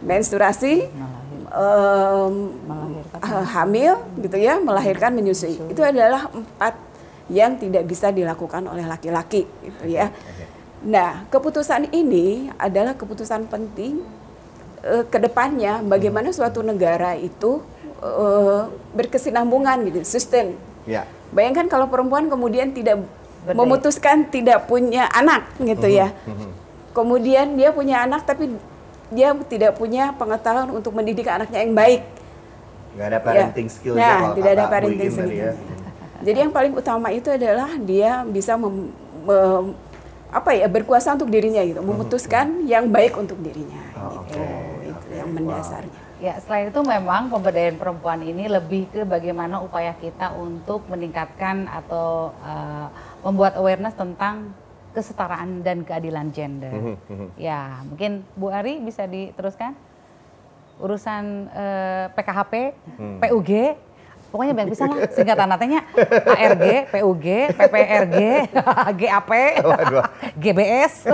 Menstruasi, 0.00 0.88
em, 1.50 2.34
eh, 3.20 3.46
hamil 3.52 3.94
gitu 4.22 4.36
ya, 4.40 4.56
melahirkan, 4.60 5.12
menyusui. 5.12 5.60
Itu 5.68 5.82
adalah 5.84 6.30
empat 6.32 6.74
yang 7.30 7.54
tidak 7.56 7.86
bisa 7.86 8.10
dilakukan 8.10 8.66
oleh 8.66 8.84
laki-laki 8.84 9.46
gitu 9.62 9.84
ya. 9.86 10.10
Nah, 10.82 11.28
keputusan 11.28 11.92
ini 11.92 12.50
adalah 12.56 12.96
keputusan 12.96 13.46
penting 13.46 14.02
eh, 14.82 15.04
ke 15.06 15.18
depannya 15.20 15.84
bagaimana 15.84 16.32
suatu 16.32 16.64
negara 16.64 17.14
itu 17.14 17.60
eh, 18.00 18.62
berkesinambungan 18.96 19.84
gitu, 19.92 20.00
sustain. 20.02 20.56
Ya. 20.88 21.04
Bayangkan 21.30 21.70
kalau 21.70 21.86
perempuan 21.86 22.26
kemudian 22.26 22.74
tidak 22.74 23.04
Berdaya. 23.44 23.56
memutuskan 23.56 24.26
tidak 24.26 24.66
punya 24.66 25.06
anak 25.12 25.46
gitu 25.62 25.86
ya. 25.86 26.10
Mhm. 26.26 26.50
Kemudian 26.90 27.46
dia 27.54 27.70
punya 27.70 28.02
anak 28.02 28.26
tapi 28.26 28.50
dia 29.10 29.34
tidak 29.44 29.74
punya 29.74 30.14
pengetahuan 30.14 30.70
untuk 30.70 30.94
mendidik 30.94 31.26
anaknya 31.26 31.60
yang 31.60 31.74
baik. 31.74 32.02
Nggak 32.90 33.06
ada 33.06 33.18
parenting 33.20 33.66
Ya. 33.66 33.72
skill 33.72 33.94
Nah, 33.94 34.18
kalau 34.18 34.34
tidak 34.34 34.50
ada 34.50 34.64
parenting 34.66 35.10
tadi 35.10 35.36
ya. 35.36 35.52
skill. 35.52 35.78
Jadi 36.20 36.38
yang 36.38 36.52
paling 36.52 36.72
utama 36.74 37.08
itu 37.10 37.28
adalah 37.28 37.70
dia 37.76 38.10
bisa 38.24 38.52
mem- 38.54 38.92
mem- 39.24 39.72
apa 40.30 40.54
ya 40.54 40.70
berkuasa 40.70 41.14
untuk 41.14 41.26
dirinya 41.26 41.58
gitu, 41.60 41.82
memutuskan 41.82 42.62
yang 42.64 42.86
baik 42.86 43.18
untuk 43.18 43.34
dirinya. 43.40 43.82
Oh, 43.98 44.22
gitu. 44.22 44.38
oke, 44.38 44.44
Itu 44.84 44.94
oke. 44.94 45.12
yang 45.16 45.28
Wow. 45.28 45.36
mendasarnya. 45.42 45.98
Ya, 46.20 46.36
selain 46.38 46.68
itu 46.68 46.80
memang 46.84 47.32
pemberdayaan 47.32 47.80
perempuan 47.80 48.20
ini 48.20 48.44
lebih 48.44 48.92
ke 48.92 49.02
bagaimana 49.02 49.56
upaya 49.58 49.96
kita 49.96 50.36
untuk 50.36 50.84
meningkatkan 50.86 51.64
atau 51.64 52.36
uh, 52.44 52.92
membuat 53.24 53.56
awareness 53.56 53.96
tentang 53.96 54.52
kesetaraan 54.90 55.62
dan 55.62 55.82
keadilan 55.82 56.30
gender. 56.30 56.70
Mhm, 56.70 56.94
mhm. 57.06 57.26
Ya, 57.34 57.78
mungkin 57.82 58.26
Bu 58.34 58.48
Ari 58.48 58.78
bisa 58.78 59.06
diteruskan 59.06 59.74
urusan 60.76 61.46
eh, 61.50 62.06
PKHP, 62.10 62.52
Hmm. 62.96 63.18
PUG, 63.20 63.50
pokoknya 64.30 64.52
banyak 64.54 64.70
bisa 64.72 64.84
lah 64.86 64.98
singkatan 65.10 65.46
natanya 65.46 65.84
ARG, 66.24 66.88
PUG, 66.88 67.26
PPRG, 67.52 68.16
GAP, 68.96 69.30
Waduh. 69.68 70.04
GBS. 70.34 71.04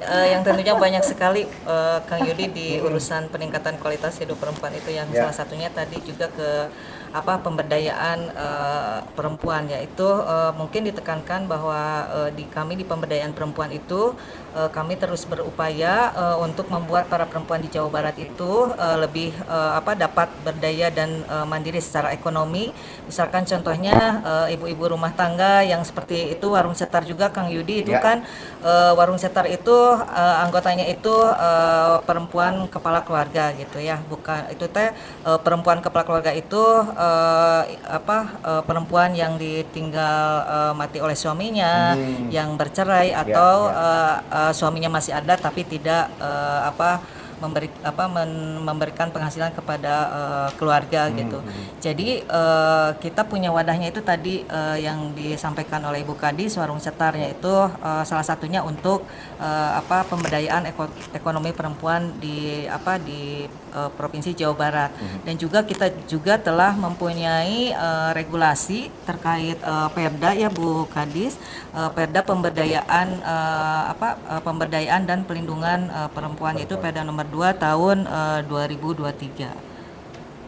Eh, 0.00 0.32
yang 0.32 0.40
tentunya 0.40 0.72
banyak 0.72 1.04
sekali 1.04 1.44
eh, 1.44 1.98
Kang 2.08 2.24
Yudi 2.24 2.48
di 2.48 2.68
urusan 2.80 3.28
peningkatan 3.28 3.76
kualitas 3.76 4.16
hidup 4.16 4.40
perempuan 4.40 4.72
itu 4.72 4.88
yang 4.90 5.04
Ya. 5.12 5.28
salah 5.28 5.36
satunya 5.36 5.68
tadi 5.68 6.00
juga 6.00 6.24
ke 6.32 6.72
apa 7.10 7.42
pemberdayaan 7.42 8.18
eh, 8.32 8.98
perempuan 9.12 9.68
yaitu 9.68 10.06
eh, 10.06 10.52
mungkin 10.56 10.88
ditekankan 10.88 11.44
bahwa 11.44 11.80
eh, 12.16 12.30
di 12.32 12.48
kami 12.48 12.80
di 12.80 12.86
pemberdayaan 12.86 13.34
perempuan 13.34 13.68
itu 13.70 14.16
eh, 14.56 14.70
kami 14.72 14.96
terus 14.96 15.28
berupaya 15.28 16.14
eh, 16.16 16.36
untuk 16.38 16.72
membuat 16.72 17.04
para 17.12 17.28
perempuan 17.28 17.60
di 17.60 17.68
Jawa 17.68 17.92
Barat 17.92 18.16
itu 18.16 18.72
eh, 18.72 18.96
lebih 19.04 19.36
eh, 19.36 19.72
apa 19.76 19.92
dapat 19.92 20.32
berdaya 20.40 20.88
dan 20.88 21.26
eh, 21.28 21.44
mandiri 21.44 21.82
secara 21.82 22.14
ekonomi. 22.14 22.72
Misalkan 23.04 23.44
contohnya 23.44 24.22
eh, 24.24 24.54
ibu-ibu 24.56 24.96
rumah 24.96 25.12
tangga 25.12 25.60
yang 25.60 25.84
seperti 25.84 26.38
itu 26.38 26.46
warung 26.48 26.72
setar 26.72 27.04
juga 27.04 27.28
Kang 27.28 27.52
Yudi 27.52 27.84
itu 27.84 27.92
Ya. 27.92 28.00
kan 28.00 28.22
eh, 28.64 28.92
warung 28.96 29.18
setar 29.18 29.44
itu 29.44 29.89
eh, 29.96 30.36
anggotanya 30.44 30.84
itu 30.84 31.14
eh, 31.30 31.96
perempuan 32.02 32.66
kepala 32.66 33.00
keluarga 33.00 33.50
gitu 33.52 33.78
ya 33.78 33.98
bukan 34.04 34.48
itu 34.48 34.66
teh 34.66 34.90
eh, 35.24 35.38
perempuan 35.40 35.78
kepala 35.78 36.02
keluarga 36.02 36.32
itu 36.32 36.62
eh, 36.94 37.62
apa 37.88 38.18
eh, 38.40 38.62
perempuan 38.64 39.10
yang 39.12 39.34
ditinggal 39.34 40.24
eh, 40.46 40.72
mati 40.74 40.98
oleh 40.98 41.14
suaminya 41.14 41.72
Hmm. 41.90 42.28
yang 42.28 42.54
bercerai 42.54 43.10
Ya, 43.10 43.22
atau 43.22 43.54
ya. 43.66 43.74
eh, 43.74 44.16
eh, 44.38 44.52
suaminya 44.52 44.90
masih 44.90 45.12
ada 45.12 45.34
tapi 45.34 45.64
tidak 45.64 46.06
eh, 46.18 46.60
apa 46.66 47.00
memberi 47.40 47.72
apa 47.80 48.04
men- 48.04 48.60
memberikan 48.60 49.08
penghasilan 49.08 49.56
kepada 49.56 49.94
eh, 50.12 50.48
keluarga 50.60 51.08
gitu. 51.10 51.40
Jadi 51.80 52.20
eh, 52.20 52.88
kita 53.00 53.24
punya 53.24 53.48
wadahnya 53.48 53.88
itu 53.88 54.04
tadi 54.04 54.44
eh, 54.44 54.76
yang 54.78 55.16
disampaikan 55.16 55.80
oleh 55.80 56.04
Ibu 56.04 56.20
Kadis 56.20 56.60
warung 56.60 56.76
setar 56.76 57.16
yaitu 57.16 57.48
eh, 57.80 58.04
salah 58.04 58.20
satunya 58.22 58.60
untuk 58.60 59.08
eh, 59.40 59.70
apa 59.74 60.04
pemberdayaan 60.04 60.68
eko- 60.68 60.92
ekonomi 61.10 61.50
perempuan 61.50 62.12
di 62.20 62.36
apa 62.68 63.00
di 63.00 63.44
eh, 63.48 63.90
provinsi 63.96 64.36
Jawa 64.36 64.54
Barat 64.54 64.90
dan 65.24 65.34
juga 65.34 65.64
kita 65.64 65.88
juga 66.06 66.36
telah 66.36 66.76
mempunyai 66.76 67.72
eh, 67.72 68.10
regulasi 68.12 68.92
terkait 69.02 69.56
eh, 69.56 69.88
Perda 69.90 70.30
ya 70.32 70.52
Bu 70.52 70.84
Kadis 70.86 71.40
eh, 71.72 71.90
Perda 71.90 72.20
pemberdayaan 72.22 73.08
eh, 73.16 73.82
apa 73.90 74.08
eh, 74.28 74.42
pemberdayaan 74.44 75.02
dan 75.04 75.24
pelindungan 75.24 75.88
eh, 75.88 76.08
perempuan 76.12 76.54
itu 76.56 76.76
Perda 76.76 77.00
nomor 77.02 77.24
2 77.26 77.56
tahun 77.56 78.04
eh, 78.04 78.40
2023. 78.44 79.48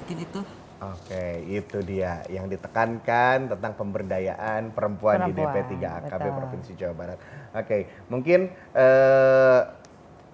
Mungkin 0.03 0.19
itu. 0.21 0.62
Oke, 0.83 1.47
itu 1.47 1.79
dia 1.87 2.27
yang 2.27 2.51
ditekankan 2.51 3.55
tentang 3.55 3.73
pemberdayaan 3.79 4.75
perempuan, 4.75 5.31
di 5.31 5.33
Perempuan, 5.33 5.63
DP 5.63 5.79
3 5.79 6.11
AKB 6.11 6.11
betul. 6.11 6.39
Provinsi 6.43 6.73
Jawa 6.75 6.95
Barat. 6.99 7.19
Oke, 7.55 7.79
mungkin 8.11 8.51
eh, 8.75 9.61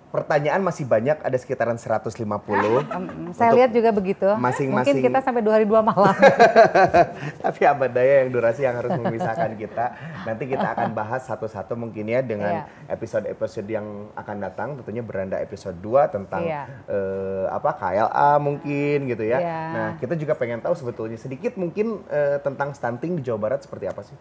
pertanyaan 0.09 0.59
masih 0.59 0.85
banyak, 0.85 1.19
ada 1.19 1.37
sekitaran 1.37 1.77
150. 1.77 2.81
Em, 2.83 3.05
Saya 3.31 3.53
lihat 3.55 3.71
juga 3.71 3.91
begitu. 3.91 4.25
masing-masing- 4.35 4.97
Mungkin 4.97 5.05
kita 5.05 5.19
sampai 5.21 5.41
2 5.41 5.53
hari 5.53 5.65
2 5.65 5.81
malam. 5.81 6.17
Tapi 7.45 7.61
apa 7.63 7.85
daya 7.87 8.25
yang 8.25 8.31
durasi 8.31 8.65
yang 8.65 8.75
harus 8.75 8.93
memisahkan 8.95 9.53
kita. 9.55 9.87
Nanti 10.25 10.45
kita 10.47 10.65
akan 10.71 10.93
bahas 10.93 11.25
satu-satu 11.25 11.75
mungkin 11.75 12.05
ya 12.05 12.21
dengan 12.21 12.65
Iya. 12.65 12.91
episode-episode 12.91 13.69
yang 13.69 13.87
akan 14.15 14.37
datang. 14.41 14.69
Tentunya 14.77 15.01
beranda 15.01 15.37
episode 15.37 15.77
2 15.77 16.09
tentang 16.09 16.43
Iya. 16.43 16.65
eh, 16.85 17.47
apa 17.49 17.71
KLA 17.75 18.31
mungkin 18.39 18.99
gitu 19.07 19.25
ya. 19.25 19.39
Iya. 19.39 19.61
Nah 19.71 19.89
kita 19.97 20.15
juga 20.15 20.33
pengen 20.33 20.59
tahu 20.59 20.73
sebetulnya 20.73 21.17
sedikit 21.17 21.55
mungkin 21.55 22.01
eh, 22.09 22.41
tentang 22.41 22.73
stunting 22.73 23.17
di 23.17 23.23
Jawa 23.23 23.39
Barat 23.39 23.61
seperti 23.61 23.85
apa 23.85 24.03
sih? 24.03 24.17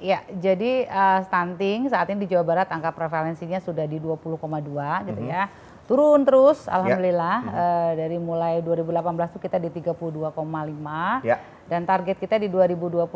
Ya, 0.00 0.24
jadi 0.32 0.88
eh, 0.88 1.20
stunting 1.28 1.92
saat 1.92 2.08
ini 2.08 2.24
di 2.24 2.32
Jawa 2.32 2.40
Barat 2.42 2.72
angka 2.72 2.88
prevalensinya 2.90 3.60
sudah 3.60 3.84
di 3.84 4.00
20,2 4.00 4.40
gitu 5.06 5.22
ya. 5.28 5.52
Turun 5.84 6.22
terus 6.24 6.64
alhamdulillah 6.64 7.36
Eh, 7.50 7.90
dari 7.98 8.16
mulai 8.16 8.64
2018 8.64 9.36
itu 9.36 9.38
kita 9.38 9.58
di 9.58 9.68
32,5 9.68 11.20
Ya. 11.20 11.36
dan 11.68 11.84
target 11.84 12.16
kita 12.16 12.40
di 12.40 12.48
2024 12.48 13.12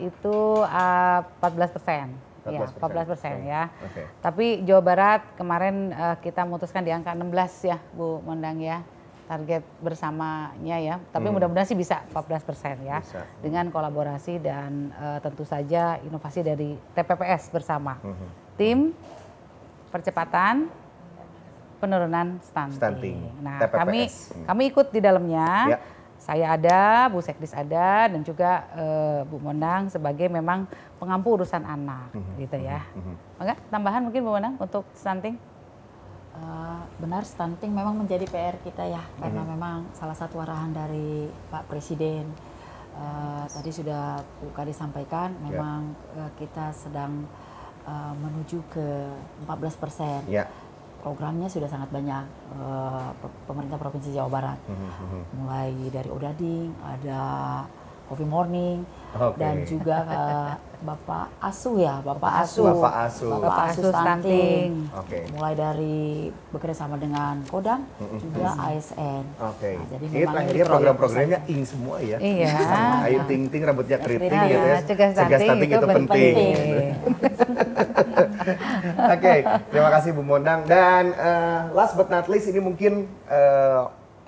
itu 0.00 0.36
eh, 0.64 1.20
14 1.38 1.70
persen. 1.70 2.06
Ya, 2.42 2.66
14%. 2.66 2.80
14 2.80 3.06
persen 3.06 3.34
ya. 3.44 3.62
Oke. 3.84 4.02
Tapi 4.18 4.46
Jawa 4.64 4.82
Barat 4.82 5.20
kemarin 5.36 5.92
eh, 5.92 6.16
kita 6.18 6.42
memutuskan 6.42 6.82
di 6.82 6.90
angka 6.90 7.14
16 7.14 7.70
ya 7.70 7.78
Bu 7.94 8.18
Mondang 8.26 8.58
ya. 8.58 8.82
Target 9.30 9.62
bersamanya 9.78 10.76
ya. 10.82 10.98
Tapi 11.14 11.30
Hmm. 11.30 11.38
mudah-mudahan 11.38 11.62
sih 11.64 11.78
bisa 11.78 12.02
14 12.10 12.42
persen 12.42 12.82
ya. 12.82 12.98
Bisa. 12.98 13.22
Dengan 13.38 13.70
kolaborasi 13.70 14.42
dan 14.42 14.90
eh, 14.90 15.18
tentu 15.22 15.46
saja 15.46 16.02
inovasi 16.02 16.42
dari 16.42 16.74
TPPS 16.90 17.54
bersama. 17.54 17.94
Mhm. 18.02 18.26
Tim 18.58 18.78
percepatan 19.88 20.66
penurunan 21.78 22.42
stunting. 22.42 22.76
Stunting, 22.76 23.18
Nah, 23.40 23.58
TPPS. 23.62 23.78
kami 23.78 24.00
Hmm. 24.10 24.44
kami 24.50 24.62
ikut 24.68 24.86
di 24.90 25.00
dalamnya. 25.00 25.48
Ya. 25.70 25.80
Saya 26.20 26.52
ada, 26.52 27.08
Bu 27.08 27.24
Sekdis 27.24 27.56
ada, 27.56 28.12
dan 28.12 28.20
juga 28.20 28.68
eh, 28.76 29.20
Bu 29.24 29.40
Mondang 29.40 29.88
sebagai 29.88 30.28
memang 30.28 30.68
pengampu 31.00 31.32
urusan 31.32 31.64
anak, 31.64 32.12
Mhm. 32.12 32.32
gitu 32.36 32.56
ya. 32.60 32.84
Mhm. 32.92 33.14
Enggak, 33.40 33.58
tambahan 33.72 34.00
mungkin 34.04 34.20
Bu 34.20 34.30
Mondang 34.36 34.54
untuk 34.60 34.84
stunting? 34.92 35.40
Eh, 36.40 36.80
benar 36.96 37.20
stunting 37.22 37.68
memang 37.70 37.92
menjadi 37.94 38.24
PR 38.24 38.56
kita 38.58 38.80
ya 38.82 39.04
karena 39.14 39.42
Mhm. 39.42 39.50
memang 39.50 39.76
salah 39.92 40.16
satu 40.16 40.40
arahan 40.40 40.72
dari 40.72 41.28
Pak 41.46 41.68
Presiden 41.68 42.24
eh, 42.92 43.44
tadi 43.46 43.70
sudah 43.70 44.04
Bu 44.36 44.48
Kadi 44.50 44.72
sampaikan 44.72 45.36
Ya. 45.38 45.40
memang 45.46 45.80
eh, 46.14 46.30
kita 46.34 46.72
sedang 46.72 47.28
eh, 47.82 48.14
menuju 48.14 48.60
ke 48.66 48.86
14 49.42 49.72
persen 49.74 50.20
Ya. 50.26 50.48
programnya 50.98 51.44
sudah 51.46 51.64
sangat 51.66 51.88
banyak 51.88 52.24
pe- 53.16 53.36
pemerintah 53.46 53.76
provinsi 53.76 54.10
Jawa 54.10 54.28
Barat 54.30 54.58
Mhm, 54.62 54.88
mhm. 54.96 55.20
mulai 55.34 55.68
dari 55.88 56.08
Odading 56.08 56.72
ada 56.78 57.20
Coffee 58.06 58.24
Morning 58.26 58.84
Oke. 59.14 59.36
dan 59.36 59.64
juga 59.64 59.96
eh, 60.02 60.52
Bapak 60.80 61.28
Asu 61.38 61.76
ya 61.76 62.00
Bapak 62.00 62.32
Asu 62.40 62.64
Bapak 62.64 62.94
Asu. 63.04 63.28
Bapak 63.28 63.56
Asu 63.68 63.80
Asu 63.84 63.92
stunting 63.92 64.88
Oke. 64.96 65.28
mulai 65.30 65.52
dari 65.52 66.32
bekerja 66.48 66.74
sama 66.74 66.96
dengan 66.96 67.44
Kodam 67.46 67.84
Mm-mm. 68.00 68.18
juga 68.18 68.56
ASN. 68.56 69.24
Oke. 69.36 69.76
Nah, 69.76 69.86
jadi 69.92 70.04
Ini 70.04 70.16
memang 70.16 70.32
terakhirnya 70.32 70.56
ini 70.56 70.70
program-programnya 70.72 71.38
ing 71.46 71.60
semua 71.62 71.96
ya. 72.00 72.16
Iya. 72.16 72.48
Sama 72.56 73.04
Ayu 73.04 73.20
Ting 73.28 73.42
Ting 73.48 73.62
rambutnya 73.62 73.98
keriting 74.00 74.32
Iya, 74.32 74.48
gitu 74.48 74.66
ya. 74.66 74.78
cegah 75.14 75.38
stunting 75.38 75.70
itu 75.70 75.86
penting. 75.86 76.34
Oke, 79.14 79.34
terima 79.70 79.90
kasih 79.92 80.10
Bu 80.12 80.22
Mondang 80.22 80.64
dan 80.64 81.12
eh, 81.12 81.60
last 81.72 81.94
but 81.94 82.08
not 82.08 82.26
least 82.26 82.48
ini 82.48 82.58
mungkin 82.58 83.06
eh, 83.26 83.80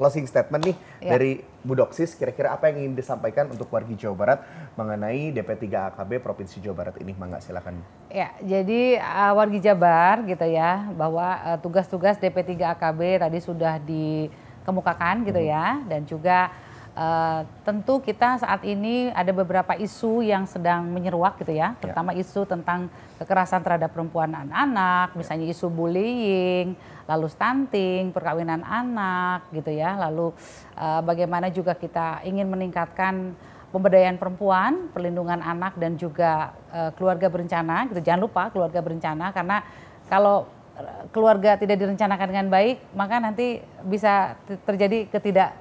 closing 0.02 0.26
statement 0.26 0.66
nih 0.66 0.76
Ya. 0.98 1.14
dari 1.14 1.46
Bu 1.62 1.78
Doksis 1.78 2.18
kira-kira 2.18 2.50
apa 2.50 2.66
yang 2.70 2.82
ingin 2.82 2.94
disampaikan 2.98 3.46
untuk 3.54 3.70
warga 3.70 3.94
Jawa 3.94 4.14
Barat 4.18 4.38
mengenai 4.74 5.30
DP3 5.30 5.94
AKB 5.94 6.18
Provinsi 6.18 6.58
Jawa 6.58 6.74
Barat 6.74 6.98
ini 6.98 7.14
Mangga 7.14 7.38
silakan. 7.38 7.78
Ya, 8.10 8.34
jadi 8.42 8.98
uh, 8.98 9.38
wargi 9.38 9.62
Jabar 9.62 10.26
gitu 10.26 10.42
ya, 10.42 10.90
bahwa 10.98 11.38
uh, 11.46 11.58
tugas-tugas 11.62 12.18
DP3 12.18 12.74
AKB 12.74 13.22
tadi 13.22 13.38
sudah 13.38 13.78
dikemukakan 13.78 15.22
gitu 15.22 15.38
ya, 15.38 15.78
dan 15.86 16.02
juga 16.02 16.50
uh, 16.96 17.42
tentu 17.62 18.00
kita 18.00 18.40
saat 18.40 18.62
ini 18.64 19.10
ada 19.12 19.30
beberapa 19.30 19.76
isu 19.76 20.24
yang 20.24 20.44
sedang 20.48 20.88
menyeruak 20.88 21.40
gitu 21.40 21.52
ya, 21.54 21.74
terutama 21.78 22.12
isu 22.16 22.44
tentang 22.44 22.92
kekerasan 23.20 23.62
terhadap 23.62 23.92
perempuan 23.92 24.32
dan 24.32 24.50
anak, 24.50 25.14
misalnya 25.14 25.46
isu 25.48 25.70
bullying, 25.70 26.74
lalu 27.06 27.26
stunting, 27.30 28.10
perkawinan 28.10 28.62
anak 28.66 29.46
gitu 29.54 29.70
ya, 29.70 29.96
lalu 29.96 30.34
uh, 30.76 31.00
bagaimana 31.04 31.52
juga 31.52 31.76
kita 31.76 32.24
ingin 32.26 32.48
meningkatkan 32.48 33.36
pemberdayaan 33.72 34.20
perempuan, 34.20 34.92
perlindungan 34.92 35.40
anak 35.40 35.80
dan 35.80 35.96
juga 35.96 36.52
eh, 36.70 36.92
keluarga 36.94 37.32
berencana. 37.32 37.88
Gitu. 37.88 38.04
Jangan 38.04 38.20
lupa 38.20 38.52
keluarga 38.52 38.84
berencana 38.84 39.32
karena 39.32 39.64
kalau 40.12 40.44
eh, 40.76 41.08
keluarga 41.10 41.56
tidak 41.56 41.80
direncanakan 41.80 42.28
dengan 42.28 42.48
baik, 42.52 42.76
maka 42.92 43.16
nanti 43.18 43.64
bisa 43.88 44.36
terjadi 44.68 45.08
ketidak 45.08 45.56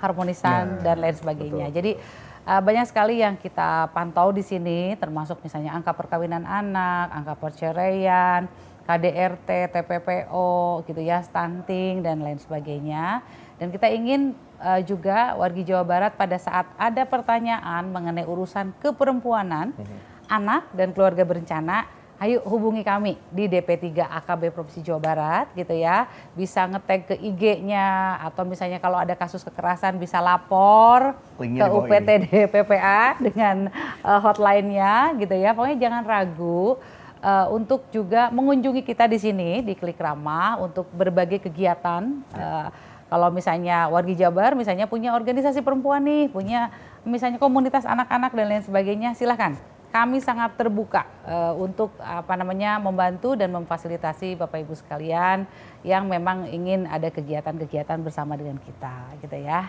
harmonisan 0.00 0.80
Nah, 0.80 0.82
dan 0.82 0.96
lain 0.98 1.14
sebagainya. 1.14 1.68
betul, 1.68 1.76
Jadi 1.76 1.92
eh, 2.48 2.60
banyak 2.64 2.86
sekali 2.88 3.20
yang 3.20 3.36
kita 3.36 3.92
pantau 3.92 4.32
di 4.32 4.40
sini, 4.40 4.96
termasuk 4.96 5.38
misalnya 5.44 5.76
angka 5.76 5.92
perkawinan 5.92 6.42
anak, 6.48 7.12
angka 7.12 7.34
perceraian, 7.36 8.48
KDRT, 8.88 9.70
TPPO, 9.70 10.82
gitu 10.88 11.00
ya, 11.04 11.22
stunting 11.22 12.02
dan 12.02 12.24
lain 12.24 12.40
sebagainya. 12.42 13.22
Dan 13.60 13.68
kita 13.68 13.86
ingin 13.92 14.32
eh, 14.64 14.80
juga 14.88 15.36
wargi 15.36 15.62
Jawa 15.68 15.84
Barat 15.84 16.12
pada 16.16 16.40
saat 16.40 16.66
ada 16.80 17.04
pertanyaan 17.04 17.86
mengenai 17.92 18.24
urusan 18.24 18.72
keperempuanan, 18.80 19.76
anak 20.26 20.66
dan 20.72 20.96
keluarga 20.96 21.22
berencana, 21.28 21.84
ayo 22.20 22.44
hubungi 22.44 22.84
kami 22.84 23.16
di 23.32 23.48
DP3 23.48 24.04
AKB 24.04 24.52
Provinsi 24.52 24.84
Jawa 24.84 25.00
Barat 25.00 25.48
gitu 25.56 25.72
ya. 25.72 26.04
Bisa 26.36 26.68
ngetag 26.68 27.08
ke 27.08 27.16
IG-nya 27.16 28.20
atau 28.20 28.44
misalnya 28.44 28.76
kalau 28.76 29.00
ada 29.00 29.16
kasus 29.16 29.40
kekerasan 29.40 29.96
bisa 29.96 30.20
lapor 30.20 31.16
Linknya 31.40 31.64
ke 31.64 31.66
di 31.66 31.72
bawah 31.72 31.80
UPTD 31.88 32.26
PPA 32.52 33.16
dengan 33.16 33.72
eh, 34.04 34.20
hotline-nya 34.20 35.16
gitu 35.16 35.32
ya. 35.32 35.56
Pokoknya 35.56 35.78
jangan 35.80 36.02
ragu 36.04 36.76
eh, 37.24 37.46
untuk 37.48 37.88
juga 37.88 38.28
mengunjungi 38.28 38.84
kita 38.84 39.08
di 39.08 39.16
sini 39.16 39.64
di 39.64 39.72
Klik 39.72 39.96
Ramah 39.96 40.60
untuk 40.60 40.92
berbagai 40.92 41.40
kegiatan. 41.40 42.04
Eh, 42.36 42.68
kalau 43.08 43.32
misalnya 43.32 43.90
wargi 43.90 44.14
Jabar 44.14 44.54
misalnya 44.54 44.86
punya 44.86 45.16
organisasi 45.16 45.64
perempuan 45.64 46.04
nih, 46.04 46.30
punya 46.30 46.70
misalnya 47.02 47.40
komunitas 47.40 47.82
anak-anak 47.82 48.30
dan 48.36 48.46
lain 48.46 48.62
sebagainya, 48.62 49.16
silahkan. 49.18 49.58
Kami 49.90 50.22
sangat 50.22 50.54
terbuka 50.54 51.02
eh, 51.26 51.52
untuk 51.58 51.90
apa 51.98 52.38
namanya 52.38 52.78
membantu 52.78 53.34
dan 53.34 53.50
memfasilitasi 53.50 54.38
Bapak 54.38 54.62
Ibu 54.62 54.78
sekalian 54.78 55.50
yang 55.82 56.06
memang 56.06 56.46
ingin 56.46 56.86
ada 56.86 57.10
kegiatan-kegiatan 57.10 57.98
bersama 57.98 58.38
dengan 58.38 58.54
kita, 58.62 59.18
gitu 59.18 59.34
ya. 59.34 59.66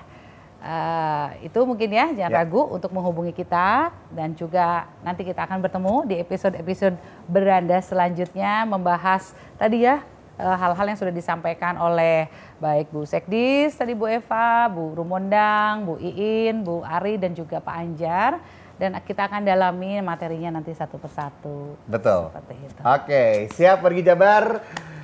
Eh, 0.61 1.49
itu 1.49 1.57
mungkin 1.65 1.89
ya 1.89 2.13
jangan 2.13 2.37
Ya. 2.37 2.45
ragu 2.45 2.61
untuk 2.69 2.93
menghubungi 2.93 3.33
kita 3.33 3.89
dan 4.13 4.37
juga 4.37 4.85
nanti 5.01 5.25
kita 5.25 5.41
akan 5.49 5.57
bertemu 5.57 6.05
di 6.05 6.15
episode-episode 6.21 7.01
beranda 7.25 7.81
selanjutnya 7.81 8.61
membahas 8.69 9.33
tadi 9.57 9.89
ya 9.89 10.05
eh, 10.37 10.55
hal-hal 10.61 10.85
yang 10.85 11.01
sudah 11.01 11.09
disampaikan 11.09 11.81
oleh 11.81 12.29
baik 12.61 12.93
Bu 12.93 13.09
Sekdis, 13.09 13.73
tadi 13.73 13.97
Bu 13.97 14.05
Eva, 14.05 14.69
Bu 14.69 14.93
Rumondang, 14.93 15.81
Bu 15.81 15.97
Iin, 15.97 16.61
Bu 16.61 16.85
Ari 16.85 17.17
dan 17.17 17.33
juga 17.33 17.57
Pak 17.57 17.75
Anjar 17.81 18.37
dan 18.81 18.97
kita 19.05 19.29
akan 19.29 19.45
dalami 19.45 20.01
materinya 20.01 20.57
nanti 20.57 20.73
satu 20.73 20.97
persatu. 20.97 21.77
Betul. 21.85 22.33
Seperti 22.33 22.55
itu. 22.65 22.79
Oke, 22.81 23.23
siap 23.53 23.85
pergi 23.85 24.01
Jabar. 24.01 24.57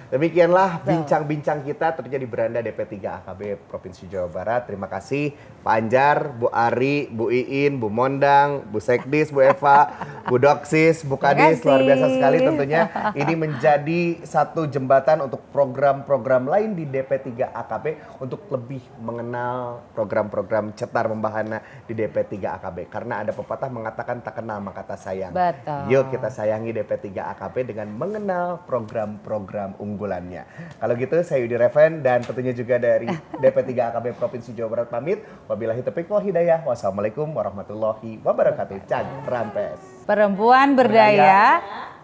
Demikianlah 0.07 0.87
bincang-bincang 0.87 1.67
kita 1.67 1.91
terjadi 1.99 2.23
beranda 2.23 2.63
DP3 2.63 2.95
AKB 3.19 3.59
Provinsi 3.67 4.07
Jawa 4.07 4.31
Barat. 4.31 4.63
Terima 4.63 4.87
kasih 4.87 5.35
Pak 5.67 5.73
Anjar, 5.75 6.31
Bu 6.31 6.47
Ari, 6.47 7.11
Bu 7.11 7.27
Iin, 7.27 7.75
Bu 7.75 7.91
Mondang, 7.91 8.63
Bu 8.71 8.79
Sekdis, 8.79 9.35
Bu 9.35 9.43
Eva, 9.43 9.91
Bu 10.31 10.39
Doksis, 10.39 11.03
Bu 11.03 11.19
Kadis. 11.19 11.59
Luar 11.67 11.83
biasa 11.83 12.07
sekali 12.07 12.39
tentunya. 12.39 12.87
Ini 13.19 13.35
menjadi 13.35 14.23
satu 14.23 14.63
jembatan 14.71 15.27
untuk 15.27 15.43
program-program 15.51 16.47
lain 16.47 16.71
di 16.79 16.87
DP3 16.87 17.51
AKB 17.51 17.85
untuk 18.23 18.47
lebih 18.47 18.79
mengenal 19.03 19.83
program-program 19.91 20.71
cetar 20.71 21.11
membahana 21.11 21.59
di 21.83 21.91
DP3 21.91 22.55
AKB. 22.55 22.87
Karena 22.87 23.27
ada 23.27 23.35
pepatah 23.35 23.67
mengatakan 23.67 24.23
tak 24.23 24.39
kenal 24.39 24.63
maka 24.63 24.87
tak 24.87 25.03
sayang. 25.03 25.35
Betul. 25.35 25.91
Yuk 25.91 26.15
kita 26.15 26.31
sayangi 26.31 26.71
DP3 26.71 27.35
AKP 27.35 27.75
dengan 27.75 27.91
mengenal 27.91 28.63
program-program 28.63 29.75
unggulannya. 29.97 30.45
Kalau 30.77 30.93
gitu 30.93 31.17
saya 31.25 31.41
Yudi 31.41 31.57
Reven 31.57 32.05
dan 32.05 32.21
tentunya 32.21 32.53
juga 32.53 32.77
dari 32.77 33.09
DP3 33.41 33.73
AKB 33.89 34.05
Provinsi 34.21 34.53
Jawa 34.53 34.69
Barat 34.77 34.87
pamit. 34.93 35.25
Wabillahi 35.49 35.81
taufiq 35.81 36.05
wal 36.13 36.21
hidayah. 36.21 36.61
Wassalamualaikum 36.61 37.33
warahmatullahi 37.33 38.21
wabarakatuh. 38.21 38.85
Cagranpes. 38.85 40.05
Perempuan 40.05 40.77
berdaya, 40.77 41.59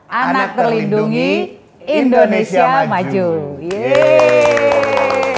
anak 0.09 0.57
terlindungi, 0.57 1.61
Indonesia 1.85 2.89
maju. 2.89 3.61
Yeay. 3.61 5.32